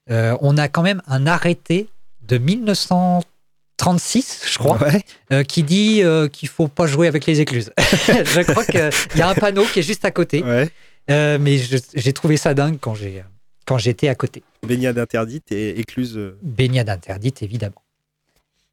On 0.08 0.56
a 0.58 0.68
quand 0.68 0.82
même 0.82 1.00
un 1.06 1.26
arrêté 1.26 1.88
de 2.28 2.38
1936, 2.38 4.42
je 4.50 4.58
crois, 4.58 4.78
Ouais. 4.82 5.02
euh, 5.32 5.42
qui 5.44 5.62
dit 5.62 6.02
euh, 6.02 6.28
qu'il 6.28 6.48
faut 6.48 6.68
pas 6.68 6.86
jouer 6.86 7.06
avec 7.08 7.26
les 7.26 7.40
écluses. 7.40 7.70
je 7.78 8.42
crois 8.50 8.64
qu'il 8.64 8.90
y 9.16 9.22
a 9.22 9.28
un 9.28 9.34
panneau 9.34 9.64
qui 9.64 9.80
est 9.80 9.82
juste 9.82 10.04
à 10.04 10.10
côté, 10.10 10.42
Ouais. 10.42 10.70
euh, 11.10 11.38
mais 11.40 11.58
j'ai 11.94 12.12
trouvé 12.12 12.36
ça 12.36 12.54
dingue 12.54 12.78
quand 12.80 12.94
j'ai 12.94 13.22
quand 13.66 13.78
j'étais 13.78 14.08
à 14.08 14.14
côté. 14.14 14.42
Baignade 14.66 14.98
interdite 14.98 15.50
et 15.50 15.80
écluse. 15.80 16.18
euh, 16.18 16.38
Baignade 16.42 16.90
interdite, 16.90 17.42
évidemment. 17.42 17.80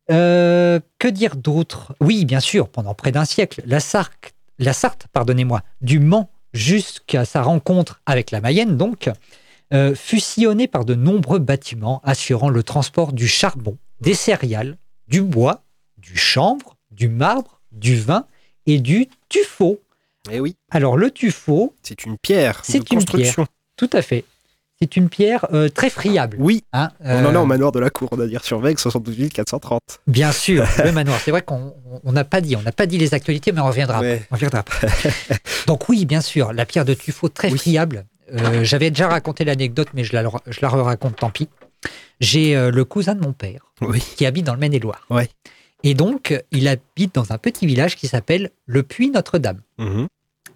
Que 0.10 1.08
dire 1.08 1.38
d'autre? 1.38 1.96
Oui, 2.02 2.26
bien 2.26 2.42
sûr, 2.42 2.68
pendant 2.68 2.94
près 2.94 3.14
d'un 3.14 3.24
siècle, 3.24 3.62
la 3.66 3.80
Sarthe, 3.80 4.34
la 4.60 4.74
Sarthe 4.74 5.08
pardonnez-moi, 5.14 5.62
du 5.80 6.00
Mans 6.00 6.30
jusqu'à 6.54 7.24
sa 7.24 7.42
rencontre 7.42 8.02
avec 8.06 8.32
la 8.32 8.42
Mayenne, 8.42 8.76
donc, 8.76 9.10
euh, 9.74 9.96
fut 9.96 10.20
sillonnée 10.20 10.68
par 10.68 10.86
de 10.86 10.96
nombreux 10.96 11.40
bâtiments 11.40 12.02
assurant 12.04 12.50
le 12.50 12.64
transport 12.64 13.14
du 13.14 13.28
charbon, 13.28 13.78
des 14.02 14.14
céréales, 14.14 14.78
du 15.08 15.22
bois, 15.22 15.64
du 15.98 16.18
chanvre, 16.18 16.78
du 16.92 17.08
marbre, 17.10 17.62
du 17.72 17.96
vin 17.96 18.26
et 18.66 18.80
du 18.80 19.08
tuffeau. 19.30 19.80
Eh 20.32 20.40
oui, 20.40 20.56
Alors, 20.70 20.98
le 20.98 21.10
tuffeau, 21.10 21.74
c'est 21.82 22.06
une 22.06 22.18
pierre 22.18 22.62
C'est 22.64 22.78
une 22.78 22.84
construction. 23.00 23.48
tout 23.76 23.90
à 23.94 24.02
fait, 24.02 24.24
c'est 24.82 24.96
une 24.98 25.10
pierre 25.10 25.46
euh, 25.54 25.70
très 25.70 25.90
friable. 25.90 26.38
Oui, 26.40 26.64
hein, 26.74 26.90
on 27.02 27.26
en 27.26 27.36
euh, 27.36 27.38
a 27.38 27.42
au 27.42 27.46
manoir 27.46 27.72
de 27.72 27.80
la 27.80 27.90
cour, 27.90 28.10
on 28.12 28.20
a 28.20 28.28
dire 28.28 28.44
sur 28.44 28.60
Veg 28.60 28.78
78 28.80 29.32
430. 29.32 29.80
Bien 30.08 30.32
sûr, 30.32 30.66
le 30.84 30.92
manoir. 30.92 31.20
C'est 31.24 31.32
vrai 31.32 31.44
qu'on 31.44 31.74
on 32.04 32.12
n'a 32.12 32.24
pas 32.24 32.42
dit, 32.42 32.56
on 32.56 32.62
n'a 32.62 32.72
pas 32.72 32.88
dit 32.88 32.98
les 32.98 33.14
actualités, 33.14 33.52
mais 33.52 33.62
on 33.62 33.68
reviendra. 33.68 34.00
Ouais. 34.00 34.26
On 34.32 34.36
reviendra. 34.36 34.66
Donc 35.68 35.88
oui, 35.90 36.06
bien 36.06 36.22
sûr, 36.22 36.52
la 36.54 36.66
pierre 36.66 36.86
de 36.86 36.94
tuffeau 36.96 37.30
très 37.30 37.52
Oui. 37.52 37.58
friable. 37.60 38.06
Euh, 38.34 38.64
J'avais 38.64 38.90
déjà 38.92 39.08
raconté 39.08 39.44
l'anecdote, 39.46 39.90
mais 39.94 40.04
je 40.04 40.14
la, 40.14 40.24
je 40.48 40.60
la 40.62 40.70
raconte, 40.70 41.18
tant 41.18 41.30
pis. 41.30 41.50
J'ai 42.20 42.56
euh, 42.56 42.72
le 42.72 42.86
cousin 42.86 43.16
de 43.16 43.22
mon 43.22 43.34
père 43.34 43.74
Oui. 43.82 44.00
qui 44.16 44.26
habite 44.26 44.46
dans 44.46 44.54
le 44.54 44.60
Maine-et-Loire. 44.60 45.06
Ouais. 45.10 45.30
Et 45.84 45.94
donc, 45.96 46.40
il 46.52 46.68
habite 46.68 47.16
dans 47.16 47.32
un 47.34 47.38
petit 47.38 47.66
village 47.66 47.96
qui 47.96 48.08
s'appelle 48.08 48.52
le 48.68 48.84
Puy 48.84 49.10
Notre-Dame. 49.10 49.62
Mhm. 49.80 50.08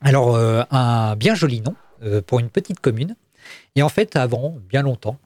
Alors, 0.01 0.35
euh, 0.35 0.61
un 0.71 1.15
bien 1.15 1.33
joli 1.35 1.61
nom 1.61 1.75
pour 2.27 2.39
une 2.39 2.49
petite 2.49 2.79
commune. 2.79 3.15
Et 3.75 3.81
en 3.81 3.89
fait, 3.89 4.15
avant, 4.15 4.57
bien 4.69 4.83
longtemps, 4.83 5.17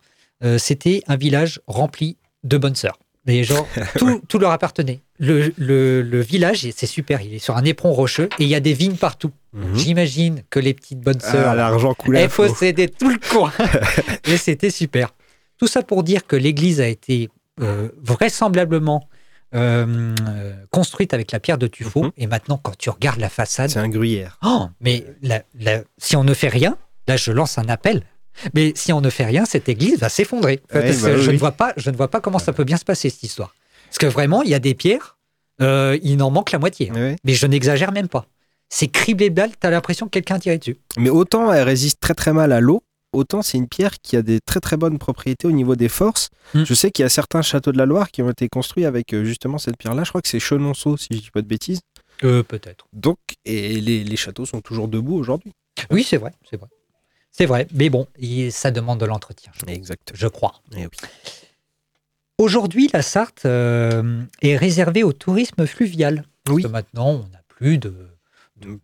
c'était 0.57 1.01
un 1.07 1.17
village 1.17 1.59
rempli 1.67 2.15
de 2.45 2.57
bonnes 2.57 2.75
sœurs. 2.75 2.97
Mais 3.25 3.43
genre, 3.43 3.67
tout, 3.97 4.21
tout 4.29 4.39
leur 4.39 4.51
appartenait. 4.51 5.01
Le, 5.17 5.51
le- 5.57 6.01
le 6.01 6.21
village, 6.21 6.65
c'est 6.73 6.85
super, 6.85 7.19
il 7.21 7.33
est 7.33 7.39
sur 7.39 7.57
un 7.57 7.65
éperon 7.65 7.91
rocheux 7.91 8.29
et 8.39 8.43
il 8.43 8.47
y 8.47 8.55
a 8.55 8.61
des 8.61 8.71
vignes 8.73 8.95
partout. 8.95 9.31
Mhm. 9.53 9.75
J'imagine 9.77 10.43
que 10.49 10.59
les 10.59 10.73
petites 10.73 10.99
bonnes 10.99 11.19
sœurs, 11.19 11.49
Ah, 11.49 11.55
l'argent 11.55 11.93
coulait. 11.93 12.21
elles 12.21 12.29
possédaient 12.29 12.87
tout 12.87 13.09
le 13.09 13.17
coin. 13.31 13.51
et 14.25 14.37
c'était 14.37 14.69
super. 14.69 15.09
Tout 15.57 15.67
ça 15.67 15.81
pour 15.83 16.03
dire 16.03 16.25
que 16.27 16.35
l'église 16.35 16.79
a 16.81 16.87
été 16.87 17.29
euh, 17.61 17.89
vraisemblablement 18.01 19.07
euh, 19.55 20.13
construite 20.69 21.13
avec 21.13 21.31
la 21.31 21.39
pierre 21.39 21.57
de 21.57 21.67
tuffeau. 21.67 22.03
Mhm. 22.03 22.11
Et 22.17 22.27
maintenant, 22.27 22.59
quand 22.61 22.77
tu 22.77 22.89
regardes 22.89 23.19
la 23.19 23.29
façade, 23.29 23.69
C'est 23.71 23.79
un 23.79 23.89
gruyère. 23.89 24.37
Oh, 24.45 24.67
mais 24.79 25.03
la- 25.21 25.41
la- 25.59 25.81
si 25.97 26.15
on 26.15 26.23
ne 26.23 26.33
fait 26.33 26.49
rien, 26.49 26.77
là 27.07 27.17
je 27.17 27.31
lance 27.31 27.57
un 27.57 27.67
appel. 27.69 28.03
Mais 28.53 28.71
si 28.75 28.93
on 28.93 29.01
ne 29.01 29.09
fait 29.09 29.25
rien, 29.25 29.45
cette 29.45 29.67
église 29.67 29.99
va 29.99 30.07
s'effondrer. 30.07 30.61
Ouais, 30.73 30.81
Parce 30.83 31.01
bah 31.01 31.09
que 31.09 31.17
je, 31.17 31.31
ne 31.31 31.37
vois 31.37 31.51
pas, 31.51 31.73
je 31.75 31.89
ne 31.89 31.97
vois 31.97 32.09
pas 32.09 32.21
comment 32.21 32.39
ça 32.39 32.53
peut 32.53 32.63
bien 32.63 32.77
se 32.77 32.85
passer 32.85 33.09
cette 33.09 33.23
histoire. 33.23 33.53
Parce 33.87 33.97
que 33.97 34.05
vraiment, 34.05 34.43
il 34.43 34.49
y 34.49 34.53
a 34.53 34.59
des 34.59 34.75
pierres, 34.75 35.17
euh, 35.61 35.97
il 36.03 36.21
en 36.21 36.29
manque 36.31 36.51
la 36.51 36.59
moitié. 36.59 36.91
Ouais. 36.91 37.15
Mais 37.25 37.33
je 37.33 37.47
n'exagère 37.47 37.91
même 37.91 38.07
pas. 38.07 38.27
C'est 38.69 38.87
criblé 38.87 39.29
de 39.29 39.35
balles, 39.35 39.51
t'as 39.59 39.69
l'impression 39.71 40.05
que 40.05 40.11
quelqu'un 40.11 40.35
a 40.35 40.39
tiré 40.39 40.57
dessus. 40.57 40.77
Mais 40.97 41.09
autant 41.09 41.51
elle 41.51 41.63
résiste 41.63 41.99
très 41.99 42.13
très 42.13 42.33
mal 42.33 42.51
à 42.51 42.59
l'eau, 42.61 42.83
autant 43.13 43.41
c'est 43.41 43.57
une 43.57 43.67
pierre 43.67 43.99
qui 44.01 44.15
a 44.15 44.21
des 44.21 44.39
très 44.39 44.59
très 44.59 44.77
bonnes 44.77 44.99
propriétés 44.99 45.47
au 45.47 45.51
niveau 45.51 45.75
des 45.75 45.89
forces. 45.89 46.29
Mm. 46.53 46.63
Je 46.65 46.73
sais 46.75 46.91
qu'il 46.91 47.01
y 47.03 47.05
a 47.05 47.09
certains 47.09 47.41
châteaux 47.41 47.71
de 47.71 47.77
la 47.79 47.85
Loire 47.87 48.11
qui 48.11 48.21
ont 48.21 48.29
été 48.29 48.47
construits 48.47 48.85
avec 48.85 49.13
euh, 49.13 49.23
justement 49.25 49.57
cette 49.57 49.77
pierre-là. 49.77 50.03
Je 50.03 50.09
crois 50.09 50.21
que 50.21 50.27
c'est 50.27 50.39
Chenonceau, 50.39 50.97
si 50.97 51.07
je 51.11 51.17
dis 51.19 51.31
pas 51.31 51.41
de 51.41 51.47
bêtises. 51.47 51.81
Euh, 52.23 52.43
peut-être. 52.43 52.85
Donc, 52.93 53.17
et 53.45 53.79
les, 53.81 54.03
les 54.03 54.15
châteaux 54.17 54.45
sont 54.45 54.61
toujours 54.61 54.87
debout 54.87 55.15
aujourd'hui. 55.15 55.53
Oui, 55.89 56.03
c'est 56.03 56.17
vrai, 56.17 56.33
c'est 56.49 56.57
vrai. 56.57 56.67
C'est 57.31 57.45
vrai, 57.45 57.67
mais 57.73 57.89
bon, 57.89 58.07
il- 58.19 58.51
ça 58.51 58.69
demande 58.71 58.99
de 58.99 59.05
l'entretien, 59.05 59.51
Exact. 59.67 60.11
je 60.13 60.27
crois. 60.27 60.61
Eh 60.75 60.81
oui. 60.85 60.87
Aujourd'hui, 62.37 62.89
la 62.93 63.01
Sarthe 63.01 63.45
euh, 63.45 64.21
est 64.41 64.55
réservée 64.57 65.03
au 65.03 65.13
tourisme 65.13 65.65
fluvial. 65.65 66.23
Parce 66.43 66.55
Oui. 66.57 66.63
que 66.63 66.67
maintenant, 66.67 67.09
on 67.11 67.19
n'a 67.29 67.41
plus 67.47 67.77
de, 67.77 67.93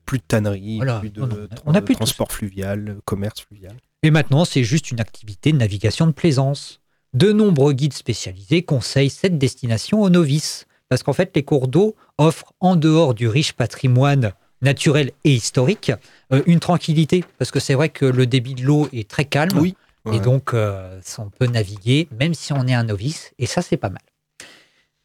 Plus 0.05 0.17
de 0.19 0.23
tannerie, 0.27 0.77
Voilà. 0.77 0.99
plus 0.99 1.09
de, 1.09 1.21
Non, 1.21 1.27
non, 1.27 1.35
tra- 1.35 1.61
on 1.65 1.73
a 1.75 1.79
de 1.79 1.85
plus 1.85 1.95
tout 1.95 1.99
transport 1.99 2.31
fluvial, 2.31 2.97
commerce 3.05 3.41
fluvial. 3.41 3.75
Et 4.03 4.11
maintenant, 4.11 4.45
c'est 4.45 4.63
juste 4.63 4.91
une 4.91 4.99
activité 4.99 5.51
de 5.51 5.57
navigation 5.57 6.05
de 6.07 6.11
plaisance. 6.11 6.81
De 7.13 7.31
nombreux 7.31 7.73
guides 7.73 7.93
spécialisés 7.93 8.61
conseillent 8.63 9.09
cette 9.09 9.37
destination 9.37 10.01
aux 10.01 10.09
novices, 10.09 10.65
parce 10.89 11.01
qu'en 11.01 11.13
fait, 11.13 11.31
les 11.35 11.43
cours 11.43 11.67
d'eau 11.67 11.95
offrent, 12.17 12.53
en 12.59 12.75
dehors 12.75 13.13
du 13.13 13.27
riche 13.27 13.53
patrimoine 13.53 14.33
naturel 14.61 15.11
et 15.23 15.33
historique, 15.33 15.91
euh, 16.33 16.41
une 16.45 16.59
tranquillité, 16.59 17.23
parce 17.37 17.51
que 17.51 17.59
c'est 17.59 17.73
vrai 17.73 17.89
que 17.89 18.05
le 18.05 18.25
débit 18.27 18.53
de 18.55 18.63
l'eau 18.63 18.87
est 18.93 19.09
très 19.09 19.25
calme, 19.25 19.57
Oui. 19.59 19.75
et 20.11 20.19
donc 20.19 20.53
euh, 20.53 20.99
on 21.17 21.29
peut 21.29 21.47
naviguer, 21.47 22.07
même 22.19 22.33
si 22.33 22.53
on 22.53 22.65
est 22.67 22.73
un 22.73 22.83
novice, 22.83 23.31
et 23.39 23.45
ça, 23.45 23.61
c'est 23.61 23.77
pas 23.77 23.89
mal. 23.89 24.01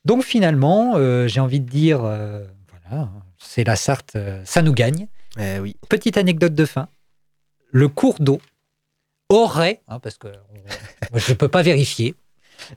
Donc 0.04 0.22
finalement, 0.24 0.94
euh, 0.96 1.28
j'ai 1.28 1.40
envie 1.40 1.60
de 1.60 1.68
dire, 1.68 2.00
voilà, 2.00 3.10
c'est 3.42 3.64
la 3.64 3.76
Sarthe, 3.76 4.16
euh, 4.16 4.42
ça 4.44 4.62
nous 4.62 4.72
gagne, 4.72 5.08
Eh 5.38 5.58
oui. 5.60 5.76
Petite 5.88 6.16
anecdote 6.16 6.54
de 6.54 6.64
fin. 6.64 6.88
Le 7.72 7.88
cours 7.88 8.16
d'eau 8.20 8.40
aurait, 9.28 9.80
hein, 9.88 9.98
parce 10.00 10.18
que 10.18 10.28
on- 11.12 11.18
je 11.18 11.30
ne 11.32 11.36
peux 11.36 11.48
pas 11.48 11.62
vérifier, 11.62 12.14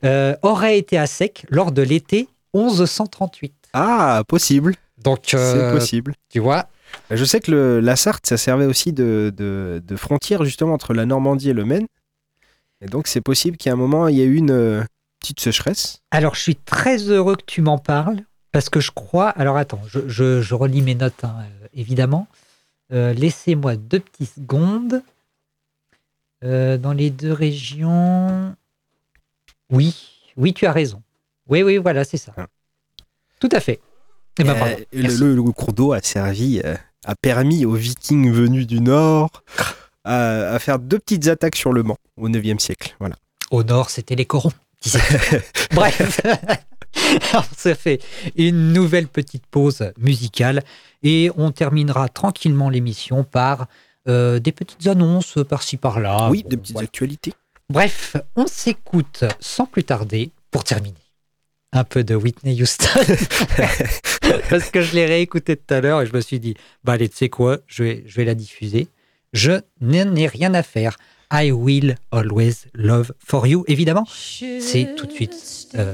euh, 0.04 0.36
aurait 0.44 0.78
été 0.78 0.98
à 0.98 1.08
sec 1.08 1.46
lors 1.50 1.72
de 1.72 1.82
l'été 1.82 2.28
1138. 2.54 3.54
Ah, 3.74 4.24
possible. 4.28 4.76
Donc, 5.04 5.22
C'est 5.28 5.38
euh, 5.38 5.74
possible. 5.74 6.14
tu 6.30 6.40
vois, 6.40 6.68
Je 7.10 7.26
sais 7.26 7.40
que 7.40 7.50
le- 7.50 7.80
la 7.80 7.96
Sarthe, 7.96 8.28
ça 8.28 8.38
servait 8.38 8.66
aussi 8.68 8.94
de, 8.94 9.34
de, 9.36 9.82
de 9.84 9.96
frontière 9.96 10.44
justement 10.46 10.74
entre 10.74 10.94
la 10.94 11.08
Normandie 11.08 11.50
et 11.50 11.54
le 11.54 11.66
Maine. 11.66 11.88
Et 12.82 12.86
donc, 12.86 13.08
c'est 13.08 13.20
possible 13.22 13.58
qu'à 13.58 13.72
un 13.72 13.76
moment, 13.76 14.08
il 14.08 14.18
y 14.18 14.22
ait 14.22 14.26
eu 14.26 14.36
une 14.36 14.52
euh, 14.52 14.84
petite 15.20 15.40
sécheresse. 15.40 16.02
Alors, 16.12 16.36
je 16.36 16.42
suis 16.42 16.56
très 16.56 16.98
heureux 17.10 17.36
que 17.36 17.46
tu 17.48 17.62
m'en 17.64 17.80
parles 17.80 18.22
parce 18.54 18.70
que 18.70 18.80
je 18.80 18.92
crois. 18.92 19.30
Alors, 19.30 19.58
attends, 19.58 19.82
je, 19.88 20.08
je- 20.08 20.42
je 20.42 20.56
relis 20.56 20.82
mes 20.82 20.96
notes, 20.96 21.24
hein, 21.26 21.36
euh, 21.42 21.68
évidemment. 21.74 22.28
Euh, 22.94 23.12
Laissez-moi 23.14 23.76
deux 23.76 24.00
petites 24.00 24.34
secondes. 24.36 25.02
Euh, 26.46 26.78
dans 26.78 26.92
les 26.94 27.10
deux 27.10 27.32
régions. 27.34 28.56
Oui, 29.70 29.96
oui, 30.38 30.54
tu 30.54 30.66
as 30.66 30.72
raison. 30.74 31.02
Oui, 31.48 31.64
oui, 31.64 31.78
voilà, 31.78 32.04
c'est 32.04 32.18
ça. 32.18 32.34
Ah. 32.38 32.48
Tout 33.40 33.50
à 33.52 33.60
fait. 33.60 33.80
Eh 34.40 34.44
ben, 34.44 34.56
Euh, 34.56 34.78
le, 34.94 35.52
cours 35.52 35.74
d'eau 35.74 35.94
a 35.94 36.02
servi, 36.02 36.62
a 37.06 37.16
permis 37.16 37.66
aux 37.66 37.74
Vikings 37.76 38.32
venus 38.32 38.68
du 38.68 38.82
Nord 38.82 39.30
à, 40.04 40.50
à 40.54 40.60
faire 40.60 40.80
deux 40.80 41.00
petites 41.00 41.28
attaques 41.28 41.56
sur 41.56 41.72
le 41.72 41.84
Mans 41.84 41.98
au 42.18 42.28
9e 42.30 42.60
siècle. 42.60 42.96
Voilà. 43.00 43.16
Au 43.52 43.64
nord, 43.64 43.90
c'était 43.90 44.16
les 44.16 44.26
corons. 44.26 44.52
Bref, 45.72 46.20
on 47.34 47.42
se 47.58 47.74
fait 47.74 48.02
une 48.36 48.74
nouvelle 48.74 49.08
petite 49.08 49.46
pause 49.48 49.92
musicale 49.98 50.64
et 51.04 51.30
on 51.38 51.52
terminera 51.52 52.08
tranquillement 52.10 52.70
l'émission 52.70 53.24
par 53.24 53.68
euh, 54.08 54.40
des 54.40 54.52
petites 54.52 54.86
annonces 54.88 55.38
par-ci 55.48 55.78
par-là. 55.78 56.30
oui, 56.30 56.44
Bon, 56.44 56.50
des 56.50 56.58
petites 56.58 56.74
voilà. 56.74 56.86
actualités. 56.86 57.34
Bref, 57.70 58.18
on 58.36 58.46
s'écoute 58.48 59.24
sans 59.40 59.66
plus 59.66 59.84
tarder 59.84 60.32
pour 60.52 60.64
terminer. 60.64 60.96
Un 61.72 61.84
peu 61.84 62.04
de 62.04 62.14
Whitney 62.14 62.62
Houston. 62.62 62.86
Parce 64.50 64.70
que 64.70 64.82
je 64.82 64.94
l'ai 64.94 65.06
réécouté 65.06 65.56
tout 65.58 65.74
à 65.74 65.82
l'heure 65.82 66.02
et 66.02 66.06
je 66.06 66.14
me 66.14 66.22
suis 66.22 66.40
dit, 66.40 66.54
bah 66.84 66.94
allez, 66.94 67.10
tu 67.10 67.18
sais 67.18 67.30
quoi, 67.30 67.58
je 67.68 67.84
vais, 67.84 68.04
je 68.06 68.16
vais 68.16 68.26
la 68.26 68.36
diffuser. 68.36 68.88
Je 69.32 69.54
n'en 69.82 70.16
ai 70.16 70.28
rien 70.28 70.54
à 70.54 70.62
faire. 70.62 70.98
I 71.32 71.52
will 71.52 71.96
always 72.12 72.66
love 72.76 73.12
for 73.18 73.48
you, 73.48 73.64
évidemment. 73.68 74.06
C'est 74.08 74.94
tout 74.96 75.08
de 75.08 75.12
suite 75.12 75.70
euh, 75.76 75.94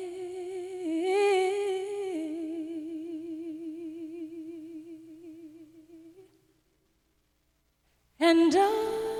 And 8.23 8.55
I 8.55 9.10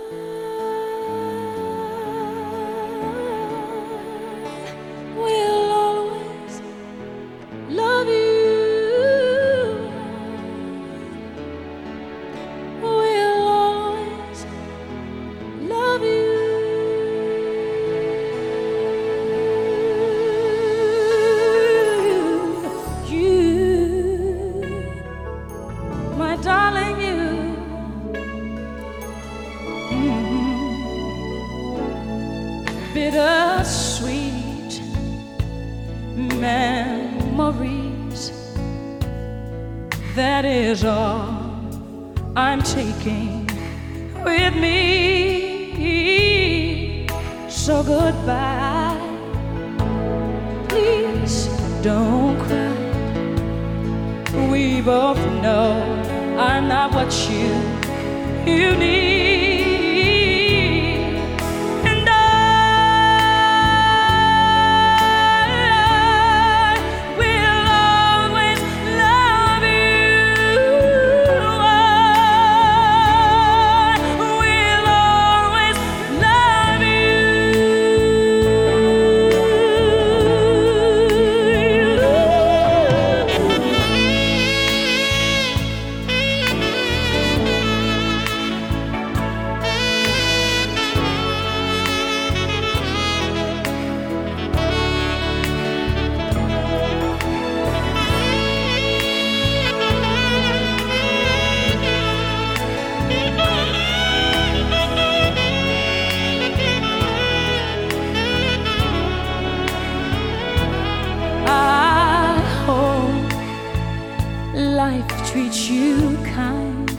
treats 115.32 115.69
you 115.69 116.17
kind, 116.25 116.91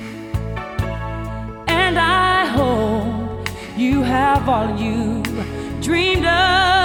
and 1.68 1.98
I 1.98 2.46
hope 2.46 3.46
you 3.76 4.00
have 4.00 4.48
all 4.48 4.74
you 4.80 5.22
dreamed 5.82 6.24
of, 6.24 6.81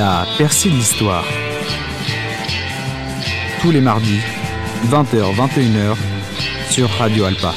La 0.00 0.24
percée 0.38 0.70
de 0.70 0.76
l'histoire. 0.76 1.26
Tous 3.60 3.70
les 3.70 3.82
mardis, 3.82 4.20
20h-21h, 4.86 5.94
sur 6.70 6.88
Radio 6.88 7.26
Alpa. 7.26 7.52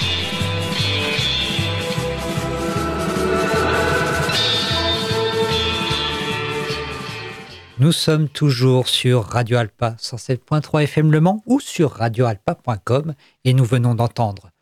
Nous 7.79 7.93
sommes 7.93 8.27
toujours 8.27 8.89
sur 8.89 9.23
Radio 9.23 9.55
Alpa 9.55 9.95
107.3 9.97 10.83
FM 10.83 11.13
Le 11.13 11.21
Mans 11.21 11.41
ou 11.45 11.61
sur 11.61 11.91
radioalpa.com 11.91 13.13
et 13.45 13.53
nous 13.53 13.63
venons 13.63 13.95
d'entendre 13.95 14.52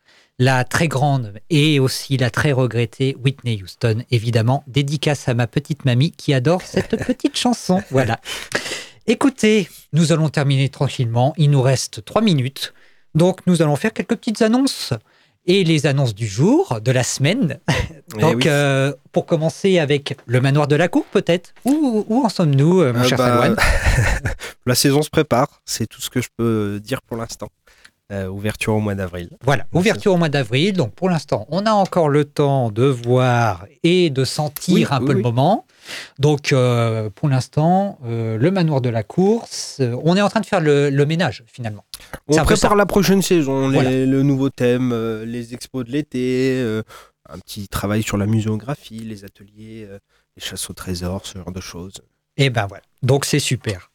la 0.41 0.63
très 0.63 0.87
grande 0.87 1.33
et 1.51 1.79
aussi 1.79 2.17
la 2.17 2.31
très 2.31 2.51
regrettée 2.51 3.15
Whitney 3.23 3.61
Houston, 3.61 4.03
évidemment, 4.09 4.63
dédicace 4.65 5.29
à 5.29 5.35
ma 5.35 5.45
petite 5.45 5.85
mamie 5.85 6.13
qui 6.13 6.33
adore 6.33 6.63
cette 6.63 6.97
petite 7.05 7.37
chanson. 7.37 7.83
Voilà. 7.91 8.19
Écoutez, 9.05 9.69
nous 9.93 10.11
allons 10.11 10.29
terminer 10.29 10.69
tranquillement. 10.69 11.35
Il 11.37 11.51
nous 11.51 11.61
reste 11.61 12.03
trois 12.05 12.23
minutes. 12.23 12.73
Donc, 13.13 13.41
nous 13.45 13.61
allons 13.61 13.75
faire 13.75 13.93
quelques 13.93 14.15
petites 14.15 14.41
annonces. 14.41 14.93
Et 15.45 15.63
les 15.63 15.85
annonces 15.85 16.15
du 16.15 16.25
jour, 16.27 16.81
de 16.81 16.91
la 16.91 17.03
semaine. 17.03 17.59
Donc, 18.19 18.37
oui. 18.37 18.43
euh, 18.47 18.93
pour 19.11 19.27
commencer 19.27 19.77
avec 19.77 20.17
le 20.25 20.41
manoir 20.41 20.67
de 20.67 20.75
la 20.75 20.87
cour, 20.87 21.05
peut-être. 21.05 21.53
Où, 21.65 22.03
où 22.09 22.25
en 22.25 22.29
sommes-nous, 22.29 22.81
euh, 22.81 22.93
mon 22.93 23.01
Euh, 23.01 23.03
cher 23.03 23.17
bah, 23.19 23.47
La 24.65 24.75
saison 24.75 25.03
se 25.03 25.09
prépare, 25.11 25.61
c'est 25.65 25.85
tout 25.85 26.01
ce 26.01 26.09
que 26.09 26.19
je 26.21 26.29
peux 26.35 26.79
dire 26.83 27.01
pour 27.03 27.17
l'instant. 27.17 27.49
Euh, 28.11 28.27
ouverture 28.27 28.73
au 28.75 28.79
mois 28.81 28.93
d'avril. 28.93 29.29
Voilà, 29.43 29.65
ouverture 29.71 30.13
au 30.13 30.17
mois 30.17 30.27
d'avril. 30.27 30.73
Donc 30.73 30.93
pour 30.93 31.09
l'instant, 31.09 31.47
on 31.49 31.65
a 31.65 31.71
encore 31.71 32.09
le 32.09 32.25
temps 32.25 32.69
de 32.69 32.83
voir 32.83 33.65
et 33.83 34.09
de 34.09 34.25
sentir 34.25 34.73
Oui, 34.75 34.85
un 34.89 34.99
oui, 34.99 35.07
peu 35.07 35.13
le 35.13 35.21
moment. 35.21 35.65
Donc 36.19 36.51
euh, 36.51 37.09
pour 37.09 37.29
l'instant, 37.29 37.97
euh, 38.05 38.37
le 38.37 38.51
manoir 38.51 38.81
de 38.81 38.89
la 38.89 39.03
course, 39.03 39.81
on 40.03 40.17
est 40.17 40.21
en 40.21 40.27
train 40.27 40.41
de 40.41 40.45
faire 40.45 40.59
le, 40.59 40.89
le 40.89 41.05
ménage 41.05 41.43
finalement. 41.47 41.85
On 42.27 42.35
prépare 42.43 42.75
la 42.75 42.85
prochaine 42.85 43.21
saison, 43.21 43.69
les- 43.69 43.75
Voilà. 43.75 43.91
le 44.05 44.23
nouveau 44.23 44.49
thème, 44.49 44.93
les 45.23 45.53
expos 45.53 45.85
de 45.85 45.91
l'été, 45.91 46.61
un 47.29 47.39
petit 47.39 47.69
travail 47.69 48.03
sur 48.03 48.17
la 48.17 48.25
muséographie, 48.25 48.99
les 48.99 49.23
ateliers, 49.23 49.87
les 50.35 50.43
chasses 50.43 50.69
au 50.69 50.73
trésor, 50.73 51.25
ce 51.25 51.37
genre 51.37 51.51
de 51.53 51.61
choses. 51.61 51.93
Et 52.35 52.49
ben 52.49 52.65
voilà, 52.67 52.83
donc 53.03 53.23
c'est 53.23 53.39
super. 53.39 53.89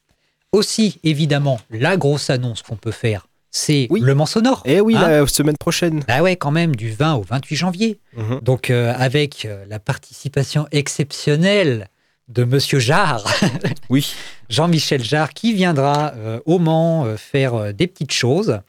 Aussi, 0.53 1.01
évidemment, 1.05 1.61
la 1.71 1.99
grosse 1.99 2.31
annonce 2.31 2.63
qu'on 2.63 2.77
peut 2.77 2.93
faire, 2.93 3.26
c'est 3.57 3.87
Oui. 3.91 4.01
le 4.01 4.15
Mans 4.15 4.27
sonore. 4.27 4.63
Et 4.67 4.81
oui, 4.81 4.95
Hein 4.97 5.09
la 5.09 5.27
semaine 5.27 5.57
prochaine. 5.57 6.05
Ah 6.09 6.23
ouais, 6.23 6.37
quand 6.37 6.51
même, 6.51 6.77
du 6.77 6.91
20 6.91 7.15
au 7.15 7.23
28 7.23 7.57
janvier. 7.57 7.99
Mhm. 8.17 8.41
Donc 8.43 8.71
euh, 8.71 8.93
avec 8.97 9.45
euh, 9.45 9.65
la 9.69 9.79
participation 9.79 10.67
exceptionnelle 10.73 11.89
de 12.29 12.45
Monsieur 12.45 12.79
Jarre. 12.79 13.25
Oui. 13.91 14.13
Jean-Michel 14.49 15.03
Jarre 15.05 15.33
qui 15.33 15.53
viendra 15.55 16.13
euh, 16.17 16.41
au 16.45 16.59
Mans 16.59 17.05
euh, 17.07 17.17
faire 17.17 17.73
des 17.73 17.87
petites 17.87 18.13
choses. 18.13 18.61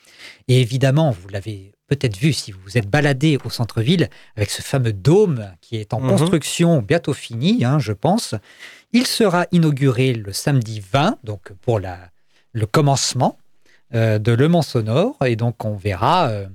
Et 0.47 0.61
évidemment, 0.61 1.11
vous 1.11 1.27
l'avez 1.29 1.71
peut-être 1.87 2.17
vu 2.17 2.33
si 2.33 2.51
vous 2.51 2.59
vous 2.65 2.77
êtes 2.77 2.87
baladé 2.89 3.37
au 3.43 3.49
centre-ville 3.49 4.09
avec 4.35 4.51
ce 4.51 4.61
fameux 4.61 4.93
dôme 4.93 5.49
qui 5.61 5.77
est 5.77 5.93
en 5.93 5.99
Mhm. 6.01 6.09
construction, 6.09 6.81
bientôt 6.81 7.13
fini, 7.13 7.65
hein, 7.65 7.79
je 7.79 7.93
pense. 7.93 8.35
Il 8.93 9.07
sera 9.07 9.45
inauguré 9.51 10.13
le 10.13 10.33
samedi 10.33 10.81
20, 10.93 11.17
donc 11.23 11.51
pour 11.61 11.79
la, 11.79 11.97
le 12.53 12.65
commencement 12.67 13.37
de 13.93 14.31
Le 14.31 14.47
Mans 14.47 14.61
Sonore. 14.61 15.15
Et 15.25 15.35
donc, 15.35 15.63
on 15.65 15.75
verra, 15.75 16.27
euh, 16.27 16.47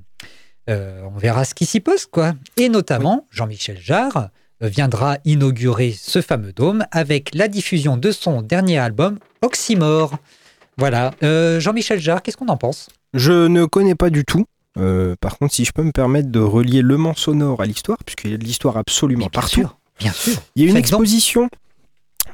euh, 0.70 1.02
on 1.12 1.18
verra 1.18 1.44
ce 1.44 1.54
qui 1.54 1.66
s'y 1.66 1.80
pose, 1.80 2.06
quoi. 2.06 2.34
Et 2.56 2.68
notamment, 2.68 3.26
Jean-Michel 3.30 3.78
Jarre 3.80 4.28
euh, 4.62 4.68
viendra 4.68 5.18
inaugurer 5.24 5.92
ce 5.98 6.20
fameux 6.22 6.52
dôme 6.52 6.84
avec 6.92 7.34
la 7.34 7.48
diffusion 7.48 7.96
de 7.96 8.12
son 8.12 8.42
dernier 8.42 8.78
album, 8.78 9.18
Oxymore. 9.42 10.16
Voilà. 10.78 11.12
Euh, 11.22 11.58
Jean-Michel 11.60 12.00
Jarre, 12.00 12.22
qu'est-ce 12.22 12.36
qu'on 12.36 12.48
en 12.48 12.56
pense? 12.56 12.88
Je 13.14 13.46
ne 13.46 13.64
connais 13.64 13.94
pas 13.94 14.10
du 14.10 14.24
tout. 14.24 14.44
Euh, 14.78 15.16
par 15.20 15.36
contre, 15.38 15.52
si 15.54 15.64
je 15.66 15.72
peux 15.72 15.82
me 15.82 15.92
permettre 15.92 16.30
de 16.30 16.38
relier 16.40 16.80
Le 16.80 16.96
Mans 16.96 17.14
sonore 17.14 17.60
à 17.60 17.66
l'histoire, 17.66 17.98
puisqu'il 18.06 18.30
y 18.30 18.34
a 18.34 18.38
de 18.38 18.44
l'histoire 18.44 18.76
absolument 18.78 19.20
bien 19.26 19.28
partout. 19.28 19.60
sûr, 19.60 19.78
bien 19.98 20.12
sûr. 20.12 20.32
Il 20.56 20.62
y 20.62 20.66
a 20.66 20.68
une 20.68 20.76
Faites 20.76 20.90
donc. 20.90 21.00
exposition 21.02 21.48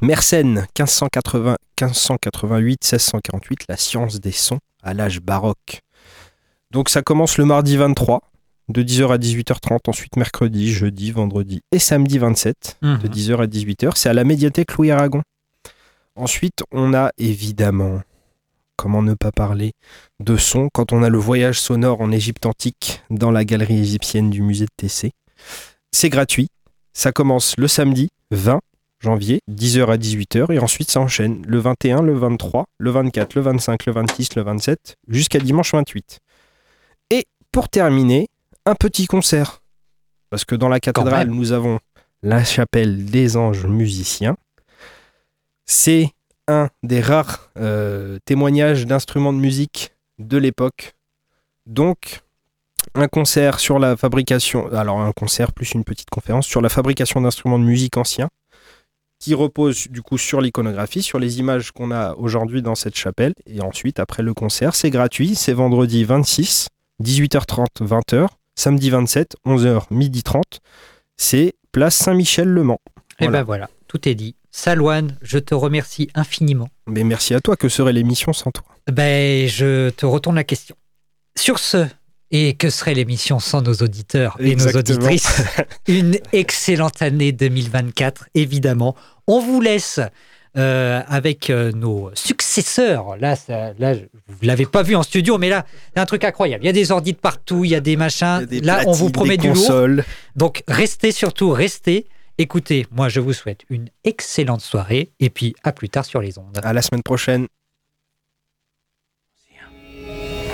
Mersenne 0.03 0.67
1580 0.79 1.57
1588-1648, 1.81 3.57
la 3.69 3.77
science 3.77 4.21
des 4.21 4.33
sons 4.33 4.59
à 4.89 4.95
l'âge 4.95 5.21
baroque. 5.21 5.81
Donc 6.71 6.89
ça 6.89 7.03
commence 7.03 7.39
le 7.39 7.45
mardi 7.45 7.77
23 7.77 8.23
de 8.69 8.83
10h 8.83 9.11
à 9.13 9.17
18h30, 9.19 9.79
ensuite 9.89 10.17
mercredi, 10.17 10.71
jeudi, 10.73 11.11
vendredi 11.11 11.61
et 11.73 11.79
samedi 11.79 12.19
27 12.19 12.77
de 12.83 12.89
Mhm. 12.89 12.99
10h 13.09 13.41
à 13.41 13.47
18h. 13.47 13.93
C'est 13.97 14.09
à 14.11 14.13
la 14.13 14.25
médiathèque 14.25 14.75
Louis 14.75 14.91
Aragon. 14.91 15.23
Ensuite, 16.17 16.65
on 16.73 16.93
a 16.95 17.11
évidemment, 17.17 18.03
comment 18.77 19.03
ne 19.03 19.15
pas 19.15 19.33
parler 19.33 19.73
de 20.21 20.37
son 20.37 20.69
quand 20.73 20.93
on 20.93 21.03
a 21.03 21.09
le 21.09 21.19
voyage 21.19 21.61
sonore 21.61 22.01
en 22.01 22.11
Égypte 22.13 22.45
antique 22.45 23.03
dans 23.09 23.31
la 23.31 23.45
galerie 23.45 23.79
égyptienne 23.81 24.29
du 24.31 24.43
musée 24.43 24.67
de 24.67 24.71
TC. 24.77 25.13
C'est 25.93 26.09
gratuit. 26.11 26.49
Ça 26.93 27.13
commence 27.13 27.55
le 27.57 27.69
samedi 27.69 28.09
20 28.33 28.61
janvier, 29.01 29.41
10h 29.51 29.87
à 29.87 29.97
18h, 29.97 30.53
et 30.53 30.59
ensuite 30.59 30.91
ça 30.91 31.01
enchaîne 31.01 31.43
le 31.47 31.59
21, 31.59 32.03
le 32.03 32.15
23, 32.15 32.67
le 32.79 32.91
24, 32.91 33.35
le 33.35 33.43
25, 33.43 33.87
le 33.87 33.93
26, 33.93 34.35
le 34.37 34.43
27, 34.43 34.97
jusqu'à 35.09 35.39
dimanche 35.39 35.73
28. 35.73 36.21
Et 37.11 37.27
pour 37.53 37.69
terminer, 37.69 38.29
un 38.67 38.75
petit 38.75 39.07
concert. 39.07 39.63
Parce 40.31 40.45
que 40.45 40.55
dans 40.55 40.69
la 40.69 40.81
cathédrale, 40.81 41.29
nous 41.29 41.53
avons 41.53 41.79
la 42.23 42.45
chapelle 42.45 43.07
des 43.07 43.37
anges 43.37 43.67
musiciens. 43.67 44.37
C'est 45.65 46.11
un 46.49 46.69
des 46.83 47.01
rares 47.01 47.51
euh, 47.59 48.19
témoignages 48.25 48.87
d'instruments 48.87 49.33
de 49.33 49.39
musique 49.39 49.93
de 50.19 50.37
l'époque. 50.37 50.95
Donc, 51.67 52.21
un 52.95 53.09
concert 53.09 53.61
sur 53.61 53.79
la 53.79 53.97
fabrication, 53.97 54.73
alors 54.73 55.01
un 55.01 55.13
concert 55.13 55.53
plus 55.53 55.73
une 55.73 55.85
petite 55.85 56.11
conférence 56.11 56.47
sur 56.47 56.61
la 56.61 56.69
fabrication 56.69 57.21
d'instruments 57.21 57.59
de 57.59 57.65
musique 57.65 57.97
anciens, 57.97 58.29
qui 59.19 59.35
repose 59.35 59.89
du 59.89 60.03
coup 60.03 60.19
sur 60.19 60.41
l'iconographie, 60.41 61.03
sur 61.03 61.19
les 61.19 61.39
images 61.41 61.73
qu'on 61.73 61.91
a 61.91 62.15
aujourd'hui 62.15 62.63
dans 62.63 62.75
cette 62.75 62.97
chapelle. 62.97 63.33
Et 63.47 63.61
ensuite, 63.61 63.99
après 63.99 64.23
le 64.23 64.35
concert, 64.35 64.75
c'est 64.75 64.91
gratuit, 64.91 65.35
c'est 65.35 65.53
vendredi 65.53 66.05
26, 66.05 66.69
18h30, 67.03 67.67
20h, 67.81 68.29
samedi 68.55 68.91
27, 68.91 69.37
11h, 69.47 69.83
midi 69.91 70.23
30. 70.23 70.61
C'est 71.17 71.55
place 71.73 71.97
Saint-Michel-Le 71.97 72.63
Mans. 72.63 72.81
Et 73.21 73.25
Voilà. 73.25 73.39
ben 73.41 73.45
voilà, 73.45 73.71
tout 73.89 74.09
est 74.09 74.15
dit. 74.15 74.37
Salouane, 74.51 75.17
je 75.21 75.39
te 75.39 75.55
remercie 75.55 76.09
infiniment. 76.15 76.69
Mais 76.87 77.05
merci 77.05 77.35
à 77.35 77.41
toi, 77.41 77.57
que 77.57 77.69
serait 77.69 77.93
l'émission 77.93 78.33
sans 78.33 78.51
toi? 78.51 78.65
Ben, 78.91 79.47
je 79.49 79.91
te 79.91 80.07
retourne 80.07 80.37
la 80.37 80.45
question. 80.45 80.75
Sur 81.37 81.59
ce, 81.59 81.87
et 82.31 82.55
que 82.55 82.69
serait 82.71 82.95
l'émission 82.95 83.39
sans 83.39 83.63
nos 83.63 83.75
auditeurs 83.75 84.37
et 84.41 84.55
nos 84.57 84.69
auditrices 84.77 85.43
Une 85.89 86.19
excellente 86.33 87.01
année 87.03 87.33
2024, 87.33 88.27
évidemment. 88.35 88.95
On 89.27 89.41
vous 89.41 89.61
laisse 89.61 90.01
euh, 90.57 91.03
avec 91.07 91.51
euh, 91.51 91.73
nos 91.73 92.11
successeurs. 92.15 93.17
Là, 93.17 93.37
ça- 93.37 93.73
là, 93.79 93.95
je- 93.95 94.01
vous 94.27 94.37
l'avez 94.43 94.67
pas 94.67 94.83
vu 94.83 94.95
en 94.97 95.03
studio, 95.03 95.39
mais 95.39 95.49
là, 95.49 95.65
a 95.95 96.03
un 96.03 96.07
truc 96.07 96.25
incroyable. 96.25 96.65
Il 96.65 96.67
y 96.67 96.71
a 96.71 96.73
des 96.73 96.91
ordis 96.93 97.13
de 97.13 97.19
partout, 97.19 97.65
il 97.65 97.71
y 97.71 97.75
a 97.75 97.81
des 97.81 97.97
machins. 97.97 98.27
A 98.43 98.47
des 98.47 98.61
là, 98.61 98.83
on 98.87 98.93
vous 98.93 99.11
promet 99.11 99.37
du 99.37 99.49
lourd. 99.53 100.03
Donc, 100.37 100.63
restez 100.69 101.13
surtout, 101.13 101.51
restez. 101.51 102.07
Écoutez, 102.39 102.87
moi, 102.93 103.09
je 103.09 103.21
vous 103.21 103.33
souhaite 103.33 103.63
une 103.69 103.89
excellente 104.05 104.61
soirée 104.61 105.11
et 105.21 105.29
puis 105.31 105.55
à 105.65 105.73
plus 105.73 105.89
tard 105.89 106.05
sur 106.05 106.21
les 106.21 106.39
ondes. 106.39 106.59
À 106.63 106.73
la 106.73 106.83
semaine 106.83 107.03
prochaine. 107.03 107.47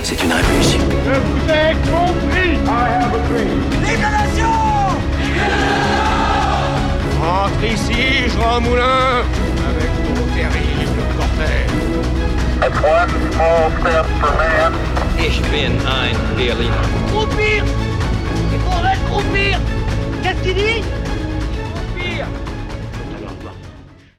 C'est 0.03 0.23
une 0.23 0.33
révolution. 0.33 0.84
Je 1.07 1.11
vous 1.11 1.51
ai 1.51 1.75
compris. 1.91 2.55
Vive 3.83 4.01
la 4.01 4.11
nation 4.11 4.53
Rentre 7.21 7.65
ici, 7.65 8.29
Jean 8.35 8.61
Moulin 8.61 9.23
Avec 9.69 9.91
ton 10.05 10.25
terrible 10.35 11.03
cortège 11.17 11.75
That's 12.61 12.81
one 12.81 13.11
small 13.33 13.71
step 13.81 14.07
for 14.21 14.33
man. 14.39 14.73
Ich 15.19 15.41
bin 15.51 15.73
ein 15.87 16.17
Berliner. 16.37 16.87
Croupir 17.09 17.65
Il 18.53 18.61
faudrait 18.61 18.99
croupir 19.11 19.59
Qu'est-ce 20.23 20.43
qu'il 20.43 20.55
dit? 20.55 20.83